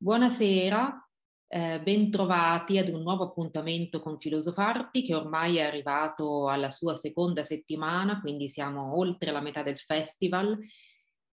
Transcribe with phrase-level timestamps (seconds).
[0.00, 1.10] Buonasera,
[1.48, 7.42] eh, bentrovati ad un nuovo appuntamento con Filosofarti che ormai è arrivato alla sua seconda
[7.42, 10.56] settimana, quindi siamo oltre la metà del festival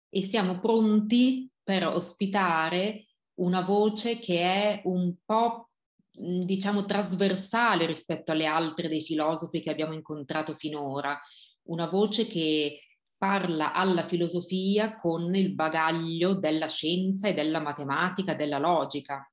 [0.09, 3.05] e siamo pronti per ospitare
[3.35, 5.69] una voce che è un po'
[6.09, 11.21] diciamo trasversale rispetto alle altre dei filosofi che abbiamo incontrato finora,
[11.67, 12.79] una voce che
[13.17, 19.29] parla alla filosofia con il bagaglio della scienza e della matematica, della logica.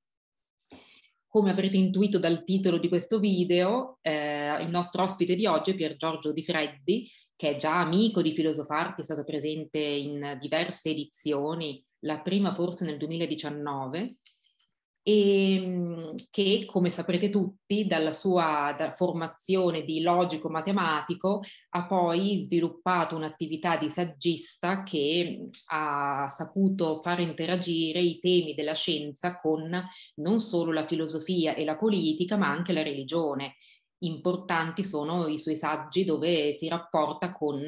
[1.27, 5.75] Come avrete intuito dal titolo di questo video, eh, il nostro ospite di oggi è
[5.75, 10.91] Pier Giorgio Di Freddi, che è già amico di Filosofarti, è stato presente in diverse
[10.91, 14.17] edizioni, la prima forse nel 2019,
[15.03, 23.17] e ehm, che, come saprete tutti, dalla sua dalla formazione di logico-matematico ha poi sviluppato
[23.17, 29.71] un'attività di saggista che ha saputo far interagire i temi della scienza con
[30.17, 33.55] non solo la filosofia e la politica, ma anche la religione.
[34.03, 37.61] Importanti sono i suoi saggi dove si rapporta con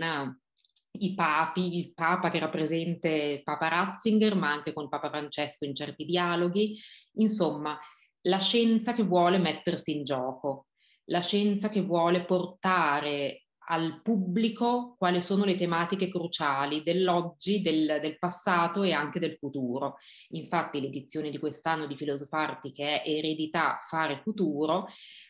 [0.99, 5.75] i papi, il papa che era presente, Papa Ratzinger, ma anche con Papa Francesco in
[5.75, 6.79] certi dialoghi,
[7.15, 7.77] insomma,
[8.23, 10.67] la scienza che vuole mettersi in gioco,
[11.07, 18.19] la scienza che vuole portare al pubblico quali sono le tematiche cruciali dell'oggi, del, del,
[18.19, 19.97] passato e anche del futuro.
[20.31, 24.87] Infatti l'edizione di quest'anno di Filosofarti, che è Eredità, Fare Futuro,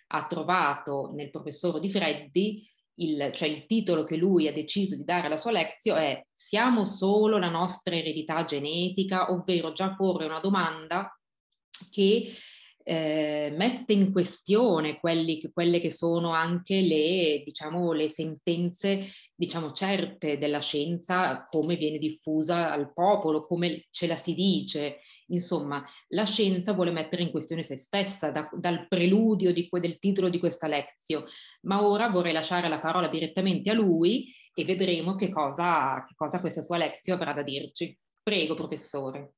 [0.08, 2.62] ha trovato nel professor Di Freddi
[2.96, 6.84] il, cioè il titolo che lui ha deciso di dare alla sua lezione è Siamo
[6.84, 11.16] solo la nostra eredità genetica, ovvero già porre una domanda
[11.90, 12.32] che
[12.86, 20.36] eh, mette in questione quelli, quelle che sono anche le, diciamo, le sentenze diciamo, certe
[20.38, 24.98] della scienza, come viene diffusa al popolo, come ce la si dice.
[25.28, 30.28] Insomma, la scienza vuole mettere in questione se stessa da, dal preludio di, del titolo
[30.28, 31.26] di questa lezione,
[31.62, 36.40] ma ora vorrei lasciare la parola direttamente a lui e vedremo che cosa, che cosa
[36.40, 37.96] questa sua lezione avrà da dirci.
[38.22, 39.34] Prego, professore.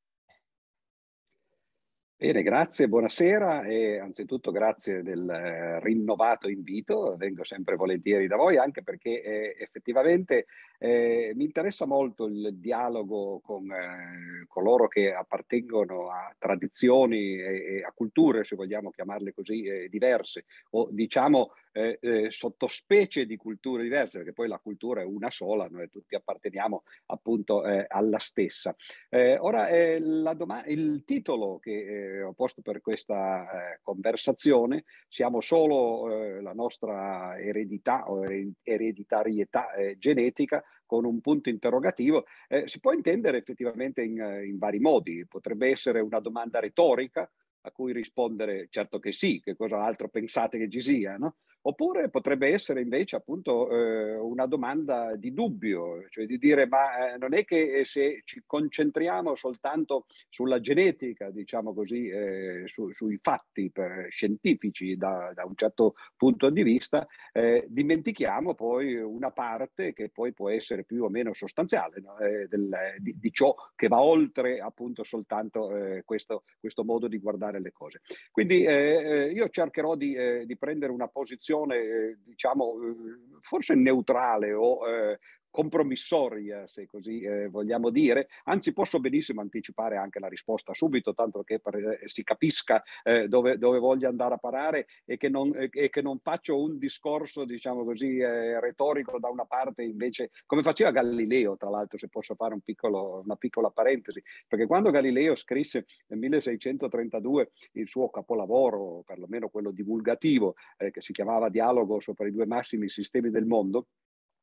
[2.18, 8.56] Bene, grazie, buonasera e anzitutto grazie del eh, rinnovato invito, vengo sempre volentieri da voi
[8.56, 10.46] anche perché eh, effettivamente
[10.78, 17.82] eh, mi interessa molto il dialogo con eh, coloro che appartengono a tradizioni e, e,
[17.82, 23.82] a culture, se vogliamo chiamarle così, eh, diverse o diciamo eh, eh, sottospecie di culture
[23.82, 28.74] diverse, perché poi la cultura è una sola, noi tutti apparteniamo appunto eh, alla stessa.
[29.10, 36.52] Eh, ora, eh, il titolo che eh, ho posto per questa conversazione, siamo solo la
[36.52, 38.24] nostra eredità o
[38.62, 42.24] ereditarietà genetica, con un punto interrogativo,
[42.64, 44.16] si può intendere effettivamente in,
[44.46, 45.26] in vari modi.
[45.26, 47.30] Potrebbe essere una domanda retorica,
[47.66, 51.36] a cui rispondere certo che sì, che cosa altro pensate che ci sia, no?
[51.68, 57.18] Oppure potrebbe essere invece appunto eh, una domanda di dubbio, cioè di dire ma eh,
[57.18, 63.72] non è che se ci concentriamo soltanto sulla genetica, diciamo così, eh, su, sui fatti
[64.10, 70.32] scientifici da, da, un certo punto di vista, eh, dimentichiamo poi una parte che poi
[70.32, 72.16] può essere più o meno sostanziale no?
[72.18, 77.18] Eh, del, di, di, ciò che va oltre appunto soltanto eh, questo, questo, modo di
[77.18, 78.02] guardare le cose.
[78.30, 80.16] Quindi io cercherò di,
[80.46, 85.18] di prendere una posizione posizione, eh, diciamo, eh, forse neutrale o eh,
[85.56, 88.28] compromissoria, se così eh, vogliamo dire.
[88.44, 93.26] Anzi, posso benissimo anticipare anche la risposta subito, tanto che per, eh, si capisca eh,
[93.26, 97.46] dove, dove, voglio andare a parare e che non, e che non faccio un discorso,
[97.46, 102.34] diciamo così, eh, retorico da una parte, invece, come faceva Galileo, tra l'altro, se posso
[102.34, 109.04] fare un piccolo, una piccola parentesi, perché quando Galileo scrisse nel 1632 il suo capolavoro,
[109.06, 113.86] perlomeno quello divulgativo, eh, che si chiamava Dialogo sopra i due massimi sistemi del mondo,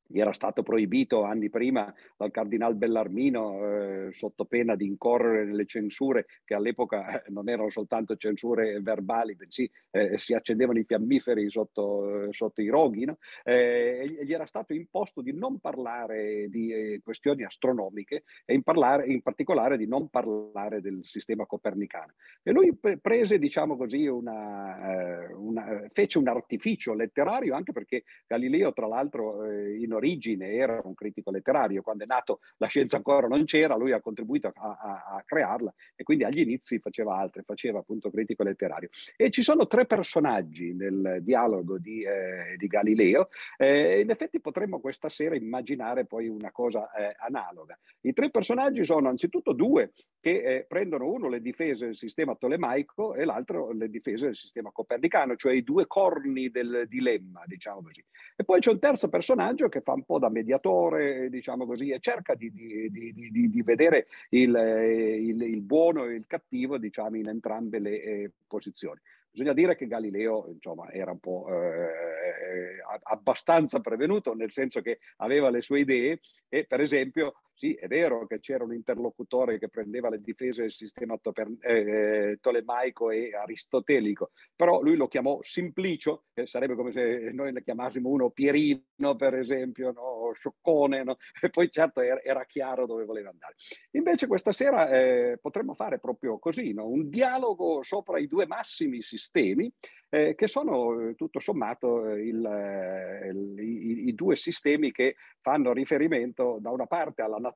[0.07, 5.65] gli era stato proibito anni prima dal cardinal Bellarmino eh, sotto pena di incorrere nelle
[5.65, 11.50] censure che all'epoca eh, non erano soltanto censure verbali, bensì eh, si accendevano i fiammiferi
[11.50, 13.17] sotto, eh, sotto i roghi, no?
[13.44, 19.07] Eh, gli era stato imposto di non parlare di eh, questioni astronomiche e in, parlare,
[19.07, 22.13] in, particolare di non parlare del sistema copernicano.
[22.41, 28.73] E lui pre- prese, diciamo così, una, una, fece un artificio letterario, anche perché Galileo,
[28.73, 33.28] tra l'altro, in in origine era un critico letterario, quando è nato la scienza ancora
[33.28, 37.44] non c'era, lui ha contribuito a, a, a crearla e quindi agli inizi faceva altre,
[37.44, 38.90] faceva appunto critico letterario.
[39.16, 44.80] E ci sono tre personaggi nel dialogo di, eh, di Galileo, eh, in effetti potremmo
[44.80, 47.78] questa sera immaginare poi una cosa eh, analoga.
[48.01, 53.13] I tre personaggi sono anzitutto due che eh, prendono uno le difese del sistema tolemaico
[53.13, 58.04] e l'altro le difese del sistema copernicano, cioè i due corni del dilemma, diciamo così.
[58.36, 62.00] E poi c'è un terzo personaggio che fa un po' da mediatore, diciamo così, e
[62.00, 67.27] cerca di, di, di, di vedere il, il, il, buono e il cattivo, diciamo, in
[67.27, 69.00] entrambe le eh, posizioni.
[69.30, 75.00] Bisogna dire che Galileo insomma, era un po' eh, eh abbastanza prevenuto, nel senso che
[75.18, 79.69] aveva le sue idee e per esempio sì, è vero che c'era un interlocutore che
[79.69, 86.25] prendeva le difese del sistema toper, eh, tolemaico e aristotelico, però lui lo chiamò Simplicio,
[86.33, 90.31] che sarebbe come se noi ne chiamassimo uno Pierino, per esempio, no?
[90.33, 91.17] Scioccone, no?
[91.41, 93.56] e poi certo era, chiaro dove voleva andare.
[93.91, 96.88] Invece questa sera eh, potremmo fare proprio così, no?
[96.88, 99.71] un dialogo sopra i due massimi sistemi,
[100.09, 105.15] eh, che sono eh, tutto sommato eh, il, eh, il, i, i due sistemi che
[105.41, 107.52] fanno riferimento da una parte alla natura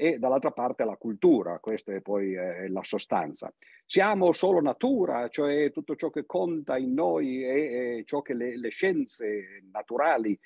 [0.00, 3.52] e dall'altra parte alla cultura, questa è poi eh, la sostanza.
[3.84, 8.56] Siamo solo natura, cioè tutto ciò che conta in noi è, è ciò che le,
[8.56, 10.38] le, scienze naturali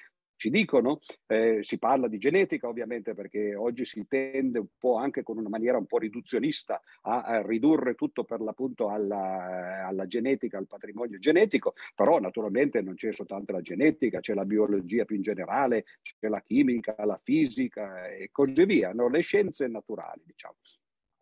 [0.42, 0.98] ci dicono.
[1.28, 5.48] Eh, si parla di genetica ovviamente perché oggi si tende un po' anche con una
[5.48, 11.18] maniera un po' riduzionista a, a ridurre tutto per l'appunto alla, alla, genetica, al patrimonio
[11.18, 15.84] genetico, però naturalmente non c'è soltanto la genetica, c'è la biologia più in generale,
[16.18, 19.08] c'è la chimica, la fisica e così via, no?
[19.08, 20.56] le scienze naturali diciamo.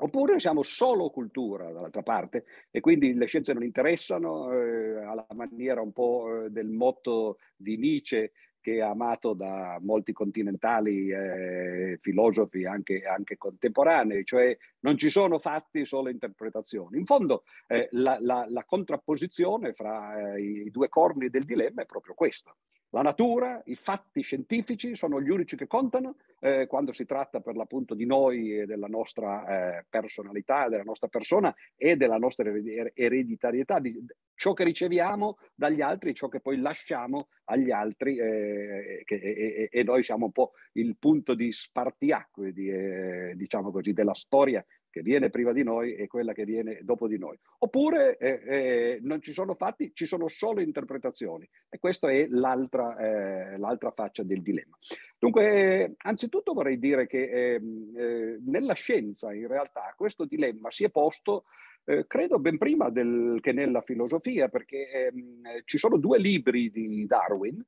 [0.02, 5.82] Oppure siamo solo cultura dall'altra parte e quindi le scienze non interessano eh, alla maniera
[5.82, 12.64] un po' eh, del motto di Nietzsche che è amato da molti continentali eh, filosofi
[12.64, 16.98] anche, anche, contemporanei, cioè non ci sono fatti, solo interpretazioni.
[16.98, 21.86] In fondo eh, la, la, la, contrapposizione fra eh, i due corni del dilemma è
[21.86, 22.56] proprio questo.
[22.92, 27.54] La natura, i fatti scientifici sono gli unici che contano eh, quando si tratta per
[27.54, 32.50] l'appunto di noi e della nostra eh, personalità, della nostra persona e della nostra
[32.92, 33.96] ereditarietà, di
[34.34, 39.82] ciò che riceviamo dagli altri, ciò che poi lasciamo agli altri eh, che, e, e,
[39.84, 45.02] noi siamo un po' il punto di spartiacque, di, eh, diciamo così, della storia che
[45.02, 47.38] viene prima di noi e quella che viene dopo di noi.
[47.58, 52.96] Oppure eh, eh, non ci sono fatti, ci sono solo interpretazioni e questa è l'altra,
[52.96, 54.76] eh, l'altra faccia del dilemma.
[55.18, 60.84] Dunque, eh, anzitutto vorrei dire che ehm, eh, nella scienza in realtà questo dilemma si
[60.84, 61.44] è posto
[61.84, 67.06] eh, credo ben prima del, che nella filosofia, perché ehm, ci sono due libri di
[67.06, 67.64] Darwin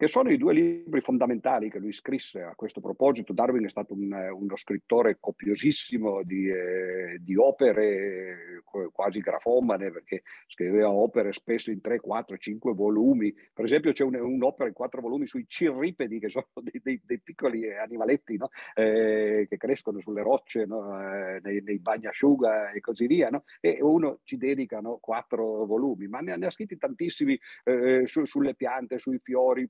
[0.00, 3.34] che sono i due libri fondamentali che lui scrisse a questo proposito.
[3.34, 8.62] Darwin è stato un, uno scrittore copiosissimo di, eh, di, opere,
[8.92, 13.30] quasi grafomane, perché scriveva opere spesso in 3, 4, 5 volumi.
[13.52, 17.20] Per esempio c'è un, un'opera in 4 volumi sui cirripedi, che sono dei, dei, dei
[17.20, 18.48] piccoli animaletti no?
[18.74, 20.98] eh, che crescono sulle rocce, no?
[20.98, 23.28] eh, nei, nei bagnasciuga e così via.
[23.28, 23.44] No?
[23.60, 28.54] E uno ci dedica quattro volumi, ma ne, ne ha scritti tantissimi eh, su, sulle
[28.54, 29.68] piante, sui fiori,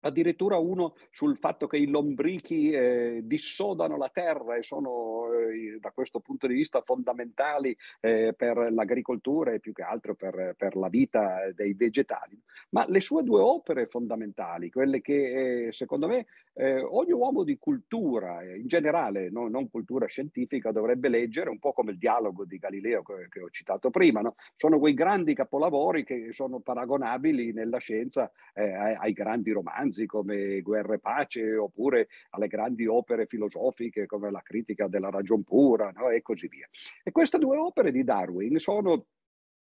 [0.00, 5.90] addirittura uno sul fatto che i lombrichi eh, dissodano la terra e sono eh, da
[5.90, 10.88] questo punto di vista fondamentali eh, per l'agricoltura e più che altro per, per, la
[10.88, 12.40] vita dei vegetali.
[12.70, 17.58] Ma le sue due opere fondamentali, quelle che eh, secondo me eh, ogni uomo di
[17.58, 22.44] cultura, eh, in generale, no, non cultura scientifica, dovrebbe leggere, un po' come il dialogo
[22.44, 24.36] di Galileo che, che ho citato prima, no?
[24.54, 30.60] sono quei grandi capolavori che sono paragonabili nella scienza ai, ai grandi romanzi romanzi come
[30.60, 36.10] Guerra e Pace oppure alle grandi opere filosofiche come la critica della ragion pura no?
[36.10, 36.68] e così via.
[37.02, 39.06] E queste due opere di Darwin sono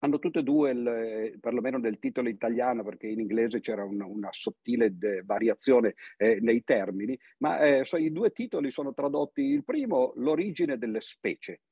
[0.00, 4.28] hanno tutte e due, il, perlomeno nel titolo italiano, perché in inglese c'era una, una
[4.30, 9.64] sottile de, variazione eh, nei termini, ma eh, so, i due titoli sono tradotti, il
[9.64, 11.62] primo l'origine delle specie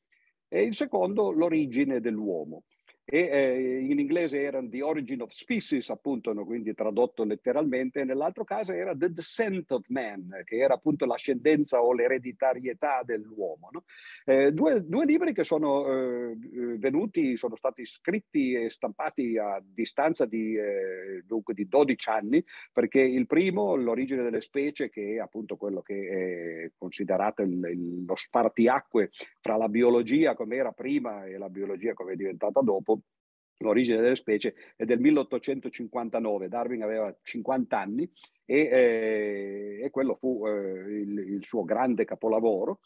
[0.49, 2.65] e il secondo l'origine dell'uomo
[3.09, 6.45] e eh, in inglese era The Origin of Species, appunto, no?
[6.45, 11.81] quindi tradotto letteralmente, e nell'altro caso era The Descent of Man, che era appunto l'ascendenza
[11.81, 13.69] o l'ereditarietà dell'uomo.
[13.71, 13.85] No?
[14.25, 16.37] Eh, due, due, libri che sono eh,
[16.79, 23.01] venuti, sono stati scritti e stampati a distanza di, eh, dunque, di 12 anni, perché
[23.01, 28.17] il primo, L'origine delle specie, che è appunto quello che è considerato il, il, lo
[28.17, 29.11] spartiacque
[29.41, 32.96] fra la biologia come era prima e la biologia come è diventata dopo,
[33.59, 38.11] L'origine delle specie è del 1859, Darwin aveva 50 anni
[38.45, 42.81] e, eh, e quello fu eh, il, il, suo grande capolavoro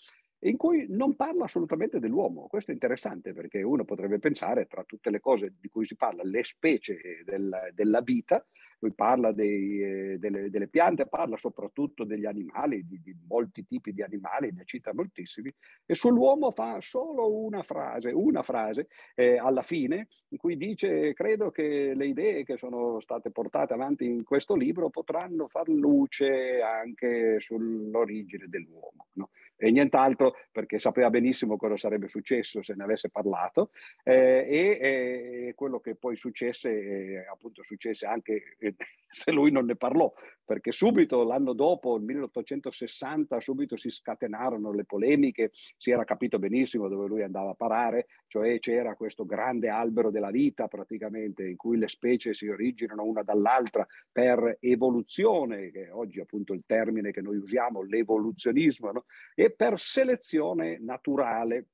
[0.45, 2.47] in cui non parla assolutamente dell'uomo.
[2.47, 6.23] Questo è interessante perché uno potrebbe pensare, tra tutte le cose di cui si parla,
[6.23, 8.47] le specie del, della vita,
[8.81, 13.93] lui parla dei, eh, delle, delle, piante, parla soprattutto degli animali, di, di, molti tipi
[13.93, 15.53] di animali, ne cita moltissimi,
[15.87, 21.51] e sull'uomo fa solo una frase, una frase eh, alla fine, in cui dice, credo
[21.51, 27.39] che le idee che sono state portate avanti in questo libro potranno far luce anche
[27.41, 29.09] sull'origine dell'uomo.
[29.13, 29.31] No?
[29.63, 33.73] E nient'altro perché sapeva benissimo cosa sarebbe successo se ne avesse parlato
[34.03, 38.57] eh, e, e, quello che poi successe, eh, appunto successe anche
[39.11, 40.13] se lui non ne parlò,
[40.45, 46.89] perché subito l'anno dopo, nel 1860, subito si scatenarono le polemiche, si era capito benissimo
[46.89, 51.79] dove lui andava a parare, cioè c'era questo grande albero della vita praticamente in cui
[51.79, 57.37] le specie si originano una dall'altra per evoluzione, che oggi appunto il termine che noi
[57.37, 59.05] usiamo, l'evoluzionismo, no?
[59.35, 61.67] e per selezione naturale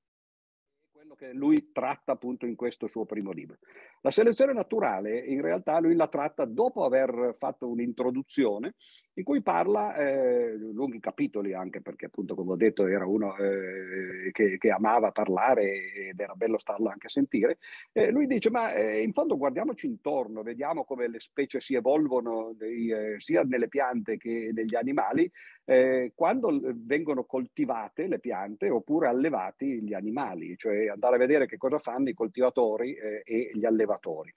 [1.07, 3.59] quello che lui tratta appunto in questo suo primo libro.
[4.01, 8.75] La selezione naturale in realtà lui la tratta dopo aver fatto un'introduzione
[9.18, 14.30] in cui parla, eh, lunghi capitoli anche perché appunto come ho detto era uno eh,
[14.32, 17.58] che, che, amava parlare ed era bello starlo anche a sentire,
[17.92, 22.52] eh, lui dice ma eh, in fondo guardiamoci intorno, vediamo come le specie si evolvono
[22.56, 25.30] dei, eh, sia nelle piante che negli animali
[25.64, 31.56] eh, quando vengono coltivate le piante oppure allevati gli animali, cioè andare a vedere che
[31.56, 34.32] cosa fanno i coltivatori e gli allevatori.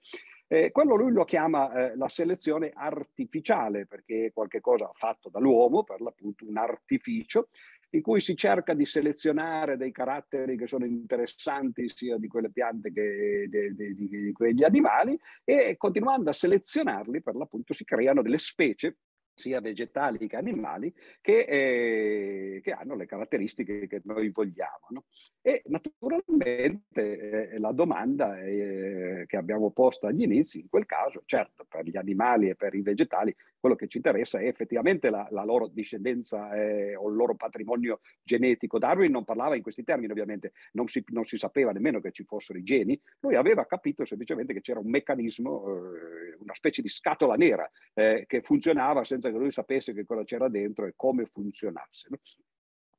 [0.52, 6.00] Eh, quello lui lo chiama eh, la selezione artificiale perché è qualcosa fatto dall'uomo, per
[6.00, 7.50] l'appunto un artificio,
[7.90, 12.90] in cui si cerca di selezionare dei caratteri che sono interessanti sia di quelle piante
[12.92, 18.20] che di, di, di, di quegli animali e continuando a selezionarli per l'appunto si creano
[18.20, 18.96] delle specie
[19.40, 24.86] sia vegetali che animali, che, eh, che, hanno le caratteristiche che noi vogliamo.
[24.90, 25.04] No?
[25.40, 31.64] E naturalmente eh, la domanda eh, che abbiamo posto agli inizi, in quel caso, certo,
[31.66, 35.44] per gli animali e per i vegetali, quello che ci interessa è effettivamente la, la
[35.44, 38.78] loro discendenza eh, o il loro patrimonio genetico.
[38.78, 42.24] Darwin non parlava in questi termini, ovviamente, non si, non si sapeva nemmeno che ci
[42.24, 46.88] fossero i geni, lui aveva capito semplicemente che c'era un meccanismo, eh, una specie di
[46.88, 51.26] scatola nera eh, che funzionava senza che lui sapesse che cosa c'era dentro e come
[51.26, 52.08] funzionasse.
[52.10, 52.18] No?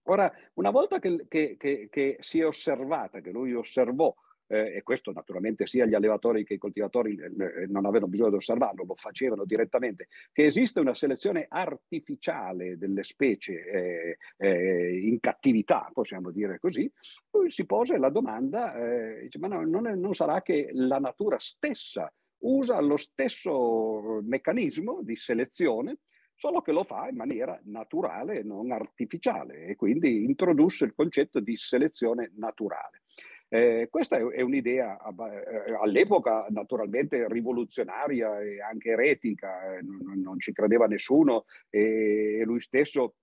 [0.04, 4.14] Ora, una volta che, che, che, che si è osservata, che lui osservò
[4.52, 8.32] eh, e questo naturalmente sia gli allevatori che i coltivatori eh, eh, non avevano bisogno
[8.32, 15.20] di osservarlo, lo facevano direttamente, che esiste una selezione artificiale delle specie eh, eh, in
[15.20, 16.92] cattività, possiamo dire così,
[17.32, 21.00] lui si pose la domanda, eh, dice, ma no, non, è, non sarà che la
[21.00, 26.00] natura stessa usa lo stesso meccanismo di selezione
[26.42, 31.40] solo che lo fa in maniera naturale e non artificiale e quindi introdusse il concetto
[31.40, 33.04] di selezione naturale.
[33.48, 40.40] Eh, questa è, è un'idea eh, all'epoca naturalmente rivoluzionaria e anche eretica, eh, non, non,
[40.40, 43.18] ci credeva nessuno e lui stesso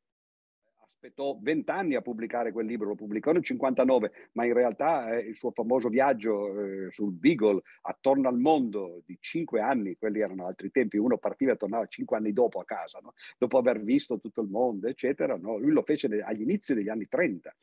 [0.99, 5.37] aspettò vent'anni a pubblicare quel libro, lo pubblicò nel 59, ma in realtà eh, il
[5.37, 10.71] suo famoso viaggio eh, sul Beagle attorno al mondo di cinque anni, quelli erano altri
[10.71, 13.15] tempi, uno partiva e tornava cinque anni dopo a casa, no?
[13.39, 15.57] dopo aver visto tutto il mondo, eccetera, no?
[15.57, 17.55] lui lo fece agli inizi degli anni 30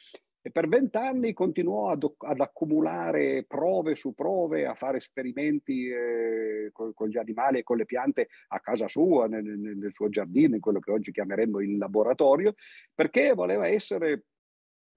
[0.46, 6.94] e per vent'anni continuò ad, ad, accumulare prove su prove, a fare esperimenti eh, con,
[6.94, 10.62] con, gli animali e con le piante a casa sua, nel, nel suo giardino, in
[10.62, 12.54] quello che oggi chiameremmo il laboratorio,
[12.94, 14.26] perché voleva essere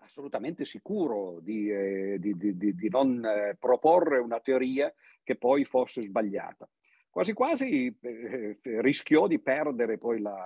[0.01, 4.93] assolutamente sicuro di, eh, di, di, di non eh, proporre una teoria
[5.25, 6.69] che poi fosse sbagliata.
[7.09, 10.37] Quasi quasi eh, rischiò di perdere poi la,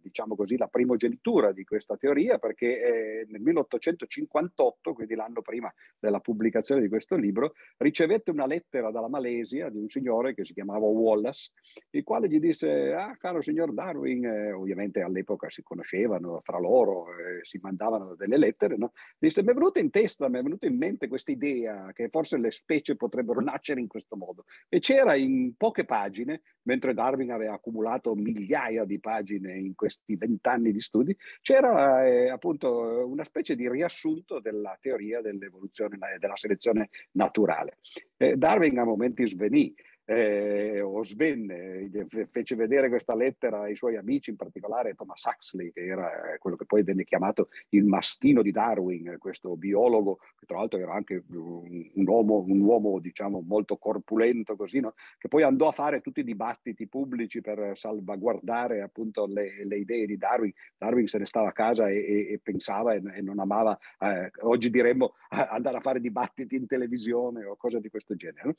[0.00, 6.20] diciamo così, la primogenitura di questa teoria perché eh, nel 1858, quindi l'anno prima della
[6.20, 10.86] pubblicazione di questo libro, ricevette una lettera dalla Malesia di un signore che si chiamava
[10.86, 11.50] Wallace,
[11.90, 17.06] il quale gli disse, ah caro signor Darwin, eh, ovviamente all'epoca si conoscevano fra loro,
[17.16, 18.92] eh, si mandavano delle lettere, no?
[19.18, 22.38] disse, mi è venuta in testa, mi è venuta in mente questa idea che forse
[22.38, 24.44] le specie potrebbero nascere in questo modo.
[24.68, 30.70] E c'era in poche pagine, mentre Darwin aveva accumulato migliaia di pagine in questi vent'anni
[30.70, 37.78] di studi, c'era eh, appunto una specie di riassunto della teoria dell'evoluzione della selezione naturale.
[38.16, 39.74] Eh, Darwin a momenti svenì,
[40.04, 45.72] eh, o Sven eh, fece vedere questa lettera ai suoi amici, in particolare Thomas Huxley,
[45.72, 50.58] che era quello che poi venne chiamato il mastino di Darwin, questo biologo, che tra
[50.58, 54.94] l'altro era anche un, un uomo, un uomo diciamo, molto corpulento, così, no?
[55.18, 60.06] che poi andò a fare tutti i dibattiti pubblici per salvaguardare appunto le, le idee
[60.06, 60.52] di Darwin.
[60.76, 64.30] Darwin se ne stava a casa e, e, e pensava e, e, non amava, eh,
[64.40, 68.46] oggi diremmo, andare a fare dibattiti in televisione o cose di questo genere.
[68.46, 68.54] No?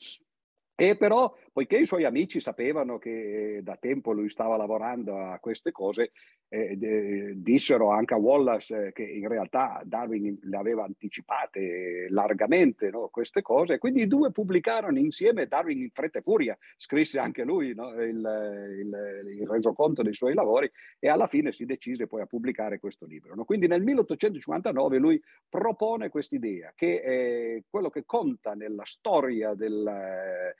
[0.76, 5.70] E però, poiché i suoi amici sapevano che da tempo lui stava lavorando a queste
[5.70, 6.10] cose,
[6.48, 13.06] eh, eh, dissero anche a Wallace che in realtà Darwin le aveva anticipate largamente no,
[13.08, 13.78] queste cose.
[13.78, 18.16] Quindi i due pubblicarono insieme, Darwin in fretta e furia, scrisse anche lui no, il,
[18.16, 23.06] il, il, resoconto dei suoi lavori e alla fine si decise poi a pubblicare questo
[23.06, 23.36] libro.
[23.36, 23.44] No?
[23.44, 30.52] Quindi nel 1859 lui propone quest'idea che eh, quello che conta nella storia del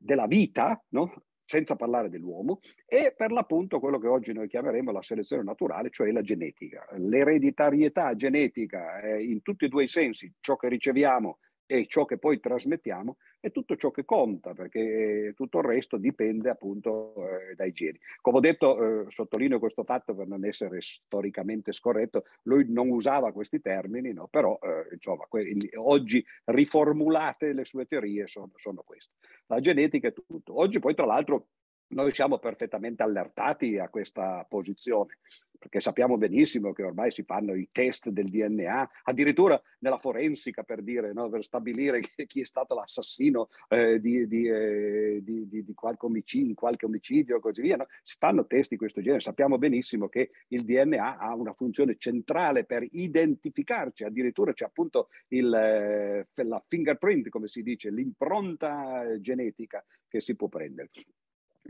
[0.00, 1.24] della vita, no?
[1.44, 6.12] senza parlare dell'uomo, e per l'appunto quello che oggi noi chiameremo la selezione naturale, cioè
[6.12, 6.86] la genetica.
[6.96, 11.38] L'ereditarietà genetica eh, in tutti e due i sensi, ciò che riceviamo
[11.70, 16.50] e ciò che poi trasmettiamo è tutto ciò che conta, perché tutto il resto dipende
[16.50, 17.96] appunto eh, dai geni.
[18.20, 23.30] Come ho detto, eh, sottolineo questo fatto per non essere storicamente scorretto, lui non usava
[23.30, 24.26] questi termini, no?
[24.26, 29.12] però eh, insomma, que- oggi riformulate le sue teorie sono, sono queste.
[29.46, 30.58] La genetica è tutto.
[30.58, 31.50] Oggi poi tra l'altro
[31.90, 35.18] noi siamo perfettamente allertati a questa posizione,
[35.60, 40.82] perché sappiamo benissimo che ormai si fanno i test del DNA, addirittura nella forensica per
[40.82, 46.06] dire, no, per stabilire chi è stato l'assassino eh, di, di, eh, di, di, qualche
[46.06, 47.76] omicidio, qualche omicidio e così via.
[47.76, 47.86] No?
[48.02, 49.20] Si fanno test di questo genere.
[49.20, 55.52] Sappiamo benissimo che il DNA ha una funzione centrale per identificarci, addirittura c'è appunto il,
[55.52, 60.88] eh, la fingerprint, come si dice, l'impronta genetica che si può prendere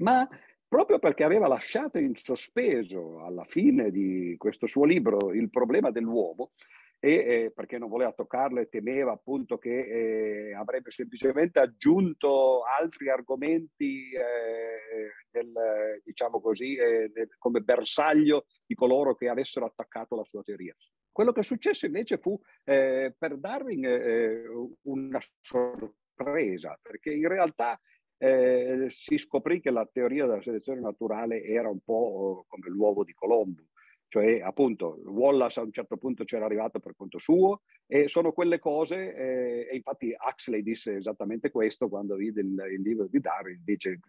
[0.01, 0.29] ma
[0.67, 6.53] proprio perché aveva lasciato in sospeso alla fine di questo suo libro il problema dell'uomo
[7.03, 13.09] e eh, perché non voleva toccarlo e temeva appunto che eh, avrebbe semplicemente aggiunto altri
[13.09, 20.25] argomenti eh, del, diciamo così, eh, del, come bersaglio di coloro che avessero attaccato la
[20.25, 20.77] sua teoria.
[21.11, 24.43] Quello che successe invece fu eh, per Darwin eh,
[24.83, 27.81] una sorpresa, perché in realtà
[28.23, 33.15] eh, si scoprì che la teoria della selezione naturale era un po' come l'uovo di
[33.15, 33.63] Colombo,
[34.11, 38.59] cioè appunto Wallace a un certo punto c'era arrivato per conto suo e sono quelle
[38.59, 43.63] cose, eh, e infatti Huxley disse esattamente questo quando vide il, il libro di Darwin,
[43.65, 44.01] dice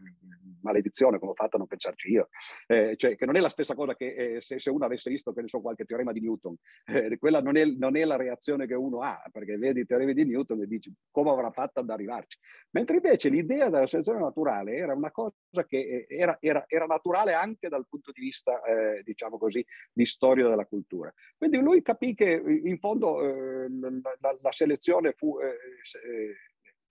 [0.62, 2.29] maledizione come ho fatto a non pensarci io,
[2.66, 5.33] eh, cioè che non è la stessa cosa che eh, se, se, uno avesse visto
[5.33, 8.66] che ne so qualche teorema di Newton, eh, quella non è, non è, la reazione
[8.66, 11.90] che uno ha, perché vedi i teoremi di Newton e dici come avrà fatto ad
[11.90, 12.40] arrivarci,
[12.72, 15.31] mentre invece l'idea della selezione naturale era una cosa
[15.68, 20.06] che eh, era, era, era naturale anche dal punto di vista, eh, diciamo così, di
[20.06, 21.14] storia della cultura.
[21.38, 23.68] Quindi lui capì che in fondo eh,
[24.20, 26.36] la, la, selezione fu, eh, eh,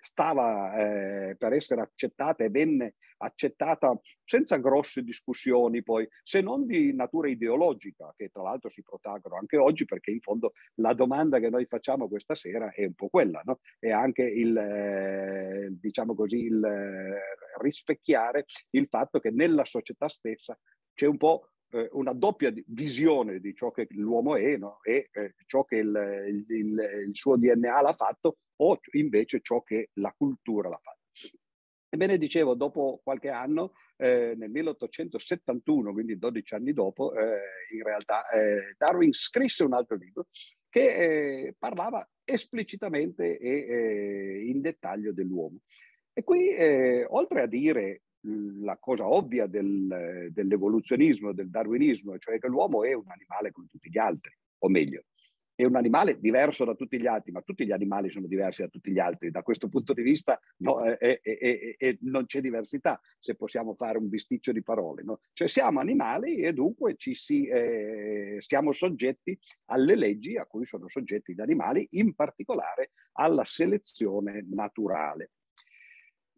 [0.01, 6.95] stava eh, per essere accettata e venne accettata senza grosse discussioni poi, se non di
[6.95, 11.51] natura ideologica, che tra l'altro si protraggono anche oggi, perché in fondo la domanda che
[11.51, 13.61] noi facciamo questa sera è un po' quella, no?
[13.79, 17.21] È anche il, eh, diciamo così, il eh,
[17.61, 20.59] rispecchiare il fatto che nella società stessa
[20.95, 21.60] c'è un po' eh,
[21.92, 24.80] una doppia visione di ciò che l'uomo è no?
[24.83, 29.90] e eh, ciò che il, il, il, suo DNA l'ha fatto o invece ciò che
[29.94, 30.98] la cultura l'ha fatto.
[31.92, 37.40] Ebbene, dicevo, dopo qualche anno, eh, nel 1871, quindi 12 anni dopo, eh,
[37.74, 40.26] in realtà eh, Darwin scrisse un altro libro
[40.68, 45.59] che eh, parlava esplicitamente e in dettaglio dell'uomo.
[46.12, 46.48] E qui,
[47.09, 53.09] oltre a dire la cosa ovvia del, dell'evoluzionismo, del darwinismo, cioè che l'uomo è un
[53.09, 55.04] animale come tutti gli altri, o meglio,
[55.61, 58.68] è un animale diverso da tutti gli altri, ma tutti gli animali sono diversi da
[58.68, 59.30] tutti gli altri.
[59.30, 63.98] Da questo punto di vista no, è, è, è, non c'è diversità, se possiamo fare
[63.98, 65.02] un bisticcio di parole.
[65.02, 65.20] No?
[65.33, 71.35] Cioè siamo animali e dunque si, eh, siamo soggetti alle leggi a cui sono soggetti
[71.35, 75.33] gli animali, in particolare alla selezione naturale.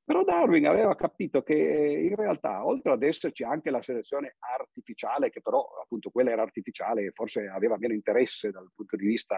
[0.04, 5.30] Però Darwin aveva capito che eh, in realtà, oltre ad esserci anche la selezione artificiale,
[5.30, 9.36] che però appunto quella era artificiale e forse aveva meno interesse dal punto di vista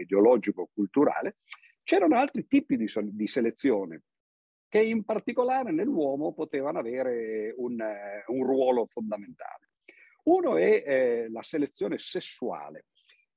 [0.00, 1.38] ideologico, culturale,
[1.82, 4.02] c'erano altri tipi di, di selezione
[4.68, 7.76] che in particolare nell'uomo potevano avere un,
[8.26, 9.70] un ruolo fondamentale.
[10.24, 12.86] Uno è eh, la selezione sessuale,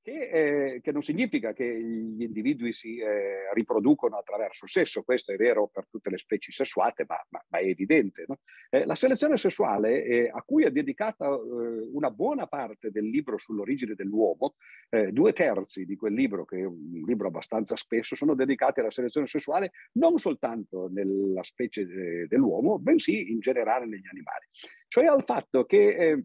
[0.08, 5.34] che, eh, che, non significa che gli individui si eh, riproducono attraverso il sesso, questo
[5.34, 8.24] è vero per tutte le specie sessuate, ma, ma, ma è evidente.
[8.26, 8.40] No?
[8.70, 13.38] Eh, la selezione sessuale, eh, a cui è dedicata eh, una buona parte del libro
[13.38, 14.56] sull'origine dell'uomo,
[14.90, 18.92] eh, due terzi di quel libro, che è un libro abbastanza spesso, sono dedicati alla
[18.92, 21.86] selezione sessuale non soltanto nella specie
[22.30, 24.46] dell'uomo, bensì in generale negli animali.
[24.88, 26.24] Cioè al fatto che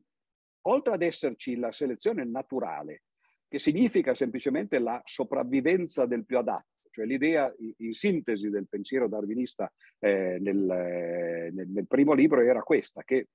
[0.69, 3.03] oltre ad esserci la selezione naturale,
[3.53, 9.71] che significa semplicemente la sopravvivenza del più adatto, cioè l'idea in sintesi del pensiero darwinista
[9.99, 13.29] eh, nel, eh, nel, nel, primo libro era questa, che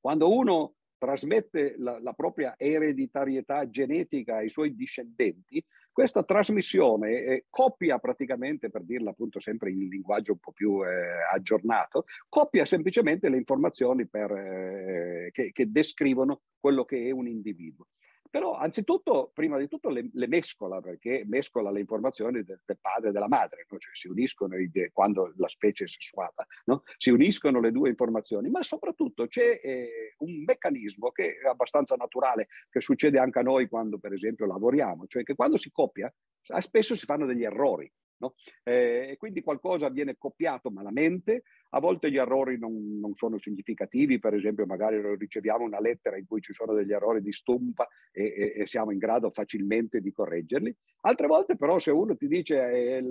[0.00, 8.00] quando uno trasmette la, la, propria ereditarietà genetica ai suoi discendenti, questa trasmissione eh, copia
[8.00, 10.90] praticamente, per dirla appunto sempre in linguaggio un po' più eh,
[11.32, 17.86] aggiornato, copia semplicemente le informazioni per, eh, che, che descrivono quello che è un individuo.
[18.30, 23.08] Però anzitutto, prima di tutto, le, le mescola, perché mescola le informazioni del, del padre
[23.08, 23.78] e della madre, no?
[23.78, 24.54] cioè si uniscono
[24.92, 26.84] quando la specie è sessuata, no?
[26.96, 32.46] si uniscono le due informazioni, ma soprattutto c'è eh, un meccanismo che è abbastanza naturale,
[32.70, 36.12] che succede anche a noi quando per esempio lavoriamo, cioè che quando si copia
[36.60, 37.90] spesso si fanno degli errori.
[38.20, 38.34] No?
[38.62, 44.18] Eh, e quindi qualcosa viene copiato malamente, a volte gli errori non, non, sono significativi,
[44.18, 48.24] per esempio magari riceviamo una lettera in cui ci sono degli errori di stumpa e,
[48.24, 52.58] e, e siamo in grado facilmente di correggerli, altre volte però se uno ti dice
[52.70, 53.02] eh,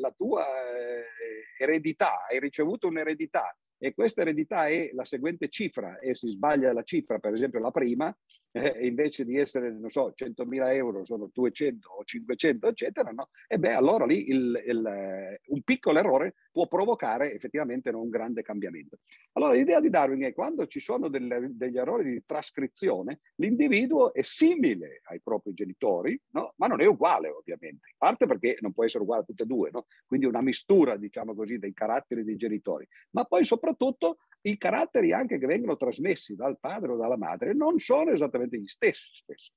[0.00, 6.14] la tua eh, eredità, hai ricevuto un'eredità e questa eredità è la seguente cifra e
[6.14, 8.16] si sbaglia la cifra, per esempio la prima,
[8.52, 13.30] eh, invece di essere, non so, 100.000 euro sono 200 o 500, eccetera, no?
[13.46, 18.98] E beh, allora lì il, il, un piccolo errore può provocare effettivamente un grande cambiamento.
[19.32, 24.22] Allora l'idea di Darwin è quando ci sono delle, degli errori di trascrizione, l'individuo è
[24.22, 26.52] simile ai propri genitori, no?
[26.56, 29.46] ma non è uguale ovviamente, in parte perché non può essere uguale a tutte e
[29.46, 29.86] due, no?
[30.06, 35.38] quindi una mistura, diciamo così, dei caratteri dei genitori, ma poi soprattutto i caratteri anche
[35.38, 39.52] che vengono trasmessi dal padre o dalla madre non sono esattamente gli stessi spesso.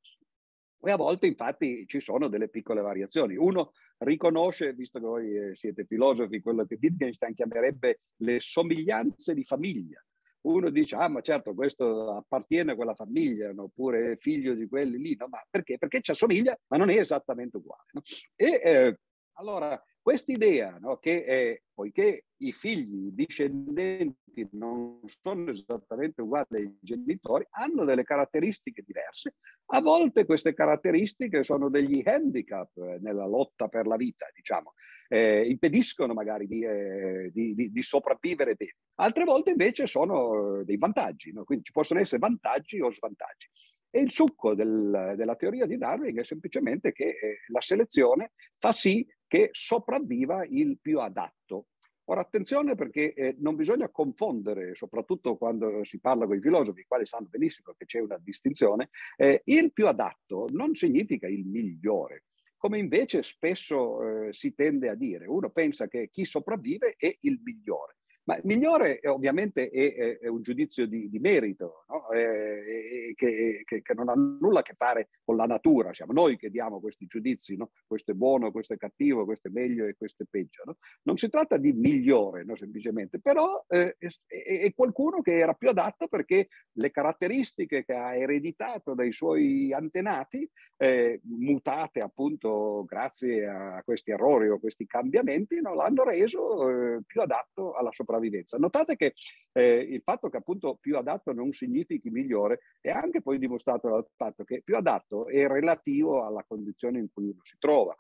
[0.81, 3.35] E a volte infatti ci sono delle piccole variazioni.
[3.35, 9.43] Uno riconosce, visto che voi eh, siete filosofi, quello che Wittgenstein chiamerebbe le somiglianze di
[9.43, 10.03] famiglia.
[10.41, 13.63] Uno dice, ah ma certo questo appartiene a quella famiglia, no?
[13.63, 15.27] oppure è figlio di quelli lì, no?
[15.27, 15.79] ma perché?
[15.79, 17.89] Perché ci assomiglia, ma non è esattamente uguale.
[17.93, 18.01] No?
[18.35, 18.99] E eh,
[19.37, 26.77] allora Quest'idea no, che eh, poiché i figli, i discendenti non sono esattamente uguali ai
[26.79, 29.37] genitori, hanno delle caratteristiche diverse,
[29.71, 34.73] a volte queste caratteristiche sono degli handicap eh, nella lotta per la vita, diciamo,
[35.07, 38.75] eh, impediscono magari di, eh, di, di, di, sopravvivere bene.
[38.99, 41.43] Altre volte invece sono dei vantaggi, no?
[41.43, 43.49] quindi ci possono essere vantaggi o svantaggi.
[43.89, 48.71] E il succo del, della teoria di Darwin è semplicemente che eh, la selezione fa
[48.71, 51.67] sì che sopravviva il più adatto.
[52.07, 56.85] Ora attenzione perché eh, non bisogna confondere, soprattutto quando si parla con i filosofi, i
[56.87, 62.25] quali sanno benissimo che c'è una distinzione, eh, il più adatto non significa il migliore,
[62.57, 65.25] come invece spesso eh, si tende a dire.
[65.25, 67.97] Uno pensa che chi sopravvive è il migliore.
[68.25, 72.07] Ma migliore eh, ovviamente è, è, un giudizio di, di merito, no?
[72.07, 75.93] è, che, che, che, non ha nulla a che fare con la natura.
[75.93, 77.69] Siamo noi che diamo questi giudizi, no?
[77.85, 80.63] questo è buono, questo è cattivo, questo è meglio e questo è peggio.
[80.65, 80.77] No?
[81.03, 86.07] Non si tratta di migliore, semplicemente, però eh, è, è, qualcuno che era più adatto
[86.07, 94.11] perché le caratteristiche che ha ereditato dai suoi antenati, eh, mutate appunto grazie a questi
[94.11, 98.57] errori o questi cambiamenti, l'hanno reso eh, più adatto alla sopravvivenza sopravvivenza.
[98.57, 99.13] Notate che
[99.51, 104.05] eh, il fatto che appunto più adatto non significhi migliore è anche poi dimostrato dal
[104.15, 107.95] fatto che più adatto è relativo alla condizione in cui uno si trova.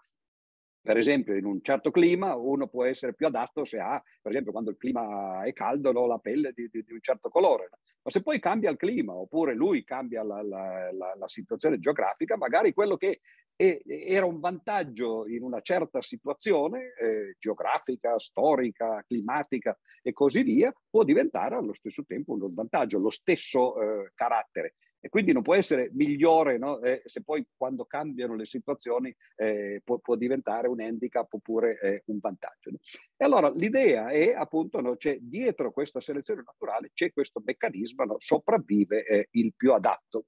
[0.85, 4.51] Per esempio, in un certo clima uno può essere più adatto se ha, per esempio,
[4.51, 7.69] quando il clima è caldo, no, la pelle di, di, di, un certo colore.
[8.03, 12.37] Ma se poi cambia il clima, oppure lui cambia la, la, la, la situazione geografica,
[12.37, 13.21] magari quello che
[13.55, 20.71] è, era un vantaggio in una certa situazione eh, geografica, storica, climatica e così via,
[20.87, 25.53] può diventare allo stesso tempo uno svantaggio, lo stesso eh, carattere e quindi non può
[25.53, 26.81] essere migliore no?
[26.81, 32.01] eh, se poi quando cambiano le situazioni eh, può, può, diventare un handicap oppure eh,
[32.07, 32.71] un vantaggio.
[32.71, 32.77] No?
[33.15, 39.05] E allora l'idea è appunto, no, c'è dietro questa selezione naturale c'è questo meccanismo, sopravvive
[39.05, 40.25] eh, il più adatto.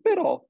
[0.00, 0.40] Però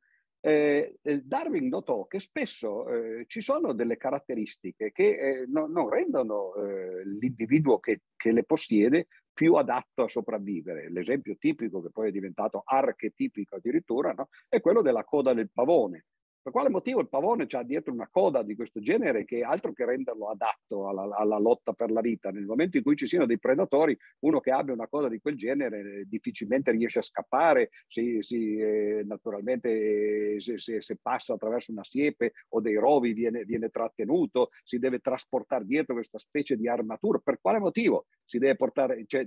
[0.42, 5.88] eh, eh, Darwin notò che spesso eh, ci sono delle caratteristiche che eh, no, non
[5.88, 10.90] rendono eh, l'individuo che, che, le possiede più adatto a sopravvivere.
[10.90, 14.28] L'esempio tipico, che poi è diventato archetipico addirittura, no?
[14.48, 16.06] è quello della coda del pavone.
[16.42, 19.84] Per quale motivo il pavone ha dietro una coda di questo genere che altro che
[19.84, 22.30] renderlo adatto alla, alla, lotta per la vita?
[22.30, 25.36] Nel momento in cui ci siano dei predatori, uno che abbia una coda di quel
[25.36, 31.72] genere difficilmente riesce a scappare, si, si, eh, naturalmente eh, se, se, se, passa attraverso
[31.72, 36.66] una siepe o dei rovi viene, viene trattenuto, si deve trasportare dietro questa specie di
[36.68, 37.18] armatura.
[37.18, 39.26] Per quale motivo si deve portare, cioè,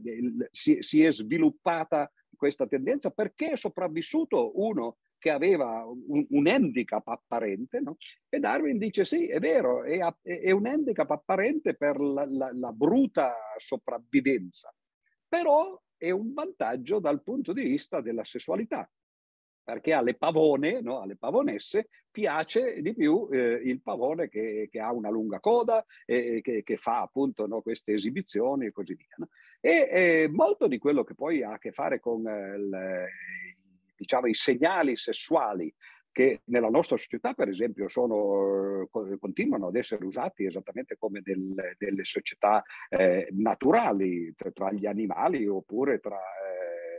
[0.49, 3.11] si, si è sviluppata questa tendenza?
[3.11, 7.95] Perché è sopravvissuto uno che aveva un, un handicap apparente, no?
[8.27, 12.71] e Darwin dice sì, è vero, è, è un handicap apparente per la, la, la
[12.73, 14.75] bruta sopravvivenza,
[15.25, 18.85] però è un vantaggio dal punto di vista della sessualità,
[19.63, 20.99] perché alle pavone, no?
[20.99, 26.41] alle pavonesse, piace di più eh, il pavone che, che, ha una lunga coda e
[26.43, 27.61] che, che fa appunto no?
[27.61, 29.15] queste esibizioni e così via.
[29.15, 29.29] No?
[29.61, 33.07] E eh, molto di quello che poi ha a che fare con eh, il,
[33.95, 35.73] diciamo, i segnali sessuali
[36.13, 38.87] che nella nostra società, per esempio, sono,
[39.19, 45.99] continuano ad essere usati esattamente come nel, nelle società eh, naturali, tra gli animali oppure
[45.99, 46.19] tra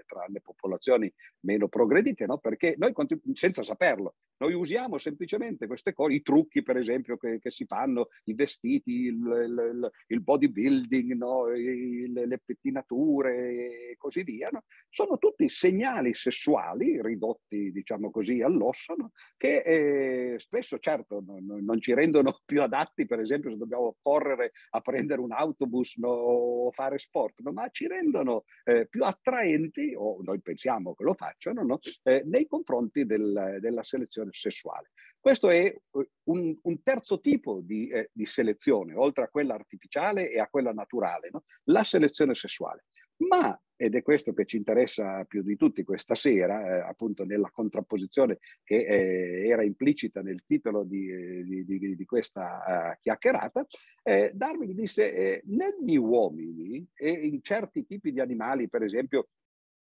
[0.07, 2.39] tra le popolazioni meno progredite, no?
[2.39, 2.93] perché noi,
[3.33, 8.09] senza saperlo, noi usiamo semplicemente queste cose, i trucchi per esempio che, che si fanno,
[8.25, 11.49] i vestiti, il, il, il bodybuilding, no?
[11.49, 14.65] il, le pettinature e così via, no?
[14.89, 18.95] sono tutti segnali sessuali ridotti, diciamo così, all'osso,
[19.37, 24.81] che eh, spesso certo non, ci rendono più adatti, per esempio se dobbiamo correre a
[24.81, 30.95] prendere un autobus o fare sport, ma ci rendono eh, più attraenti o noi pensiamo
[30.95, 31.79] che lo facciano, no?
[32.03, 34.91] eh, nei confronti del, della selezione sessuale.
[35.19, 40.31] Questo è eh, un, un terzo tipo di, eh, di, selezione, oltre a quella artificiale
[40.31, 41.45] e a quella naturale, no?
[41.65, 42.85] la selezione sessuale.
[43.17, 47.51] Ma, ed è questo che ci interessa più di tutti questa sera, eh, appunto nella
[47.51, 53.67] contrapposizione che eh, era implicita nel titolo di, di, di, di questa uh, chiacchierata,
[54.03, 59.29] eh, Darwin disse eh, negli uomini e in certi tipi di animali, per esempio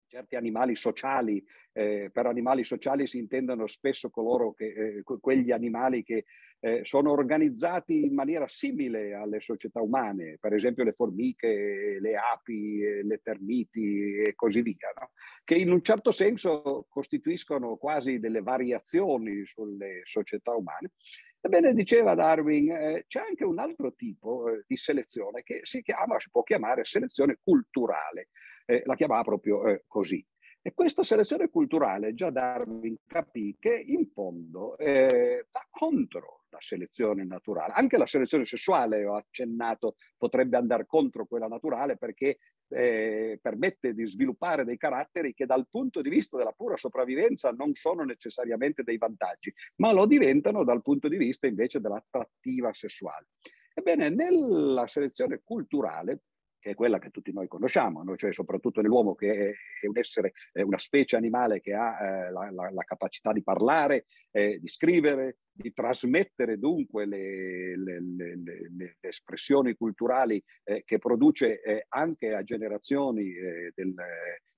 [0.08, 6.04] certi animali sociali, eh, per animali sociali si intendono spesso coloro che, eh, quegli animali
[6.04, 6.26] che
[6.60, 13.04] eh, sono organizzati in maniera simile alle società umane, per esempio le formiche, le api,
[13.04, 15.12] le termiti e così via, no?
[15.44, 20.92] che in un certo senso costituiscono quasi delle variazioni sulle società umane.
[21.40, 26.20] Ebbene, diceva Darwin, eh, c'è anche un altro tipo eh, di selezione che si chiama,
[26.20, 28.30] si può chiamare selezione culturale
[28.66, 30.26] eh, la chiamava proprio eh, così.
[30.62, 37.24] E questa selezione culturale già Darwin capì che in fondo eh, va contro la selezione
[37.24, 37.74] naturale.
[37.74, 44.06] Anche la selezione sessuale, ho accennato, potrebbe andare contro quella naturale perché eh, permette di
[44.08, 48.98] sviluppare dei caratteri che dal punto di vista della pura sopravvivenza non sono necessariamente dei
[48.98, 53.28] vantaggi, ma lo diventano dal punto di vista invece dell'attrattiva sessuale.
[53.72, 56.22] Ebbene, nella selezione culturale
[56.66, 58.16] che è quella che tutti noi conosciamo, no?
[58.16, 62.50] cioè soprattutto nell'uomo che è un essere, è una specie animale che ha eh, la,
[62.50, 68.36] la, la, capacità di parlare, eh, di scrivere, di trasmettere dunque le, le, le,
[68.76, 73.94] le espressioni culturali eh, che produce eh, anche a generazioni eh, del,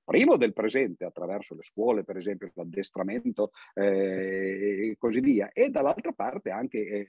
[0.08, 6.14] primo del presente attraverso le scuole, per esempio l'addestramento eh, e così via, e dall'altra
[6.14, 7.08] parte anche eh,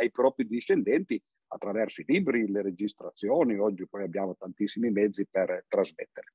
[0.00, 6.32] ai propri discendenti attraverso i libri, le registrazioni, oggi poi abbiamo tantissimi mezzi per trasmettere.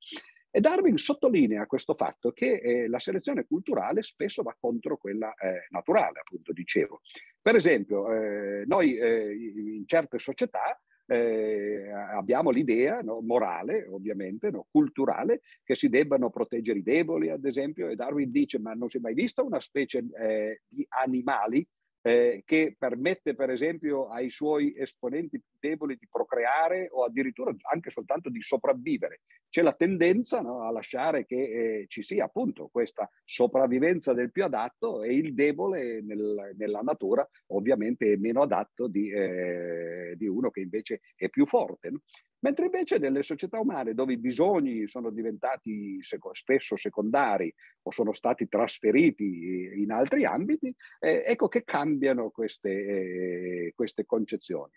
[0.50, 5.68] E Darwin sottolinea questo fatto che eh, la selezione culturale spesso va contro quella eh,
[5.72, 7.02] naturale, appunto dicevo.
[7.42, 14.66] Per esempio, eh, noi eh, in certe società eh, abbiamo l'idea no, morale, ovviamente, no,
[14.70, 18.98] culturale, che si debbano proteggere i deboli, ad esempio, e Darwin dice ma non si
[18.98, 21.66] è mai vista una specie eh, di animali
[22.06, 28.30] eh, che permette per esempio ai suoi esponenti deboli di procreare o addirittura anche soltanto
[28.30, 29.22] di sopravvivere.
[29.50, 31.36] C'è la tendenza no, a lasciare che
[31.80, 37.28] eh, ci sia appunto questa sopravvivenza del più adatto e il debole nel, nella natura
[37.48, 41.90] ovviamente è meno adatto di, eh, di, uno che invece è più forte.
[41.90, 42.02] No?
[42.40, 46.00] Mentre invece nelle società umane dove i bisogni sono diventati
[46.32, 53.74] spesso secondari o sono stati trasferiti in altri ambiti, eh, ecco che cambiano queste, eh,
[53.76, 54.74] queste concezioni.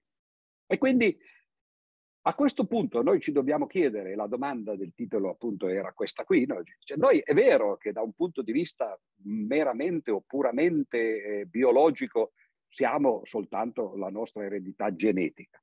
[0.66, 1.18] E quindi
[2.28, 6.44] a questo punto noi ci dobbiamo chiedere, la domanda del titolo appunto era questa qui,
[6.44, 6.62] no?
[6.80, 10.98] cioè, noi è vero che da un punto di vista meramente o puramente
[11.40, 12.32] eh, biologico
[12.68, 15.58] siamo soltanto la nostra eredità genetica,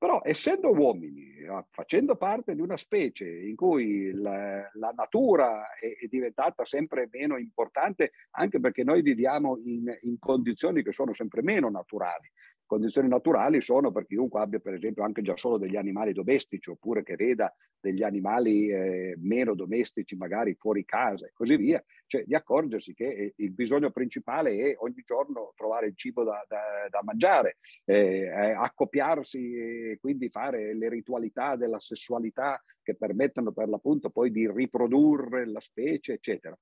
[0.00, 5.94] Però essendo uomini, eh, facendo parte di una specie in cui la, la natura è,
[5.94, 11.42] è, diventata sempre meno importante, anche perché noi viviamo in, in condizioni che sono sempre
[11.42, 12.32] meno naturali,
[12.70, 17.02] condizioni naturali sono per chiunque abbia per esempio anche già solo degli animali domestici oppure
[17.02, 22.36] che veda degli animali eh, meno domestici magari fuori casa e così via, cioè di
[22.36, 27.00] accorgersi che eh, il bisogno principale è ogni giorno trovare il cibo da, da, da
[27.02, 27.56] mangiare,
[27.86, 34.30] eh, eh, accoppiarsi e quindi fare le ritualità della sessualità che permettono per l'appunto poi
[34.30, 36.56] di riprodurre la specie, eccetera.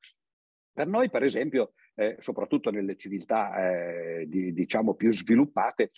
[0.78, 5.90] Per noi, per esempio, eh, soprattutto nelle civiltà eh, di, diciamo più sviluppate,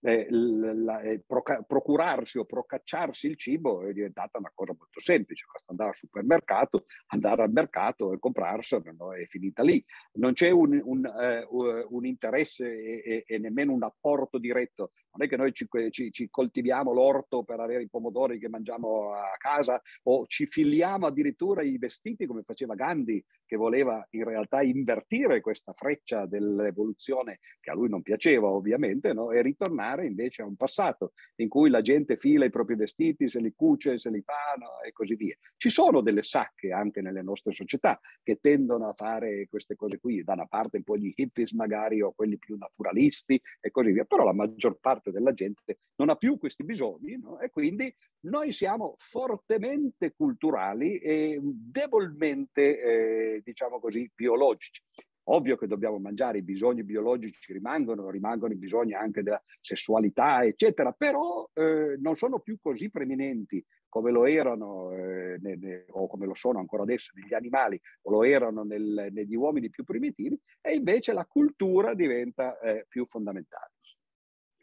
[0.00, 5.44] eh, la, eh, proca- procurarsi o procacciarsi il cibo è diventata una cosa molto semplice,
[5.52, 9.12] basta andare al supermercato, andare al mercato e comprarselo, no?
[9.12, 9.84] è finita lì.
[10.18, 11.44] Non c'è un, un, eh,
[11.88, 14.92] un interesse e, e, e, nemmeno un apporto diretto.
[15.12, 19.12] Non è che noi ci, ci, ci, coltiviamo l'orto per avere i pomodori che mangiamo
[19.12, 24.62] a casa o ci filiamo addirittura i vestiti come faceva Gandhi, che voleva in realtà
[24.62, 29.30] invertire questa freccia dell'evoluzione che a lui non piaceva ovviamente no?
[29.30, 33.28] e ritornare tornare invece a un passato in cui la gente fila i propri vestiti,
[33.28, 34.80] se li cuce, se li fa no?
[34.84, 35.36] e così via.
[35.56, 40.22] Ci sono delle sacche anche nelle nostre società che tendono a fare queste cose qui,
[40.24, 44.04] da una parte un po' gli hippies magari o quelli più naturalisti e così via,
[44.04, 47.40] però la maggior parte della gente non ha più questi bisogni no?
[47.40, 54.82] e quindi noi siamo fortemente culturali e debolmente, eh, diciamo così, biologici.
[55.30, 60.92] Ovvio che dobbiamo mangiare, i bisogni biologici rimangono, rimangono i bisogni anche della sessualità, eccetera,
[60.92, 66.26] però eh, non sono più così preminenti come lo erano eh, ne, ne, o come
[66.26, 70.74] lo sono ancora adesso negli animali o lo erano nel, negli uomini più primitivi e
[70.74, 73.72] invece la cultura diventa eh, più fondamentale.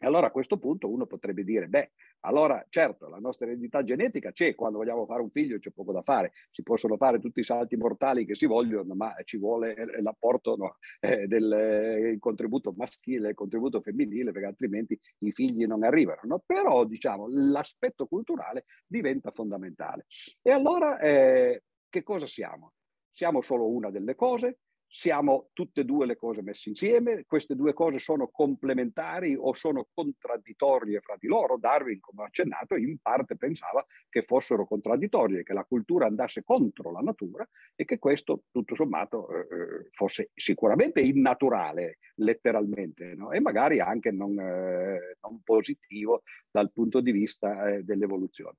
[0.06, 1.90] Allora a questo punto uno potrebbe dire, beh,
[2.20, 6.02] allora certo, la nostra eredità genetica c'è, quando vogliamo fare un figlio c'è poco da
[6.02, 10.54] fare, si possono fare tutti i salti mortali che si vogliono, ma ci vuole l'apporto
[10.54, 16.20] no, eh, del eh, contributo maschile, il contributo femminile, perché altrimenti i figli non arrivano.
[16.22, 16.42] No?
[16.46, 20.06] Però diciamo, l'aspetto culturale diventa fondamentale.
[20.40, 22.74] E allora eh, che cosa siamo?
[23.10, 24.58] Siamo solo una delle cose,
[24.96, 29.88] siamo tutte e due le cose messe insieme, queste due cose sono complementari o sono
[29.92, 31.58] contraddittorie fra di loro.
[31.58, 36.92] Darwin, come ho accennato, in parte pensava che fossero contraddittorie, che la cultura andasse contro
[36.92, 43.32] la natura e che questo, tutto sommato, eh, eh fosse sicuramente innaturale, letteralmente, no?
[43.32, 48.56] e magari anche non, eh, non, positivo dal punto di vista eh, dell'evoluzione.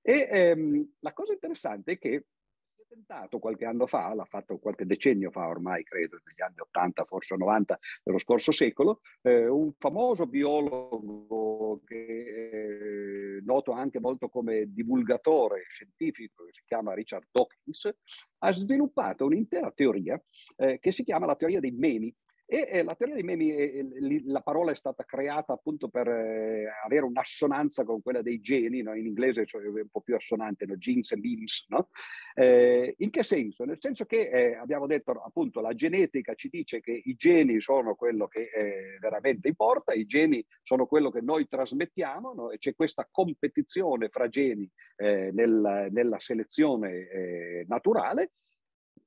[0.00, 2.24] E ehm, la cosa interessante è che
[2.94, 7.36] tentato qualche anno fa, l'ha fatto qualche decennio fa ormai, credo, negli anni 80, forse
[7.36, 15.64] 90 dello scorso secolo, eh, un famoso biologo che è noto anche molto come divulgatore
[15.70, 17.92] scientifico, che si chiama Richard Dawkins,
[18.38, 20.20] ha sviluppato un'intera teoria
[20.56, 22.14] eh, che si chiama la teoria dei memi,
[22.46, 27.84] e la teoria dei memi, la parola è stata creata appunto per eh, avere un'assonanza
[27.84, 28.94] con quella dei geni, no?
[28.94, 30.76] in inglese cioè, è un po' più assonante, no?
[30.76, 31.64] genes e memes.
[31.68, 31.88] No?
[32.34, 33.64] Eh, in che senso?
[33.64, 37.94] Nel senso che eh, abbiamo detto appunto la genetica ci dice che i geni sono
[37.94, 38.50] quello che
[39.00, 44.70] veramente importa, i geni sono quello che noi trasmettiamo e c'è questa competizione fra geni
[44.96, 48.32] nel, nella selezione naturale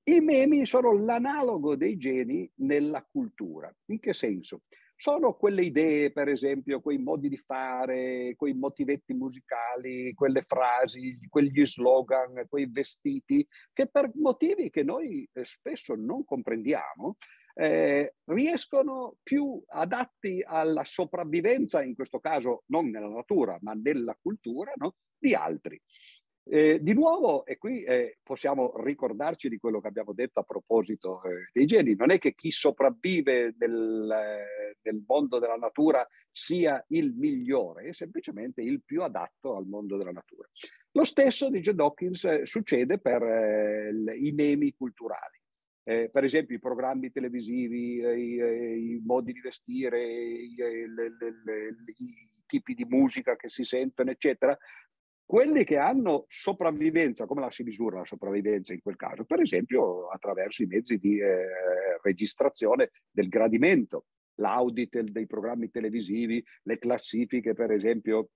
[0.04, 3.74] i memi sono l'analogo dei geni nella cultura.
[3.88, 4.62] In che senso?
[4.96, 11.64] Sono quelle idee, per esempio, quei modi di fare, quei motivetti musicali, quelle frasi, quegli
[11.66, 17.18] slogan, quei vestiti, che per motivi che noi eh, spesso non comprendiamo,
[17.54, 24.72] eh, riescono più adatti alla sopravvivenza, in questo caso non nella natura, ma nella cultura,
[24.78, 24.96] no?
[25.20, 25.80] di altri.
[26.50, 31.22] Eh, di nuovo, e qui eh, possiamo ricordarci di quello che abbiamo detto a proposito
[31.24, 36.84] eh, dei geni, non è che chi sopravvive nel, eh, nel, mondo della natura sia
[36.90, 40.48] il migliore, è semplicemente il più adatto al mondo della natura.
[40.92, 45.36] Lo stesso, dice Dawkins, eh, succede per eh, i memi culturali.
[45.84, 52.30] per esempio i programmi televisivi, i, i modi di vestire, i, le, le, le, i
[52.48, 54.58] tipi di musica che si sentono, eccetera,
[55.28, 59.26] quelli che hanno sopravvivenza, come la si misura la sopravvivenza in quel caso?
[59.26, 66.78] Per esempio attraverso i mezzi di eh, registrazione del gradimento, l'audit dei programmi televisivi, le
[66.80, 68.30] classifiche per esempio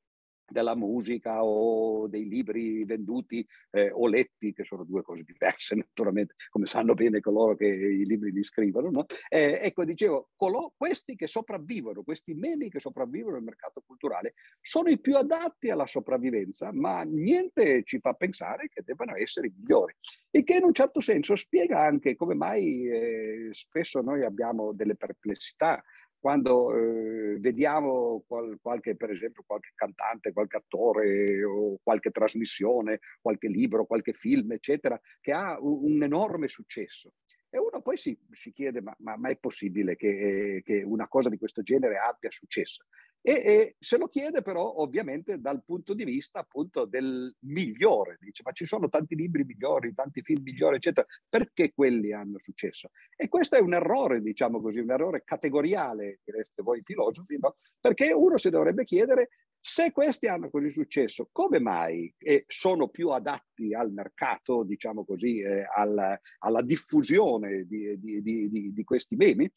[0.52, 6.36] della musica o dei libri venduti eh, o letti, che sono due cose diverse naturalmente,
[6.50, 8.90] come sanno bene coloro che i libri li scrivono.
[8.90, 9.06] No?
[9.30, 14.90] Eh, ecco, dicevo, colo- questi che sopravvivono, questi memi che sopravvivono nel mercato culturale, sono
[14.90, 19.94] i più adatti alla sopravvivenza, ma niente ci fa pensare che debbano essere i migliori.
[20.30, 24.96] E che in un certo senso spiega anche come mai eh, spesso noi abbiamo delle
[24.96, 25.84] perplessità
[26.22, 33.48] quando eh, vediamo qual, qualche, per esempio, qualche cantante, qualche attore o qualche trasmissione, qualche
[33.48, 37.14] libro, qualche film, eccetera, che ha un, un enorme successo.
[37.50, 41.28] E uno poi si, si chiede, ma, ma, ma, è possibile che, che, una cosa
[41.28, 42.86] di questo genere abbia successo?
[43.24, 48.42] E, e, se lo chiede però ovviamente dal punto di vista appunto del migliore, dice
[48.44, 52.90] ma ci sono tanti libri migliori, tanti film migliori eccetera, perché quelli hanno successo?
[53.16, 57.58] E questo è un errore diciamo così, un errore categoriale, direste voi filosofi, no?
[57.80, 59.30] perché uno si dovrebbe chiedere
[59.64, 65.40] se questi hanno così successo, come mai eh, sono più adatti al mercato, diciamo così,
[65.40, 69.50] eh, alla, alla, diffusione di, di, di, di questi memi?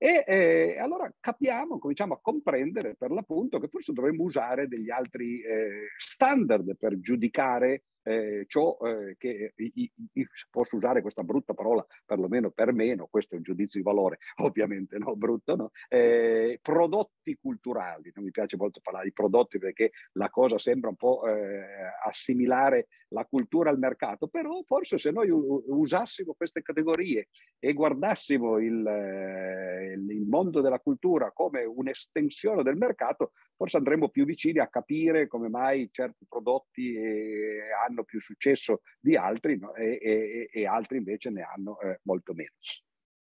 [0.00, 5.40] E eh, allora capiamo, cominciamo a comprendere per l'appunto che forse dovremmo usare degli altri
[5.40, 11.84] eh, standard per giudicare eh, ciò eh, che i, i, posso usare questa brutta parola,
[12.06, 15.70] perlomeno per meno, questo è un giudizio di valore, ovviamente no, brutto, no?
[15.88, 20.96] Eh, prodotti culturali, non mi piace molto parlare di prodotti perché la cosa sembra un
[20.96, 21.64] po' eh,
[22.04, 27.28] assimilare la cultura al mercato, però forse se noi usassimo queste categorie
[27.58, 34.24] e guardassimo il, eh, il mondo della cultura come un'estensione del mercato, forse andremo più
[34.24, 39.74] vicini a capire come mai certi prodotti eh, hanno più successo di altri no?
[39.74, 42.52] e, e, e, altri invece ne hanno eh, molto meno.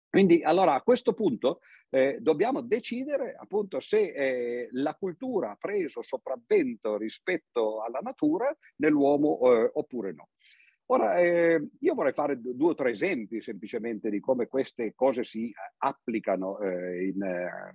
[0.08, 6.02] Quindi allora a questo punto eh, dobbiamo decidere appunto se eh, la cultura ha preso
[6.02, 10.28] sopravvento rispetto alla natura nell'uomo eh, oppure no.
[10.86, 15.48] Ora, eh, io vorrei fare due o tre esempi semplicemente di come queste cose si
[15.48, 17.74] eh, applicano eh, in, eh,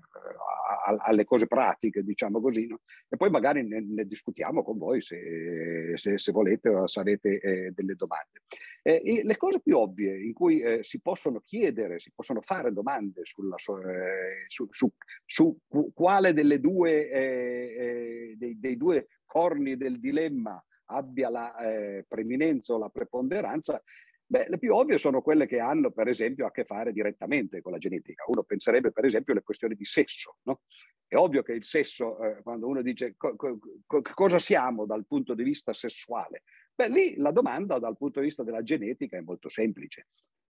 [1.03, 2.81] alle cose pratiche, diciamo così, no?
[3.07, 7.39] e poi magari ne, ne, discutiamo con voi se, se, se volete o se avete
[7.39, 8.41] eh, delle domande.
[8.83, 13.57] Eh, le cose più ovvie in cui si possono chiedere, si possono fare domande sulla,
[13.57, 14.91] su, su,
[15.25, 15.57] su,
[15.93, 23.81] quale due, dei, dei due corni del dilemma abbia la eh, preminenza o la preponderanza,
[24.25, 27.71] beh, le più ovvie sono quelle che hanno, per esempio, a che fare direttamente con
[27.71, 28.25] la genetica.
[28.27, 30.37] Uno penserebbe, per esempio, alle questioni di sesso.
[30.43, 30.61] No?
[31.07, 35.05] È ovvio che il sesso, eh, quando uno dice co- co- co- cosa siamo dal
[35.05, 36.43] punto di vista sessuale,
[36.75, 40.07] beh, lì la domanda dal punto di vista della genetica è molto semplice.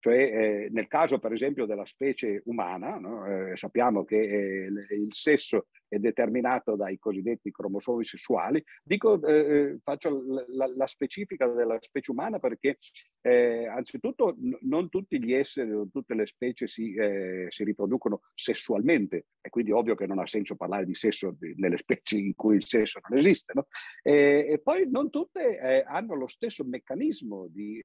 [0.05, 3.25] Cioè, eh, nel caso, per esempio, della specie umana, no?
[3.25, 8.63] eh, sappiamo che eh, il sesso è determinato dai cosiddetti cromosomi sessuali.
[8.83, 12.77] Dico, eh, eh faccio la, la, specifica della specie umana perché
[13.23, 16.95] eh, anzitutto n- non tutti gli esseri, tutte le specie si,
[17.49, 21.79] si, riproducono sessualmente e quindi ovvio che non ha senso parlare di sesso di, nelle
[21.79, 23.55] specie in cui il sesso non esiste.
[23.55, 23.69] No?
[24.03, 27.83] e poi non tutte hanno lo stesso meccanismo di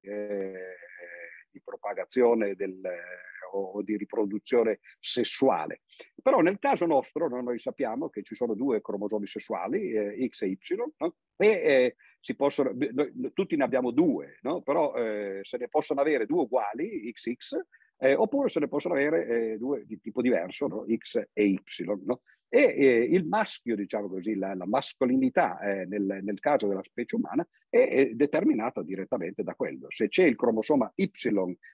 [1.51, 2.79] di propagazione del,
[3.51, 5.81] o di riproduzione sessuale.
[6.21, 10.41] Però nel caso nostro no, noi sappiamo che ci sono due cromosomi sessuali, eh, X
[10.43, 10.57] e Y,
[10.97, 11.15] no?
[11.35, 14.61] e eh, si possono, noi, tutti ne abbiamo due, no?
[14.61, 17.59] però eh, se ne possono avere due uguali, XX,
[18.01, 21.59] eh, oppure se ne possono avere eh, due di tipo diverso, X e Y.
[22.51, 27.15] E eh, il maschio, diciamo così, la, la mascolinità eh, nel, nel, caso della specie
[27.15, 29.85] umana è, è, determinata direttamente da quello.
[29.89, 31.11] Se c'è il cromosoma Y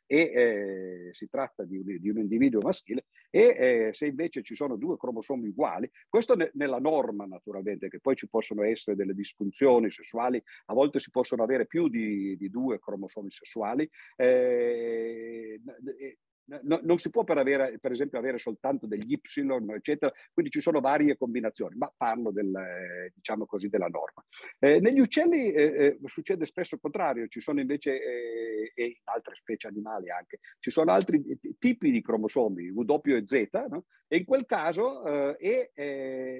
[0.05, 4.53] e eh, si tratta di un, di un, individuo maschile e eh, se invece ci
[4.53, 9.13] sono due cromosomi uguali, questo ne, nella norma naturalmente, che poi ci possono essere delle
[9.13, 15.61] disfunzioni sessuali, a volte si possono avere più di, di due cromosomi sessuali, eh,
[16.47, 20.61] No, non si può per, avere, per, esempio avere soltanto degli Y, eccetera, quindi ci
[20.61, 24.23] sono varie combinazioni, ma parlo del, eh, diciamo così, della norma.
[24.59, 28.93] Eh, negli uccelli eh, eh succede spesso il contrario, ci sono invece, eh, e in
[29.05, 31.23] altre specie animali anche, ci sono altri
[31.57, 33.85] tipi di cromosomi, W e Z, no?
[34.07, 35.71] e in quel caso è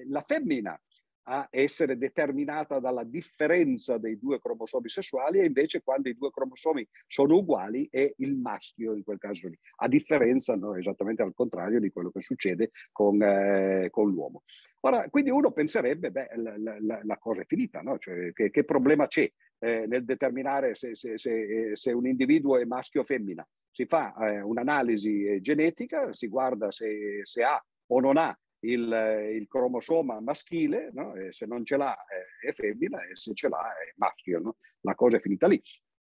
[0.08, 0.80] la femmina
[1.28, 6.88] a essere determinata dalla differenza dei due cromosomi sessuali e invece quando i due cromosomi
[7.08, 11.80] sono uguali è il maschio in quel caso lì, a differenza no, esattamente al contrario
[11.80, 14.44] di quello che succede con, eh, con l'uomo.
[14.82, 17.98] Ora, quindi uno penserebbe, beh, la, la, la cosa è finita, no?
[17.98, 22.66] cioè, che, che, problema c'è eh, nel determinare se, se, se, se, un individuo è
[22.66, 23.48] maschio o femmina?
[23.72, 30.20] Si fa eh, un'analisi genetica, si guarda se, ha o non ha il, il cromosoma
[30.20, 31.14] maschile, no?
[31.30, 34.40] se non ce l'ha è, è, femmina e se ce l'ha è maschio.
[34.40, 34.58] No?
[34.82, 35.62] La cosa è finita lì.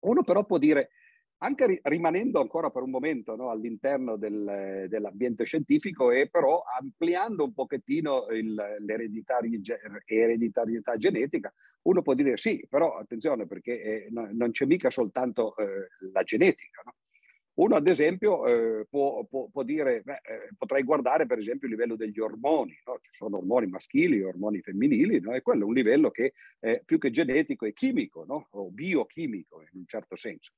[0.01, 0.90] Uno però può dire,
[1.38, 7.53] anche rimanendo ancora per un momento no, all'interno del, dell'ambiente scientifico e però ampliando un
[7.53, 14.64] pochettino il, l'ereditarietà genetica, uno può dire sì, però attenzione perché eh, no, non c'è
[14.64, 16.82] mica soltanto eh, la genetica.
[16.84, 16.95] No?
[17.55, 21.74] Uno ad esempio eh, può, può, può, dire, beh, eh, potrei guardare per esempio il
[21.74, 22.98] livello degli ormoni, no?
[23.00, 25.32] ci sono ormoni maschili, ormoni femminili, no?
[25.32, 28.48] e quello è un livello che eh, più che genetico è chimico no?
[28.50, 30.52] o biochimico in un certo senso.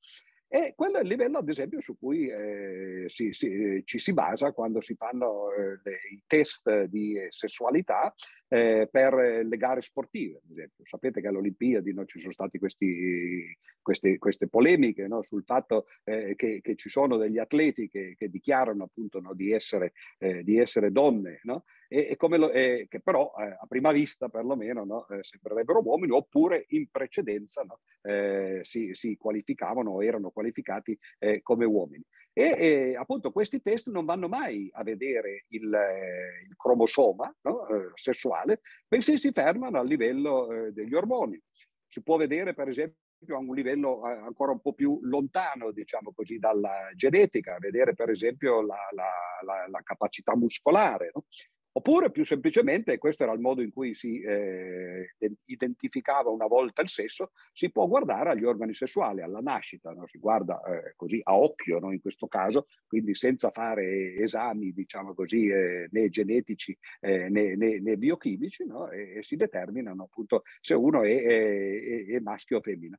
[0.49, 4.53] E quello è il livello, ad esempio, su cui eh, si, si, ci si basa
[4.53, 8.15] quando si fanno eh, le, i test di sessualità
[8.49, 10.85] eh, per le gare sportive, ad esempio.
[10.85, 16.61] Sapete che alle Olimpiadi no, ci sono state queste, polemiche no, sul fatto eh, che,
[16.61, 20.93] che, ci sono degli atleti che, che dichiarano appunto no, di, essere, eh, di, essere,
[20.93, 21.41] donne
[21.89, 26.13] e, e lo, e che però eh, a prima vista perlomeno no, eh, sembrerebbero uomini
[26.13, 32.05] oppure in precedenza no, eh, si, si, qualificavano o erano qualificati eh, come uomini.
[32.39, 37.67] E, e, appunto questi test non vanno mai a vedere il, eh, il cromosoma no,
[37.67, 41.41] eh, sessuale, bensì si fermano a livello degli ormoni.
[41.89, 46.39] Si può vedere per esempio a un livello ancora un po' più lontano, diciamo così,
[46.39, 49.11] dalla genetica, vedere per esempio la, la,
[49.43, 51.13] la, la capacità muscolare.
[51.15, 51.25] No?
[51.77, 55.15] Oppure più semplicemente, questo era il modo in cui si eh,
[55.45, 60.07] identificava una volta il sesso, si può guardare agli organi sessuali, alla nascita, no?
[60.07, 61.93] si guarda eh, così a occhio no?
[61.93, 67.79] in questo caso, quindi senza fare esami, diciamo così, eh, né genetici eh, né, né,
[67.79, 68.89] né, biochimici, no?
[68.89, 72.99] e, e, si determinano appunto se uno è, è, è maschio o femmina.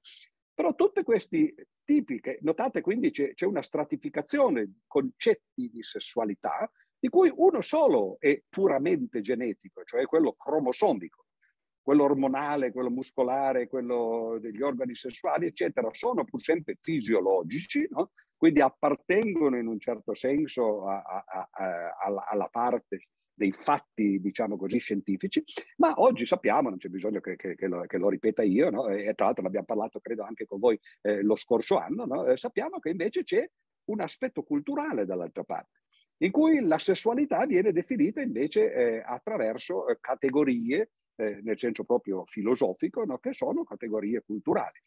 [0.53, 1.51] Però tutti questi
[1.83, 6.69] tipi, notate quindi c'è, c'è una stratificazione di concetti di sessualità,
[6.99, 11.25] di cui uno solo è puramente genetico, cioè quello cromosomico.
[11.87, 18.11] Quello ormonale, quello muscolare, quello degli organi sessuali, eccetera, sono pur sempre fisiologici, no?
[18.35, 24.79] quindi appartengono in un certo senso a, a, a, alla, parte dei fatti, diciamo così,
[24.79, 25.41] scientifici,
[25.77, 28.89] ma oggi sappiamo, non c'è bisogno che, che, che, lo, che lo, ripeta io, no?
[28.89, 32.35] e tra l'altro ne abbiamo parlato credo anche con voi eh, lo scorso anno, no?
[32.35, 33.49] sappiamo che invece c'è
[33.85, 35.79] un aspetto culturale dall'altra parte
[36.19, 42.25] in cui la sessualità viene definita invece eh, attraverso eh, categorie, eh, nel senso proprio
[42.25, 43.17] filosofico, no?
[43.19, 44.79] che sono categorie culturali.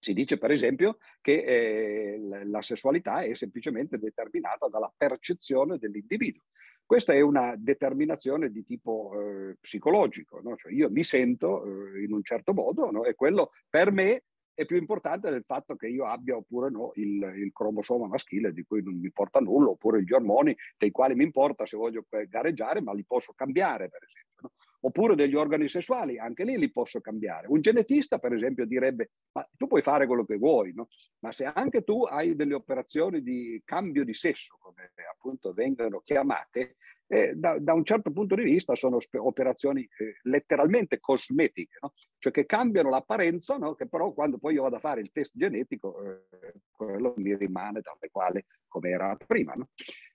[0.00, 6.44] Si dice per esempio che eh, la sessualità è semplicemente determinata dalla percezione dell'individuo.
[6.86, 10.56] Questa è una determinazione di tipo eh, psicologico, no?
[10.56, 13.04] cioè io mi sento eh, in un certo modo no?
[13.04, 14.22] e quello per me
[14.58, 18.64] è più importante del fatto che io abbia oppure no il, il, cromosoma maschile di
[18.64, 22.80] cui non mi importa nulla, oppure gli ormoni dei quali mi importa se voglio gareggiare,
[22.80, 24.34] ma li posso cambiare, per esempio.
[24.42, 24.52] No?
[24.80, 27.46] Oppure degli organi sessuali, anche lì li posso cambiare.
[27.46, 30.88] Un genetista, per esempio, direbbe, ma tu puoi fare quello che vuoi, no?
[31.20, 36.78] ma se anche tu hai delle operazioni di cambio di sesso, come appunto vengono chiamate,
[37.08, 41.94] eh, da, da, un certo punto di vista sono sp- operazioni eh, letteralmente cosmetiche, no?
[42.18, 43.74] cioè che cambiano l'apparenza, no?
[43.74, 47.80] che però quando poi io vado a fare il test genetico, eh, quello mi rimane
[47.80, 49.54] tale quale come era prima.
[49.54, 49.68] No?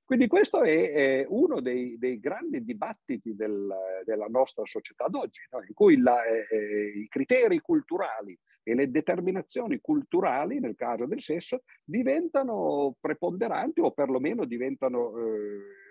[0.06, 3.74] Quindi questo è uno dei, dei grandi dibattiti del,
[4.06, 9.80] della nostra società d'oggi, in cui la, eh, eh, i criteri culturali e le determinazioni
[9.82, 15.83] culturali, nel caso del sesso, diventano preponderanti o perlomeno diventano eh,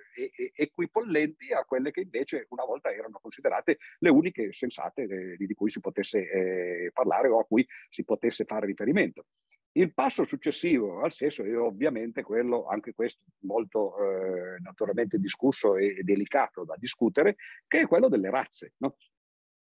[0.55, 5.71] equipollenti a quelle che invece una volta erano considerate le uniche sensate eh, di cui
[5.71, 9.27] si potesse eh, parlare o a cui si potesse fare riferimento.
[9.75, 16.03] Il passo successivo al sesso è ovviamente quello, anche questo molto eh, naturalmente discusso e
[16.03, 17.37] delicato da discutere,
[17.67, 18.75] che è quello delle razze.
[18.79, 18.97] No?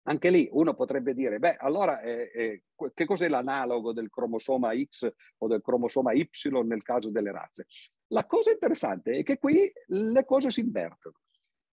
[0.03, 2.63] Anche lì uno potrebbe dire, beh, allora eh, eh,
[2.95, 6.29] che cos'è l'analogo del cromosoma X o del cromosoma Y
[6.65, 7.67] nel caso delle razze?
[8.09, 11.17] La cosa interessante è che qui le cose si invertono.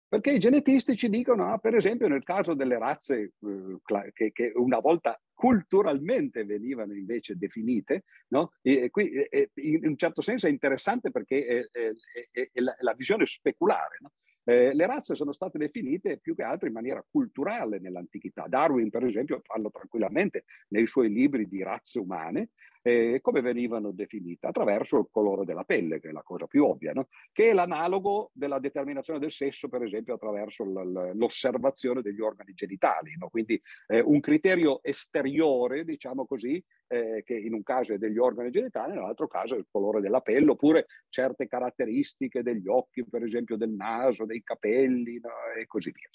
[0.10, 4.52] Perché i genetisti ci dicono, ah, per esempio, nel caso delle razze eh, che, che,
[4.56, 8.54] una volta culturalmente venivano invece definite, no?
[8.64, 11.92] e, qui, e, in un certo senso è interessante perché è,
[12.32, 13.98] è, è, la, la, visione speculare.
[14.00, 14.12] No?
[14.46, 18.48] Eh, le razze sono state definite più che altro in maniera culturale nell'antichità.
[18.48, 22.50] Darwin, per esempio, parla tranquillamente nei suoi libri di razze umane,
[22.82, 24.48] eh, come venivano definite?
[24.48, 27.08] Attraverso il colore della pelle, che è la cosa più ovvia, no?
[27.32, 33.16] che è l'analogo della determinazione del sesso, per esempio, attraverso l'osservazione degli organi genitali.
[33.18, 33.30] No?
[33.30, 38.50] Quindi eh, un criterio esteriore, diciamo così, eh, che in un caso è degli organi
[38.50, 43.58] genitali, nell'altro caso è il colore della pelle, oppure certe caratteristiche degli occhi, per esempio
[43.58, 45.30] del naso, dei capelli no?
[45.58, 46.10] e così via.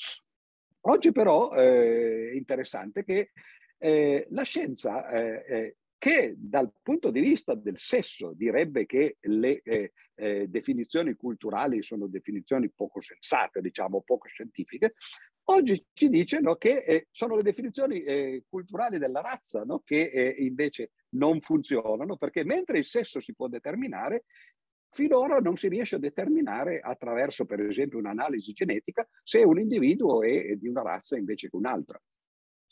[0.86, 3.30] Oggi però eh, è interessante che
[3.78, 9.92] eh, la scienza eh, che dal punto di vista del sesso direbbe che le eh,
[10.16, 14.96] eh, definizioni culturali sono definizioni poco sensate, diciamo poco scientifiche,
[15.44, 20.10] oggi ci dice no, che eh, sono le definizioni eh, culturali della razza no, che
[20.10, 24.24] eh, invece non funzionano, perché mentre il sesso si può determinare,
[24.90, 30.54] finora non si riesce a determinare attraverso, per esempio, un'analisi genetica se un individuo è
[30.56, 31.98] di una razza invece che un'altra.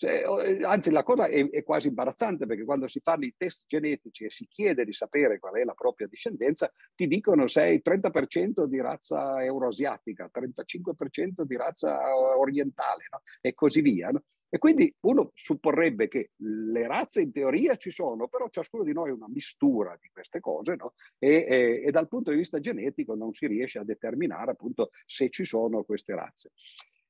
[0.02, 3.66] Cioè, eh, anzi, la cosa è, è, quasi imbarazzante perché quando si fanno i test
[3.68, 8.64] genetici e si chiede di sapere qual è la propria discendenza, ti dicono sei 30%
[8.64, 12.00] di razza euroasiatica, 35% di razza
[12.36, 13.22] orientale no?
[13.40, 14.08] e così via.
[14.08, 14.24] No?
[14.48, 19.10] E quindi uno supporrebbe che le razze in teoria ci sono, però ciascuno di noi
[19.10, 20.94] è una mistura di queste cose no?
[21.16, 25.30] e, e, e dal punto di vista genetico non si riesce a determinare appunto se
[25.30, 26.50] ci sono queste razze.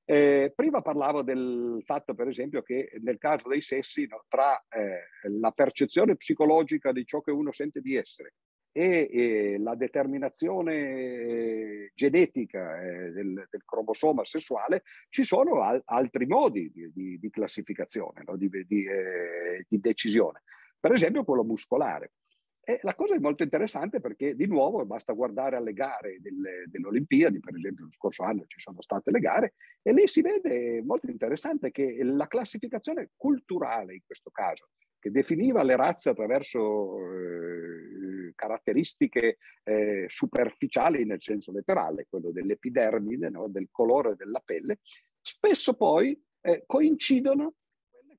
[0.05, 5.28] Eh, prima parlavo del fatto, per esempio, che nel caso dei sessi, no, tra eh,
[5.38, 8.34] la percezione psicologica di ciò che uno sente di essere
[8.72, 16.26] e, e la determinazione eh, genetica eh, del, del, cromosoma sessuale, ci sono al, altri
[16.26, 20.42] modi di, di, di classificazione, no, di, eh, di decisione.
[20.80, 22.12] Per esempio quello muscolare.
[22.64, 26.86] E la cosa è molto interessante perché, di nuovo, basta guardare alle gare delle, delle,
[26.86, 30.80] Olimpiadi, per esempio lo scorso anno ci sono state le gare, e lì si vede
[30.84, 34.68] molto interessante che la classificazione culturale, in questo caso,
[35.00, 43.48] che definiva le razze attraverso eh, caratteristiche eh, superficiali nel senso letterale, quello dell'epidermide, no?
[43.48, 44.78] del colore della pelle,
[45.20, 47.54] spesso poi eh, coincidono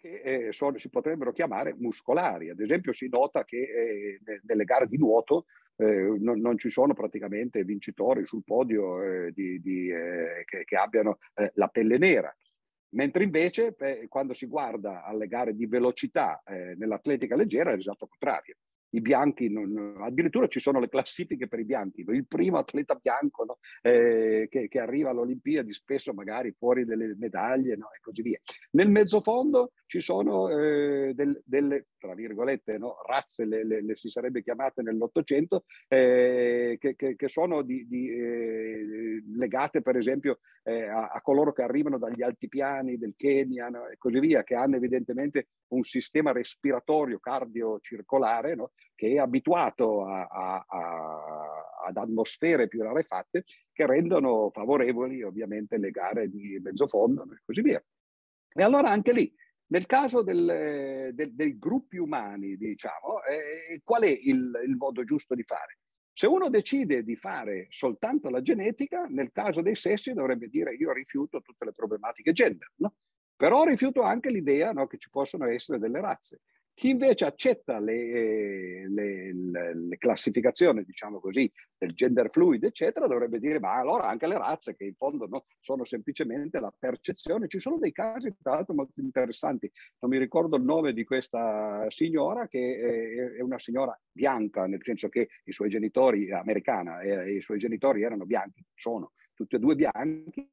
[0.03, 2.49] che eh, sono, si potrebbero chiamare muscolari.
[2.49, 5.45] Ad esempio si nota che eh, nelle gare di nuoto
[5.77, 10.75] eh, non, non, ci sono praticamente vincitori sul podio eh, di, di, eh, che, che,
[10.75, 12.35] abbiano eh, la pelle nera.
[12.95, 13.75] Mentre invece
[14.07, 18.55] quando si guarda alle gare di velocità nell'atletica leggera è l'esatto contrario
[18.93, 23.43] i bianchi, non, addirittura ci sono le classifiche per i bianchi, il primo atleta bianco
[23.43, 23.57] no?
[23.81, 27.91] eh, che, che, arriva alle Olimpiadi spesso magari fuori delle medaglie no?
[27.91, 28.39] e così via.
[28.71, 32.95] Nel mezzofondo ci sono eh, del, delle, tra virgolette, no?
[33.07, 38.09] razze, le, le, le, si sarebbe chiamate nell'Ottocento, eh, che, che, che, sono di, di,
[38.09, 43.97] eh, legate per esempio eh, a, a, coloro che arrivano dagli altipiani del Kenya e
[43.97, 48.71] così via, che hanno evidentemente un sistema respiratorio cardiocircolare no?
[48.95, 55.91] Che è abituato a, a, a, ad atmosfere più rarefatte che rendono favorevoli ovviamente le
[55.91, 57.83] gare di mezzofondo e così via.
[58.55, 59.33] E allora anche lì,
[59.67, 65.33] nel caso del, del, dei gruppi umani, diciamo, eh, qual è il, il modo giusto
[65.33, 65.79] di fare?
[66.15, 70.93] Se uno decide di fare soltanto la genetica, nel caso dei sessi dovrebbe dire io
[70.93, 72.93] rifiuto tutte le problematiche gender, no?
[73.35, 76.41] però rifiuto anche l'idea no, che ci possono essere delle razze.
[76.75, 83.37] Chi invece accetta le, le, le, le, classificazioni, diciamo così, del gender fluid, eccetera, dovrebbe
[83.39, 87.47] dire, ma allora anche le razze, che in fondo no, sono semplicemente la percezione.
[87.47, 89.71] Ci sono dei casi, tra l'altro, molto interessanti.
[89.99, 95.09] Non mi ricordo il nome di questa signora, che è una signora bianca, nel senso
[95.09, 99.75] che i suoi genitori, americana, e i suoi genitori erano bianchi, sono tutti e due
[99.75, 100.49] bianchi,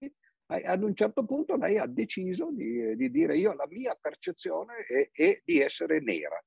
[0.50, 5.10] ad un certo punto lei ha deciso di, di dire io la mia percezione è,
[5.12, 6.42] è, di essere nera.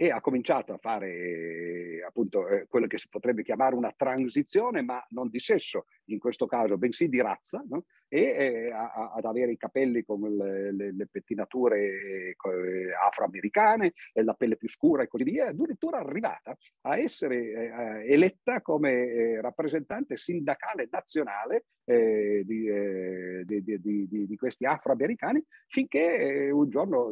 [0.00, 5.04] E ha cominciato a fare appunto eh, quello che si potrebbe chiamare una transizione, ma
[5.10, 7.84] non di sesso in questo caso, bensì di razza, no?
[8.08, 12.34] e eh, a, ad avere i capelli con le, le, le pettinature eh,
[13.06, 18.60] afroamericane, e la pelle più scura e così via, addirittura arrivata a essere eh, eletta
[18.60, 26.68] come eh, rappresentante sindacale nazionale eh, di, eh, di, di, di, questi afroamericani, finché un
[26.68, 27.10] giorno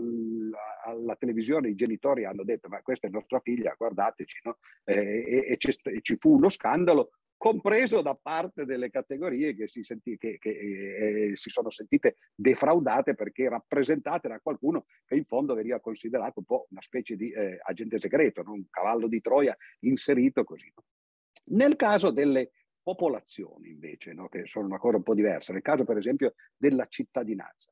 [0.85, 4.59] alla televisione i genitori hanno detto ma questa è nostra figlia, guardateci, no?
[4.85, 10.17] e, e, e ci fu uno scandalo compreso da parte delle categorie che si, senti,
[10.17, 10.51] che, che
[11.31, 16.45] eh, si, sono sentite defraudate perché rappresentate da qualcuno che in fondo veniva considerato un
[16.45, 18.53] po' una specie di eh, agente segreto, no?
[18.53, 20.73] un cavallo di Troia inserito così.
[21.49, 22.51] Nel caso delle
[22.83, 24.29] popolazioni invece, no?
[24.29, 27.71] che sono una cosa un po' diversa, nel caso per esempio della cittadinanza,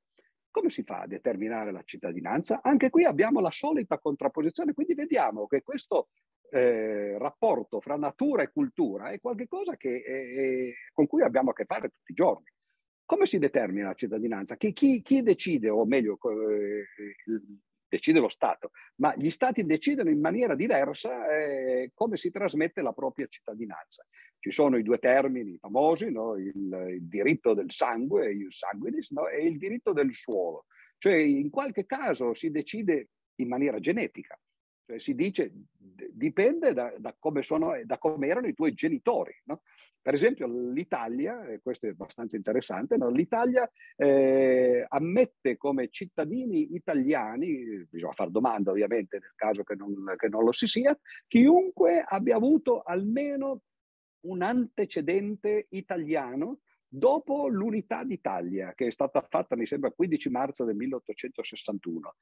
[0.51, 2.61] come si fa a determinare la cittadinanza?
[2.63, 6.11] Anche qui abbiamo la solita contrapposizione, quindi vediamo che questo
[6.55, 11.65] eh, rapporto fra natura e cultura è qualcosa che, eh, con cui abbiamo a che
[11.65, 12.47] fare tutti i giorni.
[13.05, 14.57] Come si determina la cittadinanza?
[14.57, 16.87] Chi, chi, chi decide, o meglio, eh,
[17.89, 22.93] decide lo Stato, ma gli Stati decidono in maniera diversa eh, come si trasmette la
[22.93, 24.07] propria cittadinanza.
[24.39, 26.37] Ci sono i due termini famosi, no?
[26.37, 29.27] il, il, diritto del sangue, il sanguinis, no?
[29.27, 30.67] e il diritto del suolo.
[30.99, 33.09] Cioè in qualche caso si decide
[33.41, 34.39] in maniera genetica,
[34.87, 35.53] cioè si dice
[36.11, 39.35] dipende da, da, come sono, da, come erano i tuoi genitori.
[39.45, 39.63] No?
[40.01, 43.09] Per esempio l'Italia, e questo è abbastanza interessante, no?
[43.09, 50.29] l'Italia eh, ammette come cittadini italiani, bisogna fare domanda ovviamente nel caso che non, che
[50.29, 53.63] non lo si sia, chiunque abbia avuto almeno
[54.27, 60.65] un antecedente italiano dopo l'unità d'Italia, che è stata fatta, mi sembra, il 15 marzo
[60.65, 62.15] del 1861.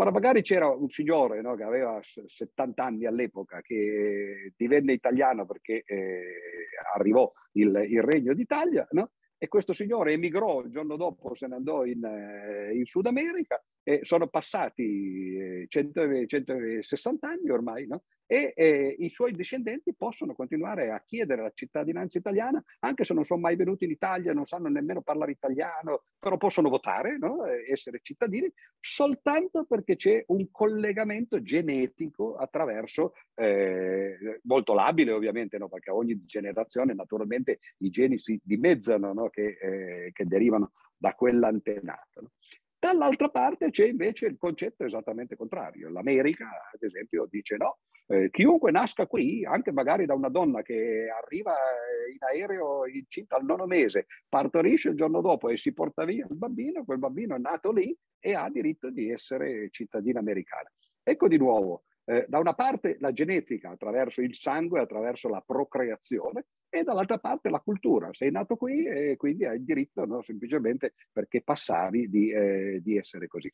[0.00, 5.82] Ora, magari c'era un signore no, che aveva 70 anni all'epoca, che divenne italiano perché
[5.84, 9.10] eh, arrivò il, il Regno d'Italia, no?
[9.36, 13.60] e questo signore emigrò il giorno dopo, se ne andò in, eh, in Sud America
[13.82, 18.04] e sono passati 100, eh, 160 anni ormai, no?
[18.30, 23.24] E eh, i suoi discendenti possono continuare a chiedere la cittadinanza italiana, anche se non
[23.24, 27.46] sono mai venuti in Italia, non sanno nemmeno parlare italiano, però possono votare, no?
[27.46, 35.70] essere cittadini, soltanto perché c'è un collegamento genetico attraverso, eh, molto labile ovviamente, no?
[35.70, 39.30] perché ogni generazione naturalmente i geni si dimezzano, no?
[39.30, 42.32] che, eh, che derivano da quell'antenato.
[42.80, 45.90] Dall'altra parte c'è invece il concetto esattamente contrario.
[45.90, 51.08] L'America, ad esempio, dice no, eh, chiunque nasca qui, anche magari da una donna che
[51.10, 56.04] arriva eh, in aereo incinta al nono mese, partorisce il giorno dopo e si porta
[56.04, 60.70] via il bambino, quel bambino è nato lì e ha diritto di essere cittadino americano.
[61.02, 66.46] Ecco di nuovo, eh, da una parte la genetica attraverso il sangue, attraverso la procreazione,
[66.70, 68.08] e dall'altra parte la cultura.
[68.12, 72.96] Sei nato qui e quindi hai il diritto, no, semplicemente perché passavi di, eh, di
[72.96, 73.50] essere così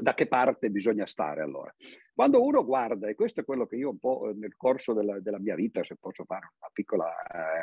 [0.00, 1.74] da che parte bisogna stare allora.
[2.14, 5.38] Quando uno guarda, e questo è quello che io un po' nel corso della, della
[5.38, 7.06] mia vita, se posso fare una piccola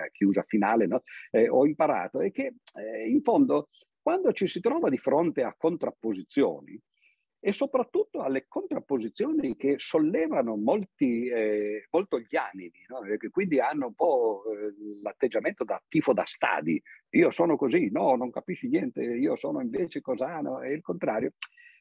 [0.06, 1.02] eh, chiusa finale, no?
[1.32, 3.70] eh, ho imparato, è che eh, in fondo
[4.00, 6.80] quando ci si trova di fronte a contrapposizioni,
[7.40, 13.00] e soprattutto alle contrapposizioni che sollevano molti, eh, molto gli animi, no?
[13.18, 16.82] che quindi hanno un po' eh, l'atteggiamento da tifo da stadi.
[17.12, 21.34] Io sono così, no, non capisci niente, io sono invece cosano, e il contrario.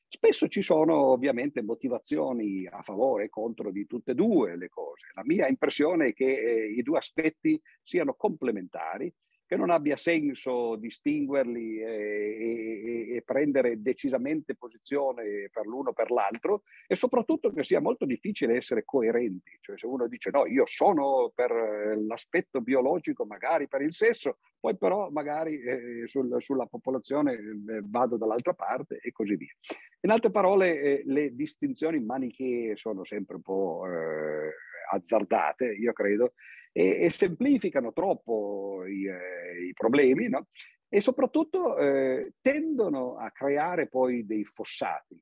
[0.09, 5.09] Spesso ci sono ovviamente motivazioni a favore e contro di tutte e due le cose.
[5.15, 9.13] La mia impressione è che eh, i due aspetti siano complementari
[9.47, 16.11] che non abbia senso distinguerli e, e, e, prendere decisamente posizione per l'uno o per
[16.11, 20.67] l'altro e soprattutto che sia molto difficile essere coerenti, cioè se uno dice no, io
[20.67, 21.53] sono per
[21.97, 28.17] l'aspetto biologico, magari per il sesso, poi però magari eh, sul, sulla popolazione eh, vado
[28.17, 29.53] dall'altra parte e così via.
[30.01, 34.51] In altre parole, eh, le distinzioni manichee sono sempre un po' eh,
[34.91, 36.33] azzardate, io credo,
[36.77, 40.49] e, e semplificano troppo i, eh, i problemi, no?
[40.89, 45.19] E soprattutto eh, tendono a creare poi dei fossati.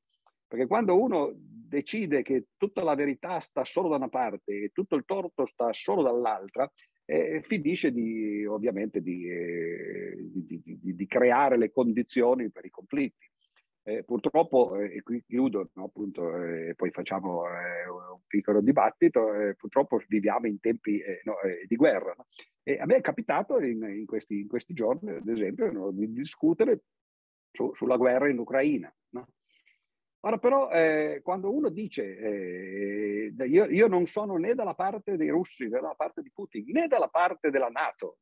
[0.49, 4.97] Perché quando uno decide che tutta la verità sta solo da una parte e tutto
[4.97, 6.71] il torto sta solo dall'altra,
[7.07, 13.31] eh, finisce di, ovviamente di, eh, di, di, creare le condizioni per i conflitti.
[13.87, 19.35] Eh, purtroppo, eh, e qui chiudo, no, appunto, eh, poi facciamo eh, un piccolo dibattito,
[19.35, 21.35] eh, purtroppo viviamo in tempi no,
[21.66, 22.14] di guerra.
[22.16, 22.26] No?
[22.62, 26.11] E a me è capitato in, in, questi, in questi, giorni, ad esempio, no, di
[26.14, 26.85] discutere
[27.51, 28.93] su, sulla guerra in Ucraina.
[30.26, 30.70] Ora però,
[31.20, 32.03] quando uno dice
[33.45, 36.87] io, io, non sono né dalla parte dei russi, né dalla parte di Putin, né
[36.89, 38.16] dalla parte della Nato,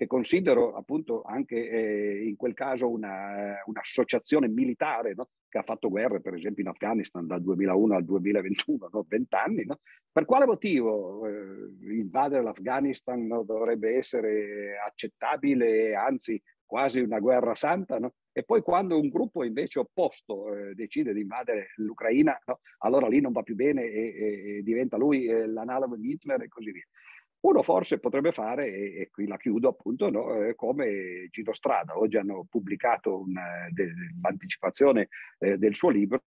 [0.00, 5.28] che considero appunto anche eh, in quel caso una, un'associazione militare no?
[5.46, 9.04] che ha fatto guerre per esempio in Afghanistan dal 2001 al 2021, no?
[9.06, 9.64] 20 anni.
[9.66, 9.80] No?
[10.10, 17.98] Per quale motivo eh, invadere l'Afghanistan dovrebbe essere accettabile, anzi quasi una guerra santa?
[18.32, 22.40] E poi quando un gruppo invece opposto eh, decide di invadere l'Ucraina,
[22.78, 26.40] allora lì non va più bene e, e, e diventa lui eh, l'analogo di Hitler
[26.40, 26.86] e così via.
[27.42, 31.98] Uno forse potrebbe fare, e, qui la chiudo appunto, no, eh, come Gino Strada.
[31.98, 36.22] Oggi hanno pubblicato una, de, l'anticipazione eh, del suo libro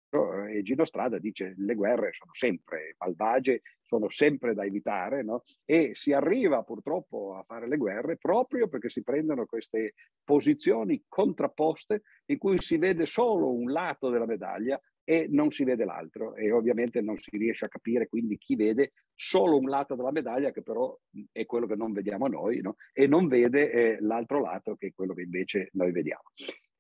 [0.46, 5.42] eh, e Gino Strada dice le guerre sono sempre malvagie, sono sempre da evitare, no?
[5.66, 12.04] e si arriva purtroppo a fare le guerre proprio perché si prendono queste posizioni contrapposte
[12.28, 16.52] in cui si vede solo un lato della medaglia e non si vede l'altro e
[16.52, 20.62] ovviamente non si riesce a capire quindi chi vede solo un lato della medaglia che
[20.62, 20.96] però
[21.32, 22.76] è quello che non vediamo noi no?
[22.94, 26.26] e non vede eh, l'altro lato che è quello che invece noi vediamo.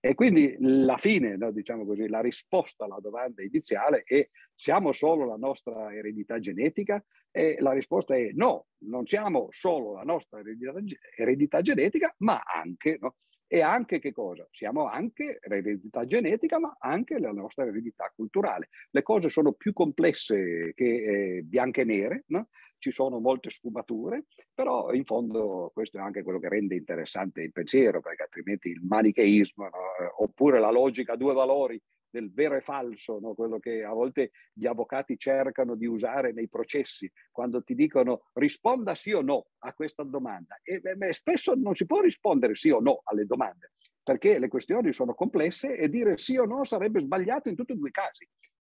[0.01, 5.25] E quindi la fine, no, diciamo così, la risposta alla domanda iniziale è siamo solo
[5.25, 7.03] la nostra eredità genetica?
[7.31, 10.73] E la risposta è no, non siamo solo la nostra eredità,
[11.15, 13.15] eredità genetica, ma anche, no?
[13.51, 14.47] E anche che cosa?
[14.51, 18.69] Siamo anche l'eredità genetica, ma anche la nostra eredità culturale.
[18.91, 22.49] Le cose sono più complesse che eh, bianche e nere, no?
[22.77, 27.51] ci sono molte sfumature, però in fondo questo è anche quello che rende interessante il
[27.51, 29.71] pensiero, perché altrimenti il manicheismo no?
[30.19, 33.33] oppure la logica a due valori del vero e falso, no?
[33.33, 38.95] quello che a volte gli avvocati cercano di usare nei processi, quando ti dicono risponda
[38.95, 40.59] sì o no a questa domanda.
[40.63, 43.71] E beh, spesso non si può rispondere sì o no alle domande,
[44.03, 47.75] perché le questioni sono complesse e dire sì o no sarebbe sbagliato in tutti e
[47.75, 48.27] due i casi.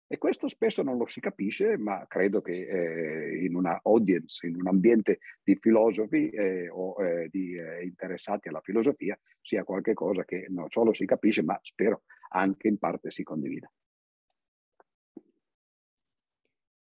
[0.09, 4.55] E questo spesso non lo si capisce, ma credo che eh, in una audience, in
[4.55, 10.47] un ambiente di filosofi eh, o eh, di eh, interessati alla filosofia, sia qualcosa che
[10.49, 13.70] non solo si capisce, ma spero anche in parte si condivida.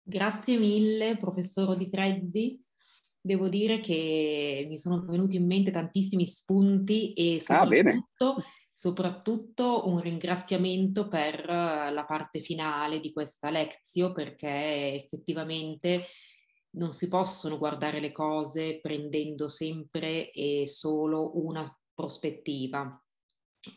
[0.02, 2.62] Grazie mille, professor Di Freddi.
[3.20, 8.44] Devo dire che mi sono venuti in mente tantissimi spunti e soprattutto ah,
[8.76, 16.02] soprattutto un ringraziamento per la parte finale di questa lezione perché effettivamente
[16.70, 21.64] non si possono guardare le cose prendendo sempre e solo una
[21.94, 23.03] prospettiva.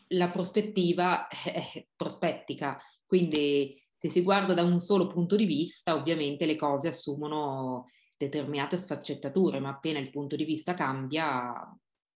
[0.08, 6.46] La prospettiva è prospettica, quindi se si guarda da un solo punto di vista, ovviamente
[6.46, 7.86] le cose assumono
[8.16, 11.52] determinate sfaccettature, ma appena il punto di vista cambia,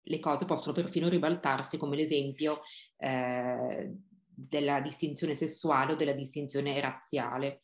[0.04, 2.60] le cose possono perfino ribaltarsi, come l'esempio
[2.98, 3.92] eh,
[4.24, 7.60] della distinzione sessuale o della distinzione razziale.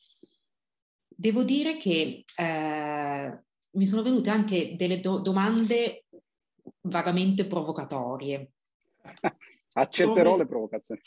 [1.08, 6.06] Devo dire che eh, mi sono venute anche delle do- domande
[6.82, 8.52] vagamente provocatorie.
[9.80, 11.00] Accetterò Prove- le provocazioni.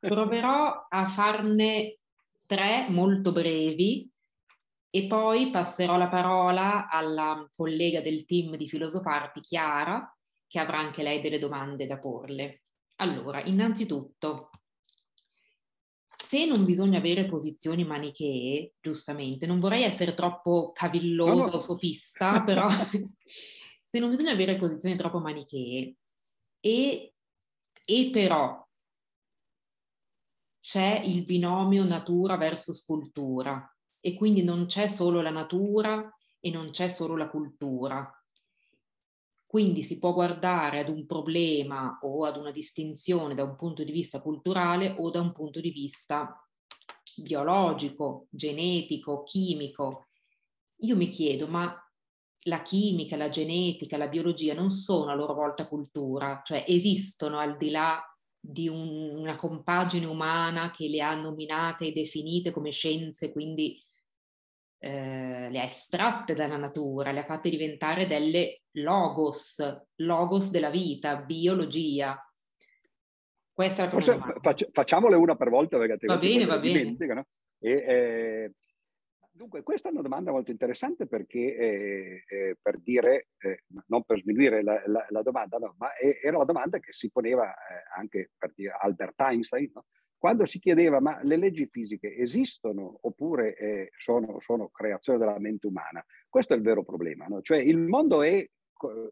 [0.00, 1.98] proverò a farne
[2.46, 4.10] tre molto brevi
[4.90, 11.02] e poi passerò la parola alla collega del team di Filosofarti, Chiara, che avrà anche
[11.02, 12.62] lei delle domande da porle.
[12.96, 14.50] Allora, innanzitutto,
[16.28, 21.56] se non bisogna avere posizioni manichee, giustamente, non vorrei essere troppo cavillosa no, no.
[21.56, 22.66] o sofista, però
[23.84, 25.94] se non bisogna avere posizioni troppo manichee
[26.60, 27.14] e,
[27.90, 28.62] e però
[30.58, 33.66] c'è il binomio natura versus cultura
[33.98, 38.12] e quindi non c'è solo la natura e non c'è solo la cultura,
[39.46, 43.92] quindi si può guardare ad un problema o ad una distinzione da un punto di
[43.92, 46.46] vista culturale o da un punto di vista
[47.16, 50.08] biologico, genetico, chimico.
[50.80, 51.74] Io mi chiedo, ma
[52.42, 57.56] la chimica, la genetica, la biologia non sono a loro volta cultura, cioè esistono al
[57.56, 58.00] di là
[58.40, 63.76] di un, una compagine umana che le ha nominate e definite come scienze, quindi
[64.78, 69.60] eh, le ha estratte dalla natura, le ha fatte diventare delle logos,
[69.96, 72.16] logos della vita, biologia.
[73.52, 76.96] Questa è la Forse fac- facciamole una per volta perché va bene, va bene.
[76.96, 77.26] No?
[77.58, 78.52] E, eh,
[79.38, 84.18] dunque, questa è una domanda molto interessante perché eh, eh, per dire, eh, non per
[84.18, 88.32] sminuire la, la, la domanda, no, ma era la domanda che si poneva eh, anche
[88.36, 89.86] per dire Albert Einstein, no?
[90.18, 95.68] quando si chiedeva ma le leggi fisiche esistono oppure eh, sono, sono, creazione della mente
[95.68, 97.40] umana, questo è il vero problema, no?
[97.40, 98.44] cioè il mondo è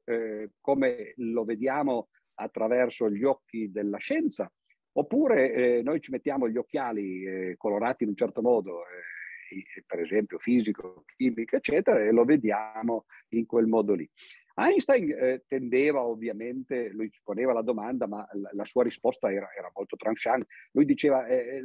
[0.04, 4.52] eh, come lo vediamo attraverso gli occhi della scienza,
[4.92, 8.82] oppure noi ci mettiamo gli occhiali colorati in un certo modo,
[9.86, 14.08] per esempio fisico, chimico, eccetera, e lo vediamo in quel modo lì.
[14.58, 19.48] Einstein eh, tendeva ovviamente, lui ci poneva la domanda, ma la, la sua risposta era,
[19.56, 20.46] era, molto tranchant.
[20.72, 21.60] Lui diceva, eh,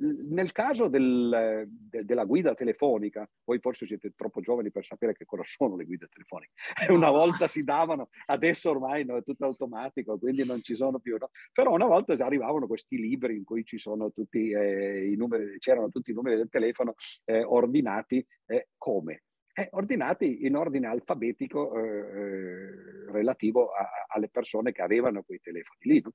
[0.00, 5.24] nel caso del, de, della guida telefonica, voi forse siete troppo giovani per sapere che
[5.24, 6.52] cosa sono le guide telefoniche.
[6.90, 11.16] Una volta si davano, adesso ormai no, è tutto automatico, quindi non ci sono più.
[11.18, 11.30] No?
[11.52, 15.90] Però una volta arrivavano questi libri in cui ci sono tutti, eh, i numeri, c'erano
[15.90, 16.94] tutti i numeri del telefono
[17.24, 19.22] eh, ordinati eh, come
[19.60, 25.80] eh, ordinati in ordine alfabetico eh, eh, relativo a, alle persone che avevano quei telefoni
[25.80, 26.00] lì.
[26.00, 26.12] No?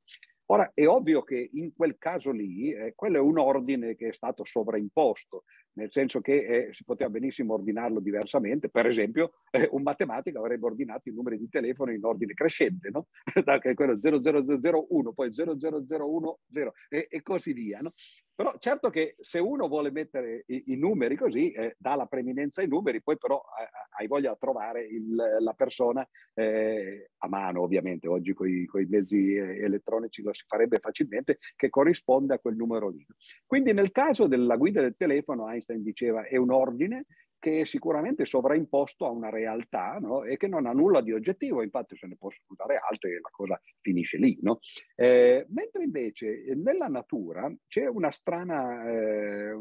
[0.47, 4.13] Ora, è ovvio che in quel caso lì, eh, quello è un ordine che è
[4.13, 5.43] stato sovraimposto,
[5.73, 8.69] nel senso che eh, si poteva benissimo ordinarlo diversamente.
[8.69, 13.07] Per esempio, eh, un matematico avrebbe ordinato i numeri di telefono in ordine crescente, no?
[13.59, 17.79] è quello 00001, poi 00010 e, e così via.
[17.79, 17.93] No?
[18.35, 22.61] Però certo che se uno vuole mettere i, i numeri così, eh, dà la preminenza
[22.61, 27.61] ai numeri, poi però eh, hai voglia di trovare il, la persona eh, a mano,
[27.61, 32.55] ovviamente, oggi con i mezzi eh, elettronici lo si farebbe facilmente, che corrisponde a quel
[32.55, 33.05] numero lì.
[33.45, 37.05] Quindi nel caso della guida del telefono, Einstein diceva è un ordine
[37.45, 40.23] che è sicuramente sovraimposto a una realtà no?
[40.23, 43.29] e che non ha nulla di oggettivo, infatti se ne possono usare altre e la
[43.31, 44.35] cosa finisce lì.
[44.41, 44.59] No?
[44.95, 49.55] Eh, mentre invece nella natura c'è una strana, eh,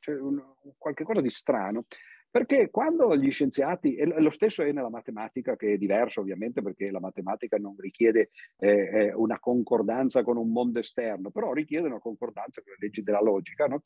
[0.00, 0.42] c'è un,
[0.76, 1.84] qualche di strano,
[2.30, 6.90] perché quando gli scienziati, e lo stesso è nella matematica, che è diverso ovviamente perché
[6.90, 11.98] la matematica non richiede eh, eh una concordanza con un mondo esterno, però richiede una
[11.98, 13.82] concordanza con le leggi della logica, no?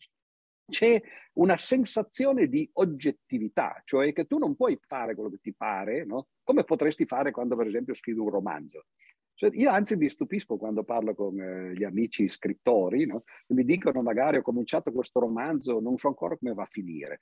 [0.68, 1.00] c'è
[1.34, 6.28] una sensazione di oggettività, cioè che tu non puoi fare quello che ti pare, no?
[6.42, 8.86] come potresti fare quando per esempio scrivi un romanzo.
[9.36, 13.24] Cioè, io anzi mi stupisco quando parlo con eh, gli amici scrittori, no?
[13.48, 17.20] mi dicono magari ho cominciato questo romanzo, non so ancora come va a finire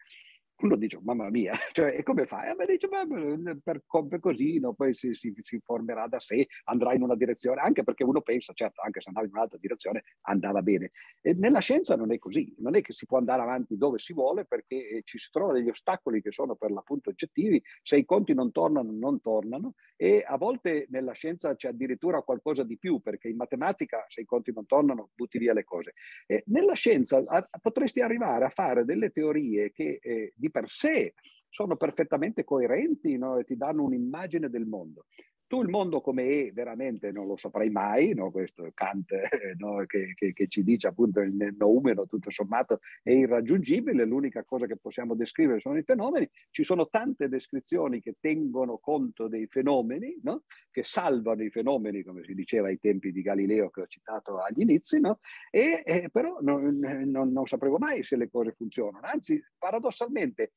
[0.63, 2.51] uno dice, mamma mia, cioè, e come fai?
[2.51, 4.75] E me dice, beh, per, per così no?
[4.75, 8.53] poi si, si, si, formerà da sé, andrà in una direzione, anche perché uno pensa,
[8.53, 10.91] certo, anche se andava in un'altra direzione andava bene.
[11.21, 14.13] E nella scienza non è così, non è che si può andare avanti dove si
[14.13, 18.05] vuole perché eh, ci si trova degli ostacoli che sono per l'appunto oggettivi, se i
[18.05, 23.01] conti non tornano, non tornano e a volte nella scienza c'è addirittura qualcosa di più,
[23.01, 25.95] perché in matematica se i conti non tornano butti via le cose.
[26.27, 31.15] E nella scienza a, potresti arrivare a fare delle teorie che eh, di per sé
[31.49, 33.39] sono perfettamente coerenti no?
[33.39, 35.07] e ti danno un'immagine del mondo
[35.53, 38.31] tu il mondo come è veramente non lo saprai mai, no?
[38.31, 39.13] questo Kant
[39.59, 39.85] no?
[39.85, 44.79] che, che, che, ci dice appunto il noumeno tutto sommato è irraggiungibile, l'unica cosa che
[44.79, 50.45] possiamo descrivere sono i fenomeni, ci sono tante descrizioni che tengono conto dei fenomeni, no?
[50.71, 54.63] che salvano i fenomeni come si diceva ai tempi di Galileo che ho citato agli
[54.63, 55.03] inizi,
[55.51, 60.53] e, e, però non, non, non sapremo mai se le cose funzionano, anzi paradossalmente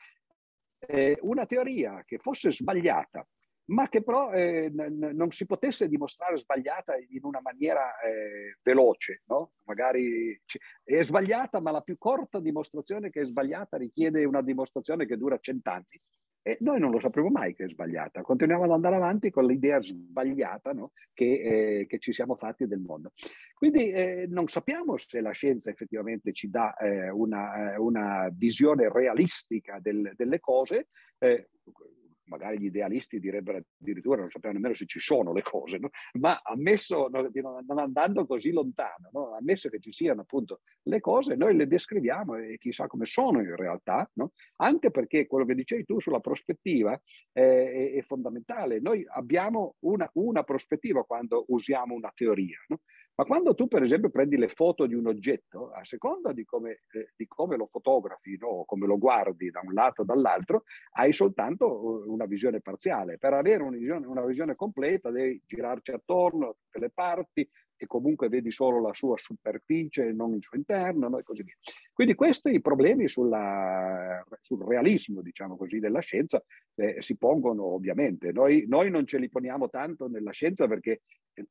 [0.88, 3.28] eh, una teoria che fosse sbagliata
[3.68, 9.24] ma che però eh, n- non si potesse dimostrare sbagliata in una maniera eh, veloce,
[9.26, 9.54] no?
[9.64, 10.40] Magari
[10.84, 15.40] è sbagliata, ma la più corta dimostrazione che è sbagliata richiede una dimostrazione che dura
[15.40, 16.00] cent'anni.
[16.48, 19.82] E noi non lo sapremo mai che è sbagliata, continuiamo ad andare avanti con l'idea
[19.82, 20.92] sbagliata no?
[21.12, 23.14] che, eh, che, ci siamo fatti del mondo.
[23.56, 28.92] Quindi eh, non sappiamo se la scienza effettivamente ci dà eh, una, eh, una, visione
[28.92, 31.50] realistica del, delle cose eh,
[32.26, 35.90] magari gli idealisti direbbero addirittura non sappiamo nemmeno se ci sono le cose, no?
[36.14, 39.36] ma ammesso, non andando così lontano, no?
[39.36, 43.56] ammesso che ci siano appunto le cose, noi le descriviamo e chissà come sono in
[43.56, 44.32] realtà, no?
[44.58, 47.00] anche perché quello che dicevi tu sulla prospettiva
[47.32, 48.80] è, è, è fondamentale.
[48.80, 52.58] Noi abbiamo una, una, prospettiva quando usiamo una teoria.
[53.18, 56.82] Ma quando tu, per esempio, prendi le foto di un oggetto, a seconda di come,
[56.92, 58.48] eh, di come lo fotografi no?
[58.48, 60.64] o come lo guardi da un lato o dall'altro,
[60.98, 63.18] hai soltanto uh, una visione parziale.
[63.18, 68.30] Per avere una visione, una visione completa devi girarci attorno tutte le parti, e comunque
[68.30, 71.18] vedi solo la sua superficie e non il suo interno no?
[71.18, 71.56] e così via.
[71.94, 76.44] Quindi questi problemi sulla, sul realismo, diciamo così, della scienza
[76.76, 78.32] eh, si pongono ovviamente.
[78.32, 81.02] Noi, noi, non ce li poniamo tanto nella scienza perché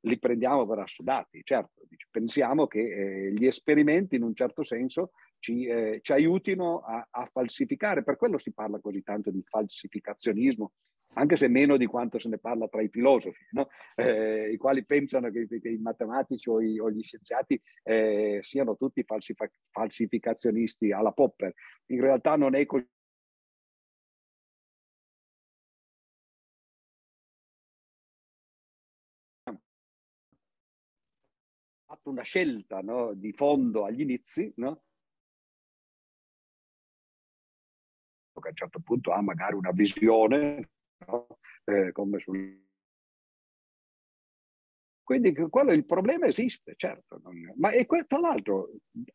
[0.00, 5.66] li prendiamo per assodati, certo, pensiamo che eh, gli esperimenti in un certo senso ci,
[5.66, 10.72] eh, ci aiutino a, a falsificare, per quello si parla così tanto di falsificazionismo
[11.14, 13.68] anche se meno di quanto se ne parla tra i filosofi, no?
[13.96, 18.76] eh, i quali pensano che, che, i matematici o, i, o gli scienziati eh, siano
[18.76, 21.52] tutti falsifa- falsificazionisti alla Popper.
[21.86, 22.86] In realtà non è così.
[31.86, 34.82] fatto una scelta no, di fondo agli inizi, no?
[38.40, 40.73] che a un certo punto ha magari una visione
[41.06, 41.38] no?
[41.64, 42.62] eh, come sul...
[45.02, 47.52] Quindi quello, il problema esiste, certo, non...
[47.56, 48.70] ma e tra l'altro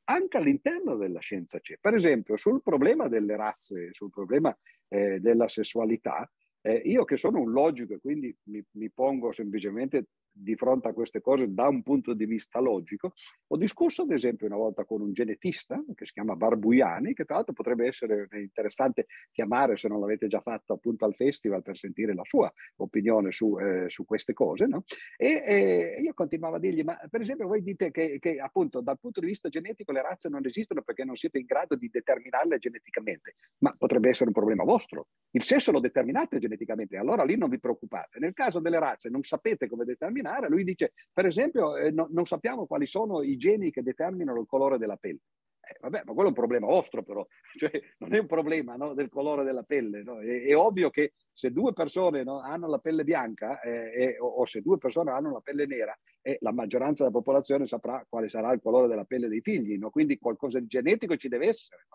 [0.06, 1.78] anche all'interno della scienza c'è.
[1.80, 4.56] Per esempio sul problema delle razze, sul problema
[4.88, 6.30] eh, della sessualità,
[6.62, 10.08] Eh, io che sono un logico e quindi mi, mi pongo semplicemente
[10.40, 13.14] di fronte a queste cose da un punto di vista logico.
[13.48, 17.36] Ho discusso ad esempio una volta con un genetista che si chiama Barbuiani, che tra
[17.36, 22.14] l'altro potrebbe essere interessante chiamare se non l'avete già fatto appunto al festival per sentire
[22.14, 24.66] la sua opinione su, eh, su queste cose.
[24.66, 24.84] No?
[25.18, 29.00] E, e, io continuavo a dirgli, ma per esempio voi dite che, che appunto dal
[29.00, 32.58] punto di vista genetico le razze non esistono perché non siete in grado di determinarle
[32.58, 35.08] geneticamente, ma potrebbe essere un problema vostro.
[35.32, 38.20] Il sesso lo determinate geneticamente, allora lì non vi preoccupate.
[38.20, 40.50] Nel caso delle razze non sapete come determinare, determinare.
[40.50, 44.48] Lui dice, per esempio, eh, no, non sappiamo quali sono i geni che determinano il
[44.48, 45.20] colore della pelle.
[45.60, 47.26] Eh, vabbè, ma quello è un problema vostro però,
[47.56, 47.70] cioè
[48.00, 50.04] non è un problema no, del colore della pelle.
[50.04, 50.20] No?
[50.20, 54.46] È, è, ovvio che se due persone no, hanno la pelle bianca eh, o, o,
[54.46, 58.52] se due persone hanno la pelle nera, eh, la maggioranza della popolazione saprà quale sarà
[58.54, 61.86] il colore della pelle dei figli, quindi qualcosa di genetico ci deve essere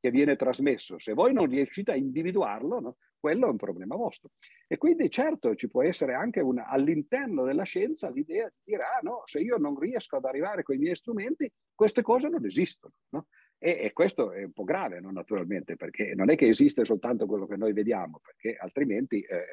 [0.00, 0.98] che viene trasmesso.
[0.98, 2.96] Se voi non riuscite a individuarlo, no?
[3.20, 4.30] quello è un problema vostro.
[4.66, 9.00] E quindi certo ci può essere anche una, all'interno della scienza l'idea di dire, ah
[9.02, 12.94] no, se io non riesco ad arrivare con i miei strumenti, queste cose non esistono.
[13.10, 13.26] No?
[13.58, 15.10] E, e, questo è un po' grave, no?
[15.10, 19.44] naturalmente, perché non è che esiste soltanto quello che noi vediamo, perché altrimenti eh,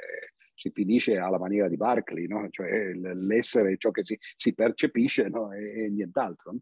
[0.54, 2.48] si finisce alla maniera di Barclay, no?
[2.50, 6.56] cioè l'essere ciò che si, si percepisce e, e nient'altro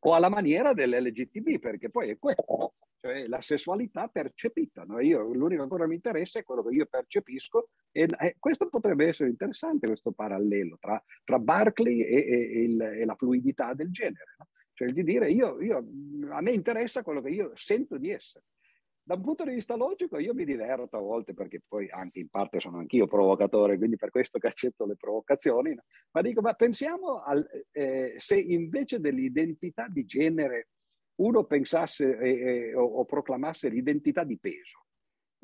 [0.00, 4.84] o alla maniera dell'LGTB, perché poi è questo, cioè la sessualità percepita.
[4.84, 5.00] No?
[5.00, 9.06] Io, l'unica cosa che mi interessa è quello che io percepisco e, e questo potrebbe
[9.06, 14.34] essere interessante, questo parallelo tra, tra Barclay e, e, il, e, la fluidità del genere.
[14.38, 14.48] No?
[14.72, 15.78] Cioè di dire io, io,
[16.30, 18.44] a me interessa quello che io sento di essere
[19.06, 22.28] da un punto di vista logico io mi diverto a volte perché poi anche in
[22.28, 25.84] parte sono anch'io provocatore, quindi per questo che accetto le provocazioni, no?
[26.10, 30.70] ma dico, ma pensiamo al, eh, se invece dell'identità di genere
[31.20, 34.86] uno pensasse eh, eh, o, o proclamasse l'identità di peso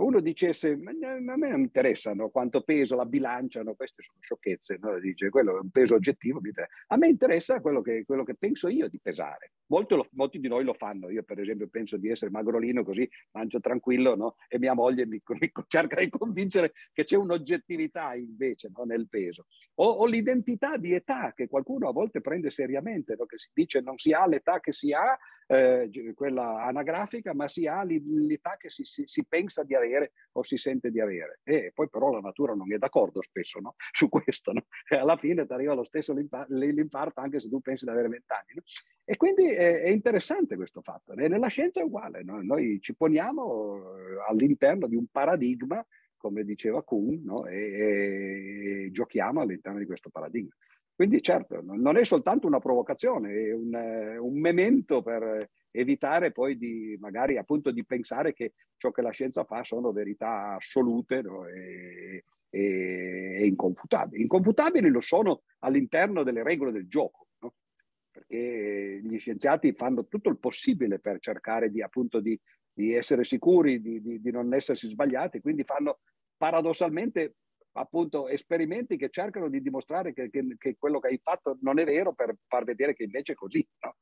[0.03, 2.31] uno dicesse, ma a me non interessa no?
[2.31, 4.99] quanto peso la bilanciano, queste sono sciocchezze, no?
[4.99, 6.41] dice, quello è un peso oggettivo,
[6.89, 9.53] a me interessa quello che, quello che penso io di pesare.
[9.73, 13.59] Lo, molti, di noi lo fanno, io per esempio penso di essere magrolino così mangio
[13.59, 14.37] tranquillo no?
[14.49, 19.47] e mia moglie mi, mi, cerca di convincere che c'è un'oggettività invece nel peso.
[19.77, 23.97] O, o, l'identità di età che qualcuno a volte prende seriamente, che si dice non
[23.97, 25.16] si ha l'età che si ha,
[25.47, 30.43] eh, quella anagrafica, ma si ha l'età che si, si, si pensa di avere o
[30.43, 31.41] si sente di avere.
[31.45, 33.75] E poi però la natura non è d'accordo spesso no?
[33.91, 34.53] su questo.
[34.53, 34.66] No?
[34.89, 38.55] E alla fine ti arriva lo stesso l'infarto anche se tu pensi di avere vent'anni.
[38.55, 38.62] No?
[39.05, 41.15] E quindi è, è, interessante questo fatto.
[41.15, 42.23] Nella scienza è uguale.
[42.23, 45.85] Noi ci poniamo eh, all'interno di un paradigma,
[46.17, 50.55] come diceva Kuhn, e, e giochiamo all'interno di questo paradigma.
[50.95, 53.75] Quindi certo, non è soltanto una provocazione, è un,
[54.21, 59.45] un memento per evitare poi di magari appunto di pensare che ciò che la scienza
[59.45, 61.47] fa sono verità assolute no?
[61.47, 64.23] e, e, e, inconfutabili.
[64.23, 67.32] Inconfutabili lo sono all'interno delle regole del gioco, no?
[68.13, 72.39] Perché gli scienziati fanno tutto il possibile per cercare di appunto di,
[72.73, 76.01] di essere sicuri, di, di, non essersi sbagliati, quindi fanno
[76.37, 77.37] paradossalmente
[77.73, 81.85] appunto esperimenti che cercano di dimostrare che, che, che, quello che hai fatto non è
[81.85, 83.67] vero per far vedere che invece è così.
[83.81, 83.97] No?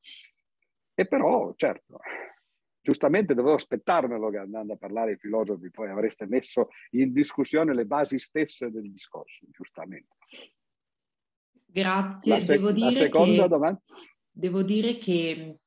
[0.93, 1.99] E però, certo,
[2.81, 7.85] giustamente dovevo aspettarmelo che andando a parlare ai filosofi poi avreste messo in discussione le
[7.85, 10.17] basi stesse del discorso, giustamente.
[11.71, 12.41] Grazie.
[12.41, 13.77] Sec- devo dire che?
[14.29, 15.59] Devo dire che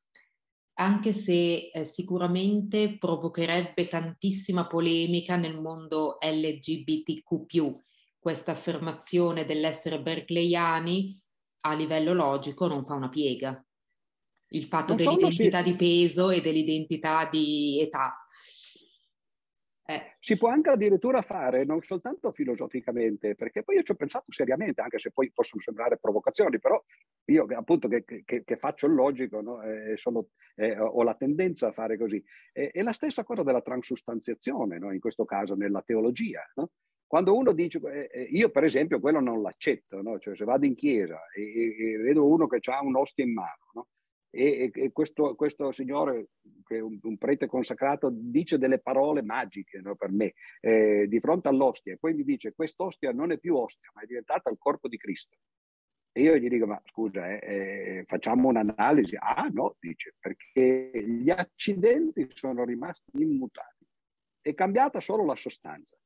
[0.74, 7.72] anche se eh, sicuramente provocherebbe tantissima polemica nel mondo LGBTQ,
[8.18, 11.20] questa affermazione dell'essere berkeleyani
[11.66, 13.54] a livello logico non fa una piega
[14.54, 15.70] il fatto non dell'identità sì.
[15.70, 18.16] di peso e dell'identità di età.
[19.86, 20.16] Eh.
[20.18, 24.80] Si può anche addirittura fare, non soltanto filosoficamente, perché poi io ci ho pensato seriamente,
[24.80, 26.82] anche se poi possono sembrare provocazioni, però
[27.26, 29.62] io appunto che, che, che faccio il logico, no?
[29.62, 32.22] eh, sono, eh, ho la tendenza a fare così.
[32.52, 34.90] è la stessa cosa della transustanziazione, no?
[34.90, 36.42] in questo caso nella teologia.
[36.54, 36.70] No?
[37.06, 40.74] Quando uno dice, eh, eh, io per esempio quello non l'accetto, cioè se vado in
[40.74, 43.88] chiesa e, e, e vedo uno che ha un'ostia in mano,
[44.34, 46.30] e, e questo, questo, signore,
[46.64, 51.20] che è un, un, prete consacrato, dice delle parole magiche no, per me eh, di
[51.20, 54.58] fronte all'ostia e poi mi dice quest'ostia non è più ostia, ma è diventata il
[54.58, 55.36] corpo di Cristo.
[56.16, 59.16] E io gli dico, ma scusa, eh, eh, facciamo un'analisi.
[59.18, 63.84] Ah no, dice, perché gli accidenti sono rimasti immutati.
[64.40, 65.96] È cambiata solo la sostanza.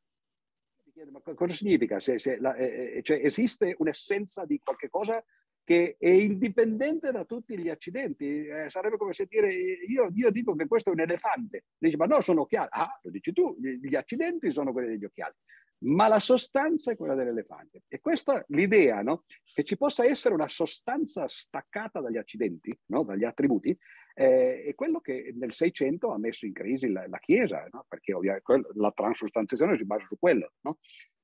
[1.11, 2.01] Ma cosa significa?
[2.01, 5.23] Se, se la, eh, eh, cioè esiste un'essenza di qualche cosa
[5.69, 8.47] che è indipendente da tutti gli accidenti.
[8.47, 11.65] Eh, sarebbe come se dire, io, io, dico che questo è un elefante.
[11.77, 12.69] Dici, ma no, sono occhiali.
[12.71, 15.35] Ah, lo dici tu, gli accidenti sono quelli degli occhiali.
[15.81, 17.83] Ma la sostanza è quella dell'elefante.
[17.87, 19.25] E questa l'idea, no?
[19.45, 23.03] Che ci possa essere una sostanza staccata dagli accidenti, no?
[23.03, 23.77] dagli attributi,
[24.15, 27.85] eh, è quello che nel Seicento ha messo in crisi la, la Chiesa, no?
[27.87, 30.55] perché ovviamente la transustanziazione si basa su quello?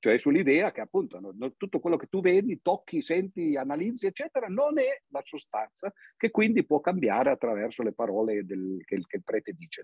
[0.05, 4.79] Cioè sull'idea che appunto no, tutto quello che tu vedi, tocchi, senti, analizzi, eccetera, non
[4.79, 9.55] è la sostanza che quindi può cambiare attraverso le parole del, che, che, il prete
[9.55, 9.83] dice.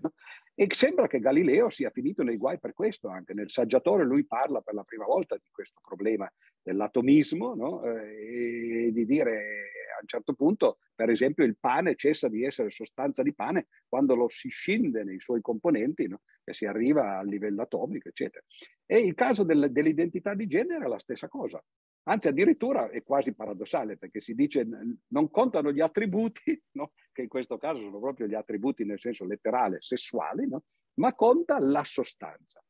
[0.53, 4.61] E sembra che Galileo sia finito nei guai per questo, anche nel saggiatore lui parla
[4.61, 10.33] per la prima volta di questo problema dell'atomismo eh, e di dire a un certo
[10.33, 15.03] punto, per esempio, il pane cessa di essere sostanza di pane quando lo si scinde
[15.03, 16.21] nei suoi componenti no?
[16.43, 18.43] e si arriva a livello atomico, eccetera.
[18.85, 21.63] E il caso del, dell'identità di genere è la stessa cosa.
[22.03, 24.67] Anzi, addirittura è quasi paradossale perché si dice
[25.07, 26.93] non contano gli attributi, no?
[27.11, 30.63] che in questo caso sono proprio gli attributi nel senso letterale, sessuali, no?
[30.95, 32.61] ma conta la sostanza.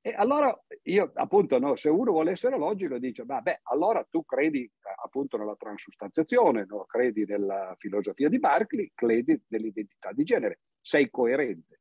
[0.00, 4.62] E allora io appunto, no, se uno vuole essere logico, dice, vabbè, allora tu credi
[4.62, 4.70] eh,
[5.04, 6.84] appunto nella transustanziazione, no?
[6.84, 11.80] credi nella filosofia di Barclay, credi nell'identità di genere, sei coerente.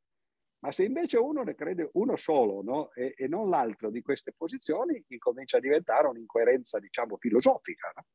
[0.60, 2.91] Ma se invece uno ne crede uno solo no?
[2.94, 8.06] e, e, non l'altro di queste posizioni, incomincia a diventare un'incoerenza, diciamo, filosofica, no?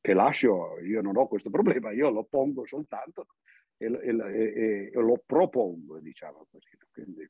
[0.00, 3.26] che lascio, io non ho questo problema, io lo pongo soltanto
[3.76, 6.76] e, e, e lo propongo, diciamo così.
[6.90, 7.28] Quindi,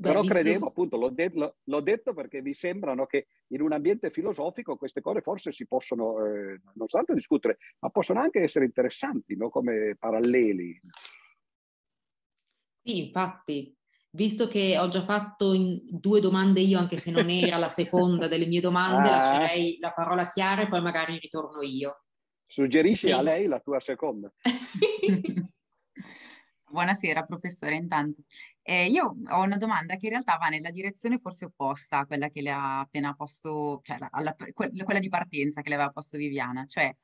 [0.00, 4.76] però credevo, appunto, l'ho, de- l'ho, detto perché mi sembrano che in un ambiente filosofico
[4.76, 9.50] queste cose forse si possono eh, non soltanto discutere, ma possono anche essere interessanti no?
[9.50, 10.80] come paralleli.
[12.84, 13.74] Sì, infatti,
[14.10, 15.54] visto che ho già fatto
[15.88, 19.12] due domande io, anche se non era la seconda delle mie domande, ah.
[19.12, 22.02] lascerei la parola a Chiara e poi magari ritorno io.
[22.46, 23.12] Suggerisci sì.
[23.12, 24.30] a lei la tua seconda.
[26.70, 28.20] Buonasera professore, intanto.
[28.60, 32.28] Eh, io ho una domanda che in realtà va nella direzione forse opposta a quella
[32.28, 36.66] che le ha appena posto, cioè alla, quella di partenza che le aveva posto Viviana,
[36.66, 36.94] cioè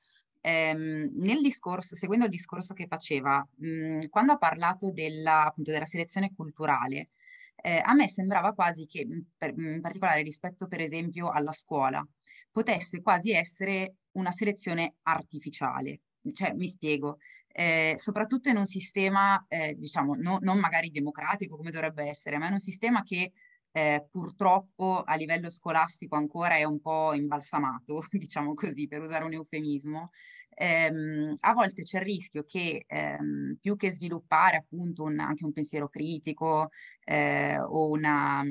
[0.41, 5.71] ehm, nel discorso, seguendo il discorso che faceva, mh, mhmm, quando ha parlato della, appunto,
[5.71, 7.11] della selezione culturale,
[7.57, 11.53] eh, a me sembrava quasi che, mhmm, per, mhmm, in particolare rispetto per esempio alla
[11.53, 12.07] scuola,
[12.51, 16.01] potesse quasi essere una selezione artificiale.
[16.33, 17.19] Cioè, mi spiego,
[17.49, 22.47] eh, soprattutto in un sistema, eh, diciamo, no, non magari democratico come dovrebbe essere, ma
[22.47, 23.33] in un sistema che
[23.73, 29.33] eh, purtroppo a livello scolastico ancora è un po' imbalsamato, diciamo così, per usare un
[29.35, 30.11] eufemismo,
[30.55, 35.53] ehm, a volte c'è il rischio che ehm, più che sviluppare appunto un, anche un
[35.53, 36.71] pensiero critico
[37.05, 38.43] eh, o una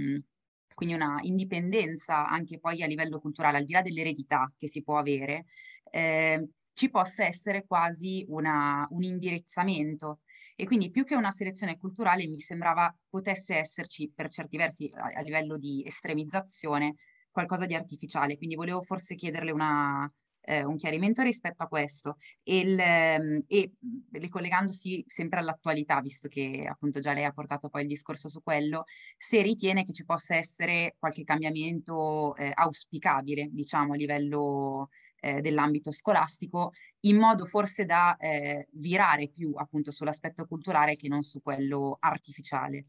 [0.73, 4.97] quindi una indipendenza anche poi a livello culturale, al di là dell'eredità che si può
[4.97, 5.45] avere,
[5.91, 10.21] eh, ci possa essere quasi una, un indirizzamento.
[10.59, 15.19] E quindi più che una selezione culturale mi sembrava potesse esserci per certi versi a,
[15.19, 16.95] a livello di estremizzazione
[17.31, 18.35] qualcosa di artificiale.
[18.35, 20.11] Quindi volevo forse chiederle una,
[20.41, 23.71] eh, un chiarimento rispetto a questo e, il, ehm, e
[24.11, 28.83] ricollegandosi sempre all'attualità, visto che appunto già lei ha portato poi il discorso su quello,
[29.15, 35.91] se ritiene che ci possa essere qualche cambiamento eh, auspicabile, diciamo, a livello eh, dell'ambito
[35.91, 36.71] scolastico,
[37.01, 42.85] in modo forse da eh, virare più appunto sull'aspetto culturale che non su quello artificiale.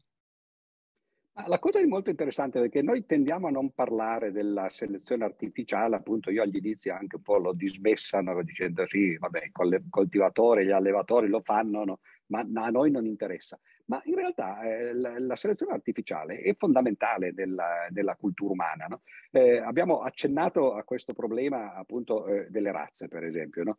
[1.47, 6.29] La cosa è molto interessante perché noi tendiamo a non parlare della selezione artificiale, appunto
[6.29, 11.29] io agli inizi anche un po' lo dismessano dicendo sì, vabbè, i coltivatori, gli allevatori
[11.29, 11.99] lo fanno, no?
[12.31, 13.59] Ma a noi non interessa.
[13.85, 18.85] Ma in realtà eh, la, la, selezione artificiale è fondamentale nella, nella cultura umana.
[18.87, 19.01] No?
[19.31, 23.63] Eh, abbiamo accennato a questo problema appunto eh, delle razze, per esempio.
[23.63, 23.77] No?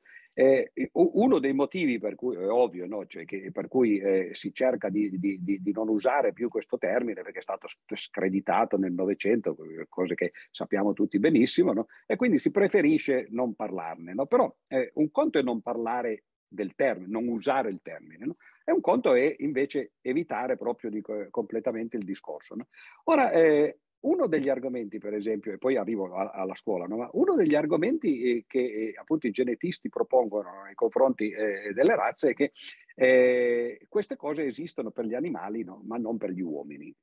[0.93, 3.07] uno dei motivi per cui, è ovvio, no?
[3.07, 6.79] cioè che, per cui eh, si cerca di, di, di, di, non usare più questo
[6.79, 9.57] termine, perché è stato screditato nel Novecento,
[9.89, 14.15] cose che sappiamo tutti benissimo, e quindi si preferisce non parlarne.
[14.27, 18.27] Però eh, un conto è non parlare del termine, non usare il termine.
[18.27, 18.37] No?
[18.65, 22.55] E un conto è invece evitare proprio di, completamente il discorso.
[22.55, 22.69] No?
[23.05, 27.09] Ora, eh, uno degli argomenti, per esempio, e poi arrivo a, alla scuola, no?
[27.13, 32.31] uno degli argomenti eh, che eh, appunto i genetisti propongono nei confronti eh, delle razze
[32.31, 32.53] è che
[32.95, 36.95] eh, queste cose esistono per gli animali, ma non per gli uomini.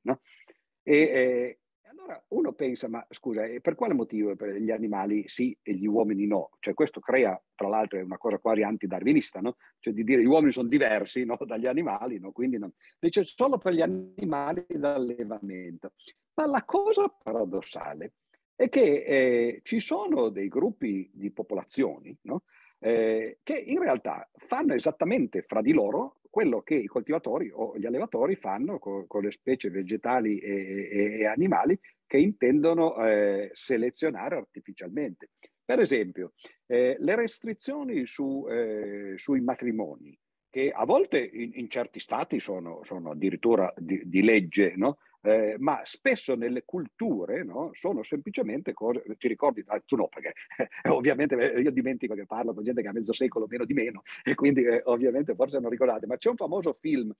[0.82, 1.58] E, eh,
[1.90, 6.50] allora uno pensa, ma scusa, per quale motivo gli animali sì e gli uomini no?
[6.60, 9.56] Cioè questo crea, tra l'altro una cosa quasi antidarwinista, no?
[9.80, 11.36] Cioè di dire gli uomini sono diversi no?
[11.44, 12.30] dagli animali, no?
[12.30, 12.72] Quindi non...
[13.00, 15.92] Invece solo per gli animali d'allevamento.
[16.34, 18.12] Ma la cosa paradossale
[18.54, 22.44] è che eh, ci sono dei gruppi di popolazioni no?
[22.78, 27.86] eh, che in realtà fanno esattamente fra di loro quello che i coltivatori o gli
[27.86, 34.36] allevatori fanno con, con le specie vegetali e, e, e, animali che intendono eh, selezionare
[34.36, 35.30] artificialmente.
[35.64, 36.32] Per esempio,
[36.66, 40.16] eh, le restrizioni su, eh, sui matrimoni,
[40.48, 44.98] che a volte in, in certi stati sono, sono addirittura di, di legge, no?
[45.22, 50.32] Eh, ma spesso nelle culture no, sono semplicemente cose, ti ricordi, ah, tu no, perché
[50.82, 53.74] eh, ovviamente eh, io dimentico che parlo con gente che ha mezzo secolo meno di
[53.74, 57.12] meno e quindi eh, ovviamente forse non ricordate, ma c'è un famoso film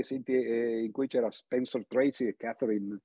[0.00, 3.00] senti, eh, in cui c'era Spencer Tracy e Catherine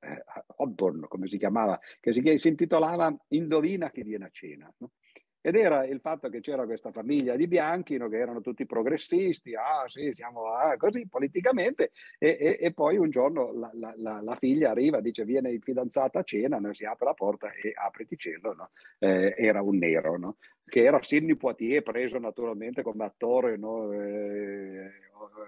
[0.00, 0.24] eh,
[0.56, 4.72] Hotburn, come si chiamava, che si, si intitolava Indovina chi viene a cena.
[4.78, 4.92] No?
[5.40, 9.54] Ed era il fatto che c'era questa famiglia di bianchi, no, che erano tutti progressisti,
[9.54, 14.20] ah sì, siamo ah, così politicamente, e, e, e, poi un giorno la, la, la,
[14.20, 18.16] la, figlia arriva, dice viene fidanzato a cena, no, si apre la porta e apriti
[18.16, 18.70] cielo, no?
[18.98, 20.36] eh, era un nero, no?
[20.68, 23.92] che era Sidney Poitier, preso naturalmente come attore, no?
[23.92, 24.90] eh,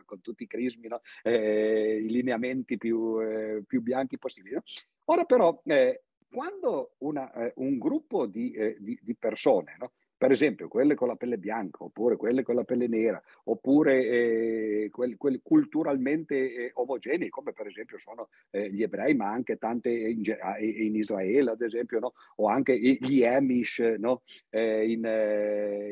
[0.05, 1.01] con tutti i crismi, no?
[1.23, 4.57] eh, i lineamenti più, eh, più bianchi possibili.
[5.05, 9.93] Ora però eh, quando una, eh, un gruppo di, eh, di, di persone, no?
[10.21, 14.89] per esempio quelle con la pelle bianca, oppure quelle con la pelle nera, oppure eh,
[14.91, 19.89] quelli, quelli, culturalmente eh, omogenei, come per esempio sono eh, gli ebrei, ma anche tante
[19.91, 20.23] in,
[20.61, 22.13] in Israele, ad esempio, no?
[22.37, 24.21] o anche gli Amish no?
[24.51, 25.05] Eh, in,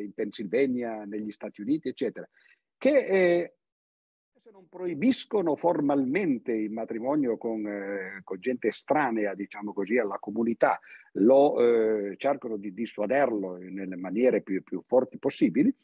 [0.04, 2.28] in, Pennsylvania, negli Stati Uniti, eccetera,
[2.76, 3.54] che
[4.48, 10.18] eh, se non proibiscono formalmente il matrimonio con, eh, con gente estranea, diciamo così, alla
[10.18, 10.80] comunità,
[11.12, 15.74] lo eh, cercano di dissuaderlo nelle maniere più, più forti possibili,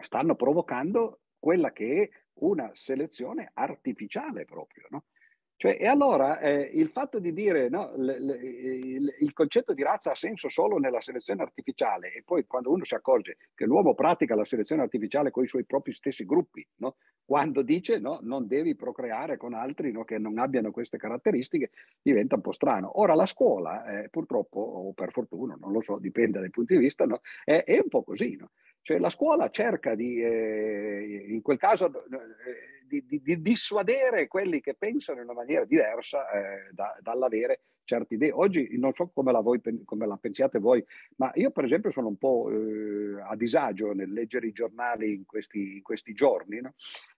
[0.00, 2.08] stanno provocando quella che è
[2.40, 5.04] una selezione artificiale proprio, no?
[5.60, 9.82] Cioè, e allora eh, il fatto di dire no, l, l, il, il, concetto di
[9.82, 13.92] razza ha senso solo nella selezione artificiale e poi quando uno si accorge che l'uomo
[13.92, 16.94] pratica la selezione artificiale con i suoi propri stessi gruppi, no?
[17.24, 21.70] quando dice no, non devi procreare con altri no, che non abbiano queste caratteristiche,
[22.00, 23.00] diventa un po' strano.
[23.00, 26.80] Ora la scuola, eh, purtroppo, o per fortuna, non lo so, dipende dai punti di
[26.80, 27.04] vista,
[27.44, 28.38] è, è, un po' così.
[28.80, 34.60] Cioè la scuola cerca di, eh, in quel caso, eh, di, di, di, dissuadere quelli
[34.60, 38.32] che pensano in una maniera diversa eh, da, dall'avere certe idee.
[38.32, 40.84] Oggi non so come la, voi, come la, pensiate voi,
[41.16, 45.24] ma io per esempio sono un po' eh, a disagio nel leggere i giornali in
[45.24, 46.74] questi, in questi giorni, no?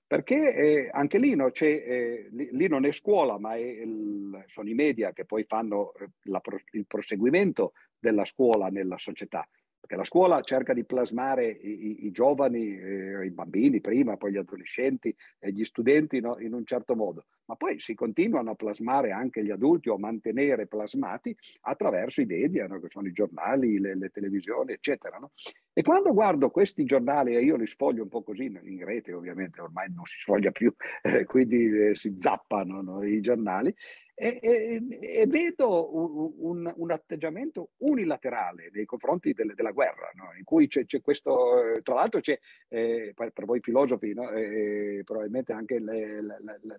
[0.07, 4.69] perché eh, anche lì, no, eh, lì, lì, non è scuola, ma è il, sono
[4.69, 6.41] i media che poi fanno eh, la,
[6.73, 9.49] il proseguimento della scuola nella società
[9.81, 14.37] perché la scuola cerca di plasmare i, i giovani, eh, i bambini prima, poi gli
[14.37, 19.11] adolescenti e gli studenti no, in un certo modo, ma poi si continuano a plasmare
[19.11, 23.81] anche gli adulti o a mantenere plasmati attraverso i media, no, che sono i giornali,
[23.81, 25.19] le, le televisioni, eccetera.
[25.19, 25.33] No?
[25.73, 29.61] E quando guardo questi giornali, e io li sfoglio un po' così in rete, ovviamente
[29.61, 30.73] ormai non si sfoglia più,
[31.03, 33.75] eh, quindi eh, si zappano i giornali,
[34.21, 40.35] e, e, e vedo un, un, atteggiamento unilaterale nei confronti del, della guerra, no?
[40.37, 44.31] in cui c'è, c'è, questo, eh, tra l'altro c'è, eh, per, voi filosofi, no?
[44.33, 46.77] eh, probabilmente anche le, le, le,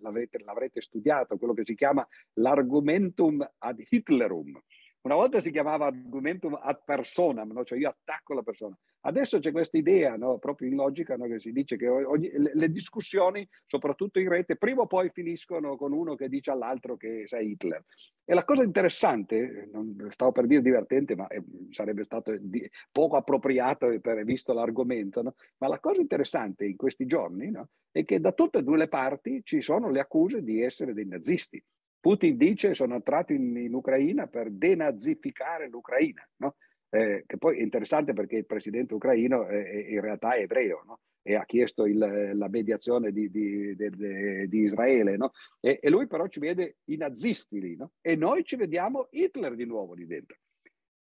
[0.61, 4.61] l'avrete studiato, quello che si chiama l'argumentum ad Hitlerum,
[5.03, 7.63] una volta si chiamava argumentum ad personam, no?
[7.63, 8.77] cioè io attacco la persona.
[9.03, 10.37] Adesso c'è questa idea, no?
[10.37, 11.25] proprio in logica, no?
[11.25, 15.75] che si dice che ogni, le, le, discussioni, soprattutto in rete, prima o poi finiscono
[15.75, 17.83] con uno che dice all'altro che sei Hitler.
[18.23, 21.27] E la cosa interessante, non stavo per dire divertente, ma
[21.71, 25.23] sarebbe stato di, poco appropriato per visto l'argomento,
[25.57, 27.51] ma la cosa interessante in questi giorni
[27.91, 31.07] è che da tutte e due le parti ci sono le accuse di essere dei
[31.07, 31.61] nazisti.
[32.01, 36.55] Putin dice sono entrato in, in Ucraina per denazificare l'Ucraina, no?
[36.89, 40.83] eh, che poi è interessante perché il presidente ucraino è, è, in realtà è ebreo
[40.85, 40.99] no?
[41.21, 45.31] e ha chiesto il, la mediazione di, di, di, di Israele no?
[45.59, 49.65] e, e, lui però ci vede i nazisti lì e noi ci vediamo Hitler di
[49.65, 50.37] nuovo lì dentro.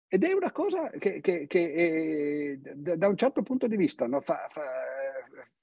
[0.07, 2.57] Ed è una cosa che, che, che è,
[2.95, 4.65] da un certo punto di vista fa, fa,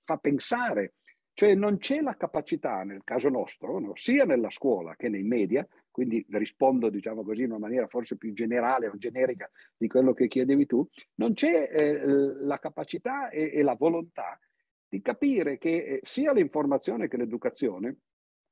[0.03, 0.95] fa pensare
[1.39, 3.93] cioè non c'è la capacità, nel caso nostro, no?
[3.95, 8.33] sia nella scuola che nei media, quindi rispondo diciamo così in una maniera forse più
[8.33, 10.85] generale o generica di quello che chiedevi tu,
[11.15, 12.05] non c'è eh,
[12.45, 14.37] la capacità e, e, la volontà
[14.89, 17.99] di capire che eh, sia l'informazione che l'educazione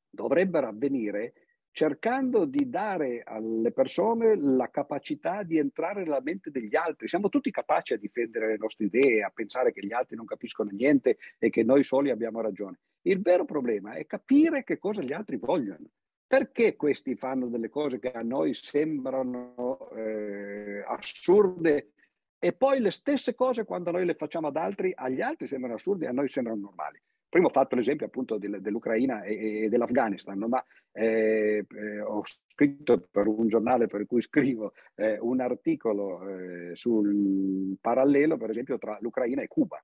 [0.08, 1.32] dovrebbero avvenire
[1.76, 7.06] cercando di dare alle persone la capacità di entrare nella mente degli altri.
[7.06, 10.70] Siamo tutti capaci a difendere le nostre idee, a pensare che gli altri non capiscono
[10.72, 12.78] niente e che noi soli abbiamo ragione.
[13.02, 15.90] Il vero problema è capire che cosa gli altri vogliono.
[16.26, 21.90] Perché questi fanno delle cose che a noi sembrano eh, assurde
[22.38, 26.06] e poi le stesse cose quando noi le facciamo ad altri, agli altri sembrano assurde,
[26.06, 26.98] a noi sembrano normali.
[27.36, 30.48] Prima ho fatto l'esempio appunto dell'Ucraina e, dell'Afghanistan, no?
[30.48, 36.70] ma eh, eh, ho scritto per un giornale per cui scrivo eh, un articolo eh,
[36.76, 39.78] sul parallelo, per esempio, tra l'Ucraina e Cuba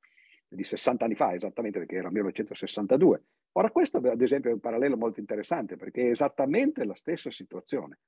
[0.48, 3.22] di 60 anni fa, esattamente perché era 1962.
[3.52, 7.98] Ora questo ad esempio è un parallelo molto interessante perché è esattamente la stessa situazione.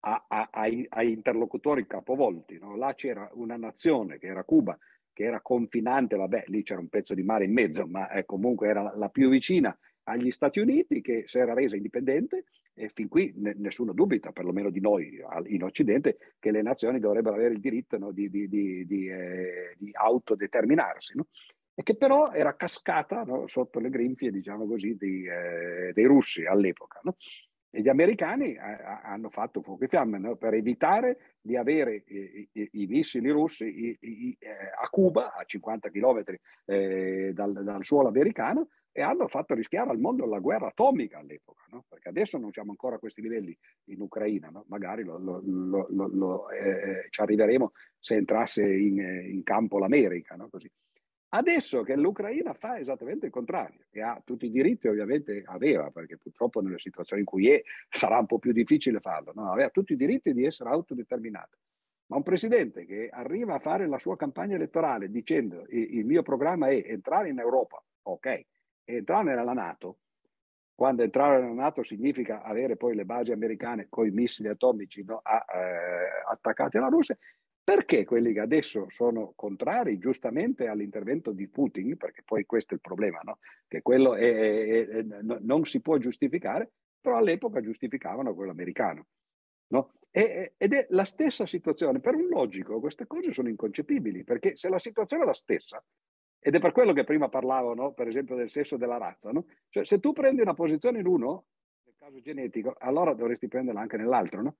[0.00, 2.56] A, a, ai, ai, interlocutori capovolti.
[2.56, 2.74] No?
[2.74, 4.78] Là c'era una nazione che era Cuba,
[5.18, 8.68] che era confinante, vabbè, lì c'era un pezzo di mare in mezzo, ma eh, comunque
[8.68, 13.32] era la più vicina agli Stati Uniti, che si era resa indipendente e fin qui
[13.34, 17.98] ne, nessuno dubita, perlomeno di noi in Occidente, che le nazioni dovrebbero avere il diritto
[17.98, 21.16] no, di, di, di, di eh, autodeterminarsi.
[21.16, 21.26] No?
[21.74, 26.44] e che però era cascata no, sotto le grinfie, diciamo così, dei, eh, dei russi
[26.44, 27.00] all'epoca.
[27.02, 27.16] No?
[27.70, 28.60] E gli americani eh,
[29.02, 30.36] hanno fatto fuoco e fiamme no?
[30.36, 34.48] per evitare di avere i, i, i missili russi i, eh,
[34.80, 36.22] a Cuba, a 50 km
[36.64, 41.64] eh, dal, dal, suolo americano, e hanno fatto rischiare al mondo la guerra atomica all'epoca,
[41.70, 41.84] no?
[41.88, 43.56] perché adesso non siamo ancora a questi livelli
[43.90, 44.64] in Ucraina, no?
[44.68, 45.40] magari lo, lo,
[45.88, 50.36] lo, eh, ci arriveremo se entrasse in, in campo l'America.
[50.50, 50.68] Così.
[51.30, 56.16] Adesso che l'Ucraina fa esattamente il contrario, e ha tutti i diritti ovviamente aveva, perché
[56.16, 59.52] purtroppo nelle situazioni in cui è sarà un po' più difficile farlo, no?
[59.52, 61.58] aveva tutti i diritti di essere autodeterminata.
[62.06, 66.68] Ma un presidente che arriva a fare la sua campagna elettorale dicendo il mio programma
[66.68, 68.46] è entrare in Europa, ok,
[68.84, 69.98] entrare nella Nato,
[70.74, 75.20] quando entrare nella Nato significa avere poi le basi americane con i missili atomici no,
[75.22, 77.18] a, eh, attaccate alla Russia,
[77.68, 82.80] perché quelli che adesso sono contrari giustamente all'intervento di Putin, perché poi questo è il
[82.80, 83.40] problema, no?
[83.66, 89.08] che quello è, è, è, non si può giustificare, però all'epoca giustificavano quello americano.
[89.66, 89.92] No?
[90.10, 92.00] ed è la stessa situazione.
[92.00, 95.84] Per un logico queste cose sono inconcepibili, perché se la situazione è la stessa,
[96.38, 97.92] ed è per quello che prima parlavo, no?
[97.92, 99.30] per esempio, del sesso della razza,
[99.68, 101.44] cioè se tu prendi una posizione in uno,
[101.84, 104.56] nel caso genetico, allora dovresti prenderla anche nell'altro, no?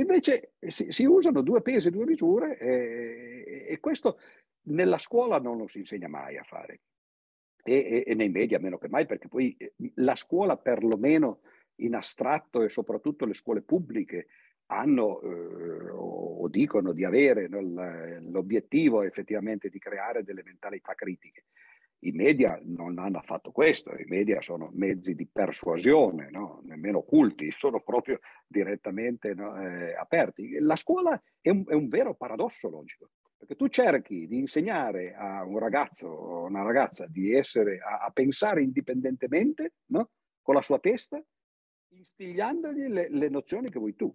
[0.00, 4.18] Invece si, si, usano due pesi, due misure e, e, questo
[4.68, 6.80] nella scuola non lo si insegna mai a fare
[7.62, 11.40] e, e, nei media meno che mai perché poi eh, la scuola perlomeno
[11.76, 14.26] in astratto e soprattutto le scuole pubbliche
[14.66, 21.44] hanno eh, o dicono di avere l'obiettivo effettivamente di creare delle mentalità critiche.
[22.00, 26.60] I media non hanno fatto questo, i media sono mezzi di persuasione, no?
[26.64, 30.58] nemmeno occulti, sono proprio direttamente no, eh, aperti.
[30.60, 35.42] La scuola è un, è un, vero paradosso logico, perché tu cerchi di insegnare a
[35.44, 40.10] un ragazzo o una ragazza di essere, a, a pensare indipendentemente no?
[40.42, 41.20] con la sua testa,
[41.88, 44.14] instigliandogli le, le nozioni che vuoi tu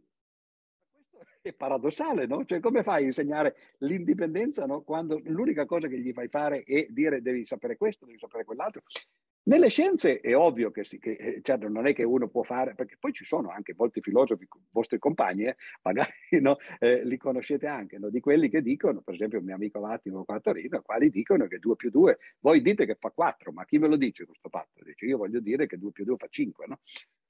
[1.42, 2.46] è paradossale, no?
[2.46, 4.82] Cioè, come fai a insegnare l'indipendenza no?
[4.82, 8.84] quando l'unica cosa che gli fai fare è dire devi sapere questo, devi sapere quell'altro?
[9.44, 12.98] Nelle scienze è ovvio che, sì, che certo, non è che uno può fare, perché
[13.00, 16.12] poi ci sono anche molti filosofi, vostri compagni, eh, magari
[16.42, 18.10] no, eh, li conoscete anche, no?
[18.10, 21.48] di quelli che dicono, per esempio il mio amico Vattimo qua a Torino, quali dicono
[21.48, 24.48] che 2 più 2, voi dite che fa 4, ma chi ve lo dice questo
[24.48, 24.84] fatto?
[24.84, 26.80] Dice, io voglio dire che 2 più 2 fa 5, no?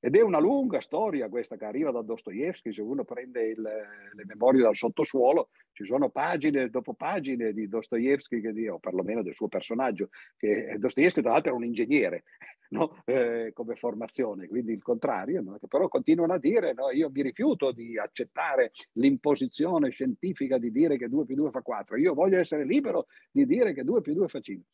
[0.03, 4.26] Ed è una lunga storia questa che arriva da Dostoevsky, se uno prende il, le
[4.26, 9.48] memorie dal sottosuolo, ci sono pagine dopo pagine di Dostoevsky, che, o perlomeno del suo
[9.48, 12.23] personaggio, che Dostoevsky tra l'altro era un ingegnere
[12.73, 13.03] no?
[13.06, 15.60] eh, come formazione, quindi il contrario, no?
[15.60, 20.98] che però continuano a dire no, io mi rifiuto di accettare l'imposizione scientifica di dire
[20.98, 24.15] che 2 più 2 fa 4, io voglio essere libero di dire che 2 più
[24.15, 24.65] 2 fa 5.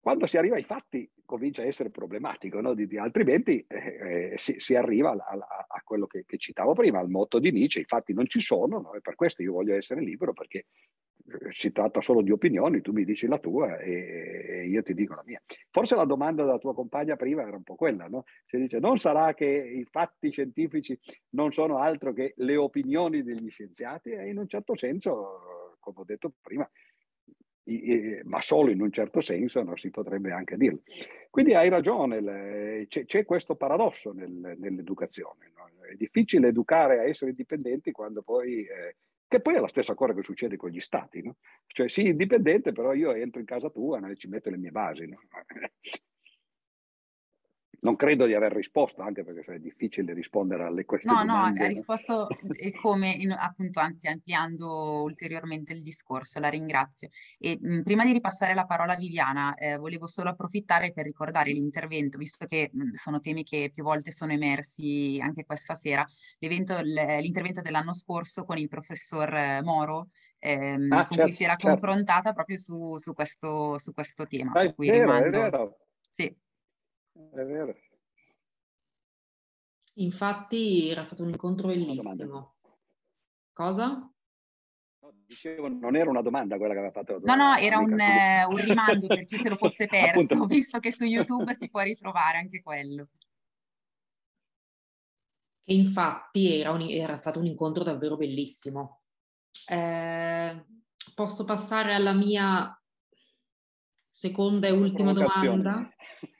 [0.00, 2.72] Quando si arriva ai fatti comincia a essere problematico, no?
[2.72, 6.98] di, di, altrimenti eh, si, si, arriva a, a, a quello che, che, citavo prima,
[6.98, 8.94] al motto di Nietzsche, i fatti non ci sono no?
[8.94, 10.66] e per questo io voglio essere libero perché
[11.30, 14.94] eh, si tratta solo di opinioni, tu mi dici la tua e, e io ti
[14.94, 15.42] dico la mia.
[15.70, 18.24] Forse la domanda della tua compagna prima era un po' quella, no?
[18.46, 20.98] Si dice non sarà che i fatti scientifici
[21.30, 26.04] non sono altro che le opinioni degli scienziati e in un certo senso, come ho
[26.04, 26.68] detto prima,
[28.24, 30.82] ma solo in un certo senso non si potrebbe anche dirlo.
[31.30, 35.52] Quindi hai ragione, c'è, c'è questo paradosso nel, nell'educazione.
[35.54, 35.68] No?
[35.84, 38.62] È difficile educare a essere indipendenti quando poi...
[38.62, 38.96] Eh,
[39.28, 41.36] che poi è la stessa cosa che succede con gli stati, no?
[41.66, 44.70] Cioè, sì, indipendente, però io entro in casa tua no, e ci metto le mie
[44.70, 45.20] basi, no?
[47.80, 51.60] Non credo di aver risposto, anche perché è difficile rispondere alle queste no, domande.
[51.60, 52.26] No, ha risposto
[52.80, 57.08] come, in, appunto, anzi ampliando ulteriormente il discorso, la ringrazio.
[57.38, 61.52] E mh, prima di ripassare la parola a Viviana, eh, volevo solo approfittare per ricordare
[61.52, 66.04] l'intervento, visto che mh, sono temi che più volte sono emersi anche questa sera,
[66.40, 70.08] l'intervento dell'anno scorso con il professor eh, Moro,
[70.40, 71.68] ehm, ah, con certo, cui si era certo.
[71.68, 74.50] confrontata proprio su, su, questo, su questo tema.
[74.54, 75.26] Ah, è vero, rimando...
[75.26, 75.78] è vero.
[76.16, 76.36] Sì.
[77.30, 77.74] È vero.
[79.94, 82.56] Infatti era stato un incontro bellissimo.
[83.52, 84.12] Cosa?
[85.28, 87.20] dicevo, non era una domanda quella che aveva fatto.
[87.22, 90.92] No, no, era un, eh, un, rimando per chi se lo fosse perso, visto che
[90.92, 93.08] su YouTube si può ritrovare anche quello.
[95.64, 99.02] E infatti era, un, era stato un incontro davvero bellissimo.
[99.66, 100.64] Eh,
[101.14, 102.72] posso passare alla mia
[104.10, 105.88] seconda e ultima domanda?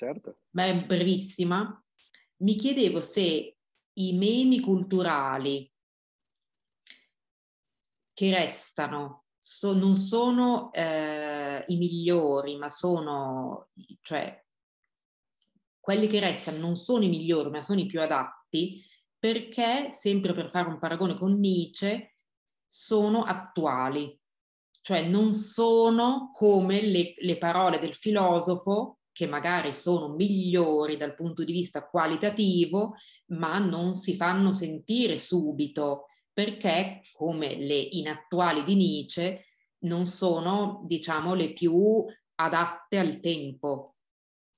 [0.00, 0.38] certo.
[0.48, 1.84] Beh, brevissima.
[2.38, 3.56] Mi chiedevo se
[3.92, 5.70] i memi culturali
[8.14, 13.68] che restano so, non sono eh, i migliori, ma sono,
[14.00, 14.42] cioè,
[15.78, 18.82] quelli che restano non sono i migliori, ma sono i più adatti,
[19.18, 22.16] perché, sempre per fare un paragone con Nietzsche,
[22.66, 24.18] sono attuali,
[24.80, 31.44] cioè non sono come le, le parole del filosofo che magari sono migliori dal punto
[31.44, 32.94] di vista qualitativo,
[33.32, 39.44] ma non si fanno sentire subito, perché come le inattuali di Nietzsche
[39.80, 42.02] non sono, diciamo, le più
[42.36, 43.96] adatte al tempo,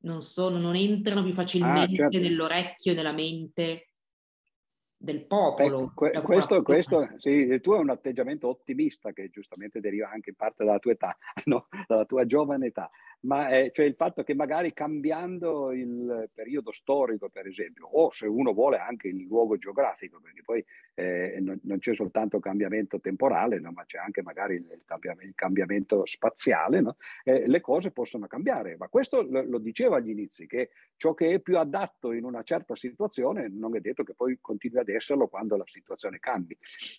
[0.05, 2.18] non, sono, non entrano più facilmente ah, certo.
[2.20, 3.91] nell'orecchio e nella mente
[5.02, 5.82] del popolo.
[5.82, 10.36] Ecco, que- questo, questo, sì, tu hai un atteggiamento ottimista che giustamente deriva anche in
[10.36, 11.16] parte dalla tua età,
[11.46, 11.66] no?
[11.88, 12.88] dalla tua giovane età,
[13.22, 18.26] ma è, cioè il fatto che magari cambiando il periodo storico, per esempio, o se
[18.26, 20.64] uno vuole anche il luogo geografico, perché poi
[20.94, 23.72] eh, non, non, c'è soltanto cambiamento temporale, no?
[23.72, 26.96] ma c'è anche magari il, cambiamento, il cambiamento spaziale, no?
[27.24, 28.76] eh, le cose possono cambiare.
[28.76, 32.42] Ma questo lo, lo dicevo agli inizi, che ciò che è più adatto in una
[32.42, 36.56] certa situazione non è detto che poi continui ad esserlo quando la situazione cambi.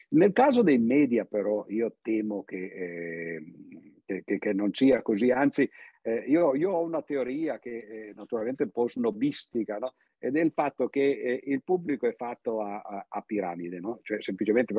[0.10, 2.57] Nel caso dei media però io temo che...
[2.57, 3.44] Eh,
[4.06, 5.68] che, che, non sia così, anzi
[6.02, 7.78] eh, io, io, ho una teoria che
[8.10, 9.94] eh, naturalmente è un po' snobistica, no?
[10.24, 14.00] Ed è il fatto che eh, il pubblico è fatto a, a, a piramide, no?
[14.04, 14.74] cioè semplicemente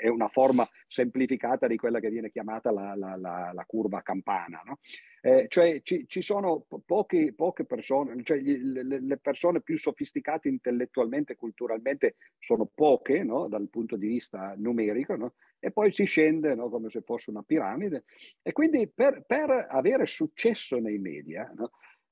[0.00, 4.62] è una forma semplificata di quella che viene chiamata la, la, la, la curva campana.
[4.64, 4.78] No?
[5.20, 10.48] Eh, cioè ci, ci sono pochi, poche persone, cioè gli, le, le, persone più sofisticate
[10.48, 13.48] intellettualmente e culturalmente sono poche no?
[13.48, 18.04] dal punto di vista numerico, e poi si scende come se fosse una piramide.
[18.42, 21.52] E quindi per, per avere successo nei media?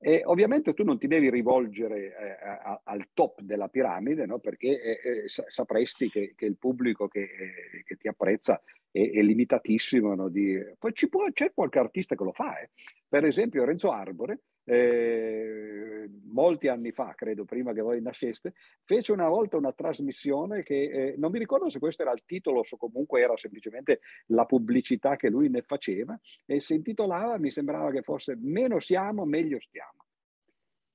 [0.05, 4.41] E ovviamente tu non ti devi rivolgere eh, a, al top della piramide, no?
[4.41, 8.61] perché eh, eh sapresti che, che, il pubblico che, eh, che ti apprezza
[8.91, 10.13] è, è limitatissimo.
[10.17, 10.29] No?
[10.29, 10.59] Di...
[10.77, 12.59] Poi può, c'è qualche artista che lo fa.
[12.59, 12.71] Eh.
[13.09, 19.29] Per esempio Renzo Arbore, eh, molti anni fa, credo prima che voi nasceste, fece una
[19.29, 23.21] volta una trasmissione che eh, non mi ricordo se questo era il titolo o comunque
[23.21, 28.37] era semplicemente la pubblicità che lui ne faceva e si intitolava, mi sembrava che fosse
[28.41, 30.05] Meno siamo, meglio stiamo.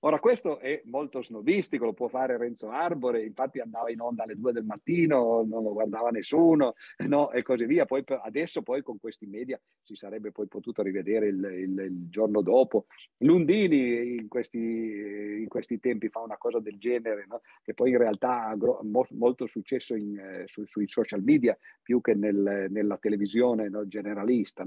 [0.02, 4.36] Ora questo è molto snobistico, lo può fare Renzo Arbore, infatti andava in onda alle
[4.36, 6.76] due del mattino, non lo guardava nessuno,
[7.08, 7.32] no?
[7.32, 7.86] e così via.
[7.86, 12.44] Poi, adesso poi con questi media si sarebbe poi potuto rivedere il, il, il giorno
[12.44, 12.86] dopo.
[13.18, 17.42] Lundini in questi, in questi, tempi fa una cosa del genere, no?
[17.64, 22.02] che poi in realtà ha gro- molto successo in, eh, su, sui social media più
[22.02, 23.88] che nel, nella televisione no?
[23.88, 24.64] generalista.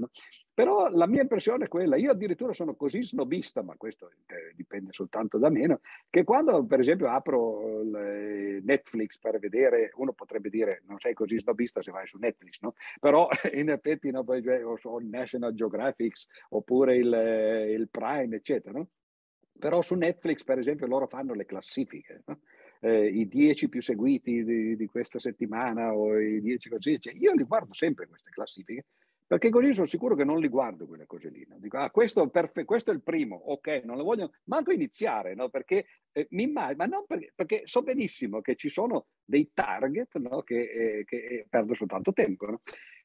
[0.53, 4.91] Però la mia impressione è quella, io addirittura sono così snobista, ma questo eh, dipende
[4.91, 5.79] soltanto da me,
[6.09, 11.81] che quando per esempio apro Netflix per vedere, uno potrebbe dire non sei così snobista
[11.81, 12.73] se vai su Netflix, no?
[12.99, 16.15] però in effetti no, cioè, o National Geographic
[16.49, 18.77] oppure il, eh, il Prime, eccetera.
[18.77, 18.89] No?
[19.57, 22.23] Però su Netflix, per esempio, loro fanno le classifiche.
[22.25, 22.39] No?
[22.81, 27.31] Eh, i dieci più seguiti di, di, questa settimana o i dieci così, cioè, io
[27.33, 28.85] li guardo sempre queste classifiche
[29.31, 31.45] perché così sono sicuro che non li guardo quelle cose lì.
[31.47, 31.57] No?
[31.57, 35.47] Dico, ah, questo, perfe- questo, è il primo, ok, non lo voglio manco iniziare, no?
[35.47, 40.17] perché eh, mi immagino, ma non perché, perché, so benissimo che ci sono dei target
[40.17, 40.41] no?
[40.41, 42.45] che, eh, che eh, perdo soltanto tempo.
[42.45, 42.61] No?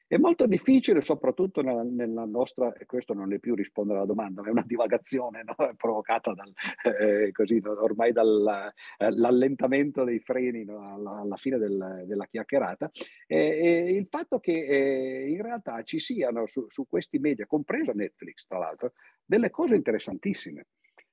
[0.09, 4.41] È molto difficile, soprattutto nella, nella, nostra, e questo non è più rispondere alla domanda,
[4.41, 5.55] ma è una divagazione no?
[5.77, 6.53] provocata dal,
[7.01, 10.95] eh, così, ormai dall'allentamento dei freni no?
[10.95, 12.89] alla, alla, fine del, della chiacchierata.
[13.27, 17.91] E, e il fatto che eh, in realtà ci siano su, su questi media, compresa
[17.93, 18.93] Netflix tra l'altro,
[19.25, 20.67] delle cose interessantissime.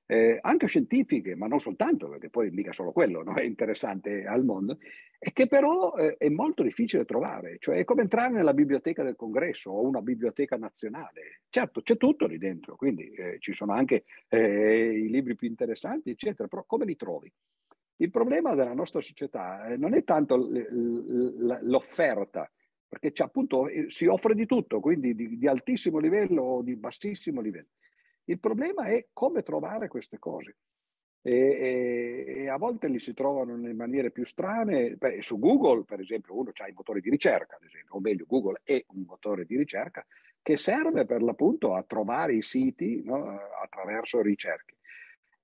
[0.06, 3.34] Eh, anche scientifiche, ma non soltanto, perché poi mica solo quello no?
[3.34, 4.78] è interessante al mondo,
[5.18, 7.56] e che però eh, è molto difficile trovare.
[7.58, 11.40] Cioè è come entrare nella biblioteca del congresso o una biblioteca nazionale.
[11.48, 16.10] Certo, c'è tutto lì dentro, quindi eh, ci sono anche eh, i libri più interessanti,
[16.10, 17.32] eccetera, però come li trovi?
[17.96, 20.36] Il problema della nostra società eh, non è tanto
[21.62, 22.50] l'offerta,
[22.88, 27.40] perché appunto eh, si offre di tutto, quindi di, di altissimo livello o di bassissimo
[27.40, 27.68] livello.
[28.24, 30.56] Il problema è come trovare queste cose.
[31.26, 34.96] E, e, e, a volte li si trovano in maniere più strane.
[34.96, 38.60] Beh, su Google, per esempio, uno ha i motori di ricerca, esempio, o meglio, Google
[38.62, 40.04] è un motore di ricerca
[40.42, 44.76] che serve per l'appunto a trovare i siti no, attraverso ricerche.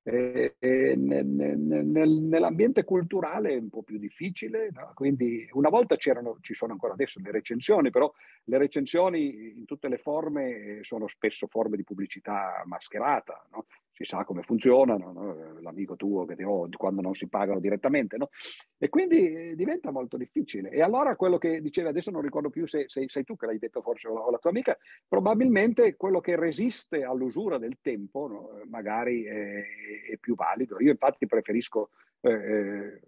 [0.03, 0.55] E,
[0.97, 4.93] nel, nel, nell'ambiente culturale è un po' più difficile, no?
[4.95, 8.11] quindi una volta c'erano, ci sono ancora adesso le recensioni, però
[8.45, 13.67] le recensioni in tutte le forme sono spesso forme di pubblicità mascherata, no?
[14.01, 15.61] Si sa come funzionano, no?
[15.61, 18.31] l'amico tuo che ti ho quando non si pagano direttamente, no?
[18.79, 20.71] e quindi diventa molto difficile.
[20.71, 23.59] E allora quello che dicevi, adesso non ricordo più se, se sei tu che l'hai
[23.59, 28.27] detto forse o la, o la, tua amica, probabilmente quello che resiste all'usura del tempo
[28.27, 28.61] no?
[28.69, 29.65] magari è,
[30.13, 30.81] è, più valido.
[30.81, 31.91] Io infatti preferisco...
[32.21, 33.01] Eh, eh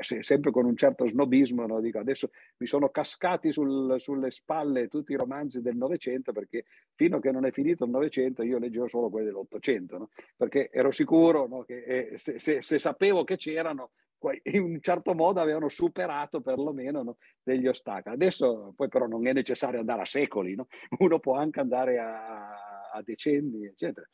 [0.00, 1.80] sempre con un certo snobismo, no?
[1.80, 6.64] Dico, adesso mi sono cascati sul, sulle spalle tutti i romanzi del Novecento perché
[6.94, 10.08] fino a che non è finito il Novecento io leggevo solo quelli dell'Ottocento, no?
[10.36, 11.62] perché ero sicuro no?
[11.62, 13.90] che eh, se, se, se, sapevo che c'erano,
[14.44, 18.14] in un certo modo avevano superato perlomeno degli ostacoli.
[18.14, 20.56] Adesso poi però non è necessario andare a secoli,
[20.98, 24.06] uno può anche andare a, a decenni, eccetera.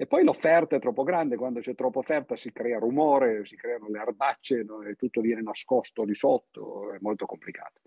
[0.00, 3.86] E poi l'offerta è troppo grande, quando c'è troppa offerta si crea rumore, si creano
[3.90, 4.80] le erbacce no?
[4.80, 7.82] e tutto viene nascosto di sotto, è molto complicato.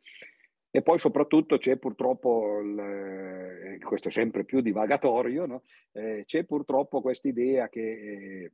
[0.69, 5.63] E poi soprattutto c'è purtroppo, il, eh, questo è sempre più divagatorio, no?
[5.93, 8.51] eh, c'è purtroppo questa idea che,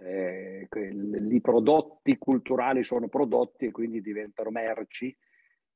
[0.00, 5.16] eh, che i prodotti culturali sono prodotti e quindi diventano merci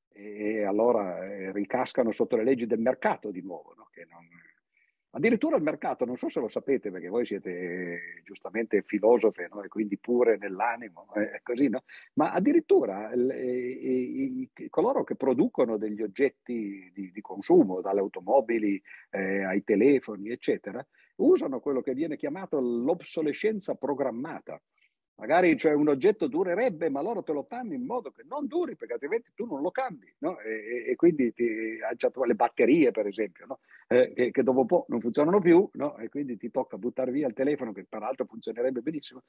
[0.09, 3.89] e allora eh, ricascano sotto le leggi del mercato di nuovo, no?
[3.93, 4.27] che non,
[5.13, 9.61] Addirittura il mercato, non so se lo sapete perché voi siete giustamente filosofe no?
[9.63, 11.83] e quindi pure nell'animo, eh, così, no?
[12.15, 18.81] ma addirittura il, i, i, coloro che producono degli oggetti di, di consumo, dalle automobili
[19.11, 24.61] eh, ai telefoni, eccetera, usano quello che viene chiamato l'obsolescenza programmata.
[25.21, 28.75] Magari cioè, un oggetto durerebbe, ma loro te lo fanno in modo che non duri,
[28.75, 30.11] perché altrimenti tu non lo cambi.
[30.21, 30.41] No?
[30.41, 33.59] E, e, quindi ti, le batterie, per esempio, no?
[33.89, 35.99] eh, che, che, dopo un po' non funzionano più, no?
[35.99, 39.25] e quindi ti tocca buttare via il telefono, che peraltro funzionerebbe benissimo,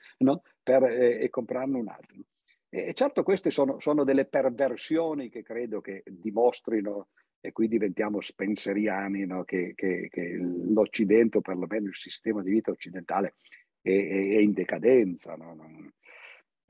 [0.63, 2.15] per, eh, e comprarne un altro.
[2.69, 7.09] E certo queste sono, sono, delle perversioni che credo che dimostrino,
[7.41, 13.33] e qui diventiamo spenseriani, che, che, che l'Occidente, o perlomeno il sistema di vita occidentale,
[13.81, 15.35] è, è in decadenza.
[15.35, 15.55] No?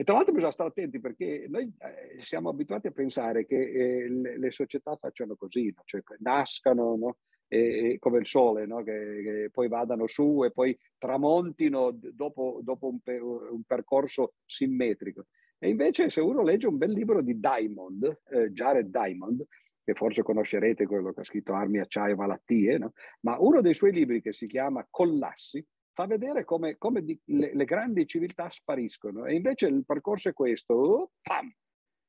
[0.02, 4.10] E tra l'altro bisogna stare attenti perché noi eh, siamo abituati a pensare che eh,
[4.10, 5.84] le, le, società facciano così, no?
[5.86, 7.18] cioè nascano no?
[7.48, 8.82] e, e come il sole, no?
[8.82, 15.28] che, che, poi vadano su e poi tramontino dopo, dopo un, per, un, percorso simmetrico.
[15.60, 19.46] E invece se uno legge un bel libro di Diamond, eh, Jared Diamond,
[19.84, 22.80] che forse conoscerete quello che ha scritto Armi, Acciaio, Malattie,
[23.20, 25.64] ma uno dei suoi libri che si chiama Collassi,
[25.94, 30.34] fa vedere come, come di, le, le, grandi civiltà spariscono e invece il percorso è
[30.34, 31.52] questo, oh, pam!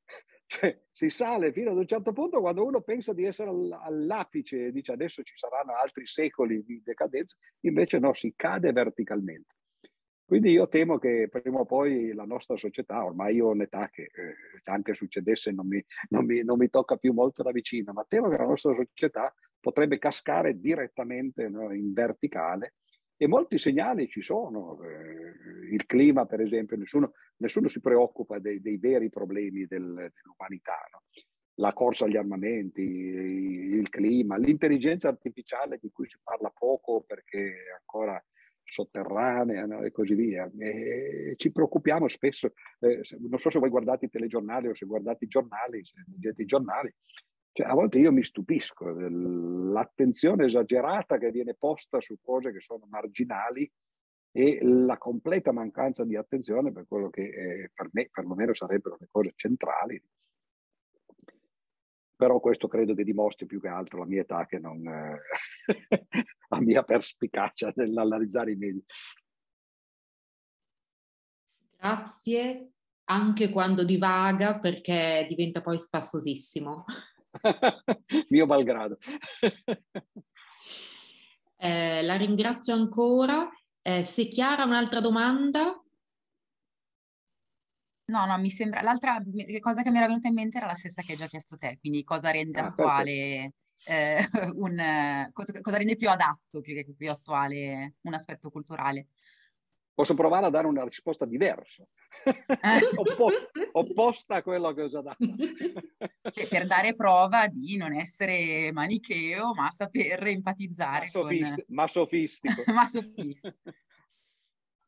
[0.45, 4.71] Cioè, si sale fino ad un certo punto quando uno pensa di essere all'apice e
[4.71, 9.55] dice adesso ci saranno altri secoli di decadenza, invece no, si cade verticalmente.
[10.25, 14.03] Quindi io temo che prima o poi la nostra società, ormai io ho un'età che
[14.03, 14.35] eh,
[14.65, 18.29] anche succedesse non mi, non, mi, non mi, tocca più molto da vicino, ma temo
[18.29, 22.75] che la nostra società potrebbe cascare direttamente no, in verticale
[23.23, 24.77] e molti segnali ci sono.
[24.83, 30.77] Eh, il clima, per esempio, nessuno, nessuno si preoccupa dei, dei veri problemi del, dell'umanità.
[30.91, 31.03] No?
[31.55, 37.71] La corsa agli armamenti, il clima, l'intelligenza artificiale di cui si parla poco perché è
[37.79, 38.21] ancora
[38.61, 39.83] sotterranea no?
[39.83, 40.51] e così via.
[40.59, 45.23] E ci preoccupiamo spesso, eh, non so se voi guardate i telegiornali o se guardate
[45.25, 46.93] i giornali, se leggete i giornali,
[47.55, 52.87] cioè, a volte io mi stupisco dell'attenzione esagerata che viene posta su cose che sono
[52.89, 53.71] marginali
[54.31, 59.07] e la completa mancanza di attenzione per quello che eh, per me perlomeno sarebbero le
[59.11, 60.03] cose centrali.
[62.15, 65.19] Però questo credo che dimostri più che altro la mia età che non eh,
[66.49, 68.81] la mia perspicacia nell'analizzare i media.
[71.77, 72.71] Grazie,
[73.05, 76.85] anche quando divaga perché diventa poi spassosissimo.
[78.31, 78.97] Mio malgrado.
[81.57, 83.49] eh, la ringrazio ancora
[83.85, 85.77] Eh, se Chiara ha un'altra domanda.
[88.05, 89.21] No, no, mi sembra, l'altra
[89.61, 91.77] cosa che mi era venuta in mente era la stessa che hai già chiesto te,
[91.79, 93.53] quindi cosa rende Ah, attuale
[93.85, 94.17] eh,
[94.55, 99.07] un, cosa, cosa rende più adatto, più che più attuale un aspetto culturale.
[99.95, 101.85] Posso provare a dare una risposta diversa,
[102.95, 105.23] opposta, opposta, a quello che ho già dato.
[106.31, 111.05] Cioè, per dare prova di non essere manicheo, ma saper empatizzare.
[111.05, 111.75] Ma, sofisti- con...
[111.75, 112.63] ma sofistico.
[112.73, 113.55] ma sofistico.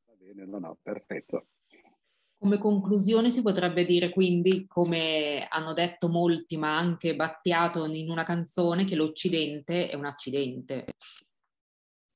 [0.05, 1.49] Va bene, no, no, perfetto.
[2.39, 8.23] Come conclusione si potrebbe dire quindi, come hanno detto molti, ma anche Battiato in una
[8.23, 10.95] canzone, che l'Occidente è un accidente.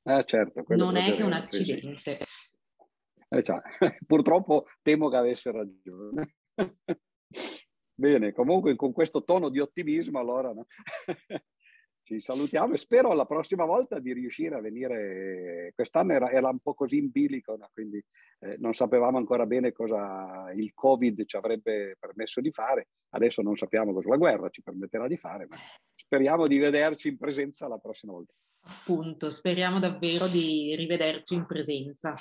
[0.02, 2.18] Eh, certo, non è che un vero, sì, sì.
[3.30, 3.62] Eh, cioè,
[4.06, 6.36] purtroppo temo che avesse ragione.
[7.94, 10.66] Bene, comunque con questo tono di ottimismo allora no?
[12.10, 15.72] ci salutiamo e spero la prossima volta di riuscire a venire.
[15.76, 17.70] Quest'anno era, era un po' così in bilico, no?
[17.72, 18.04] quindi
[18.40, 22.88] eh, non sapevamo ancora bene cosa il Covid ci avrebbe permesso di fare.
[23.10, 25.58] Adesso non sappiamo cosa la guerra ci permetterà di fare, ma
[25.94, 28.34] speriamo di vederci in presenza la prossima volta.
[28.62, 32.16] Appunto, speriamo davvero di rivederci in presenza.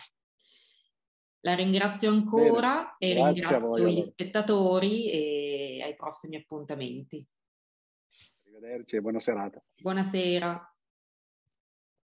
[1.41, 7.25] La ringrazio ancora Bene, e grazie ringrazio gli spettatori e ai prossimi appuntamenti.
[8.47, 9.63] Arrivederci e buona serata.
[9.81, 10.78] Buonasera.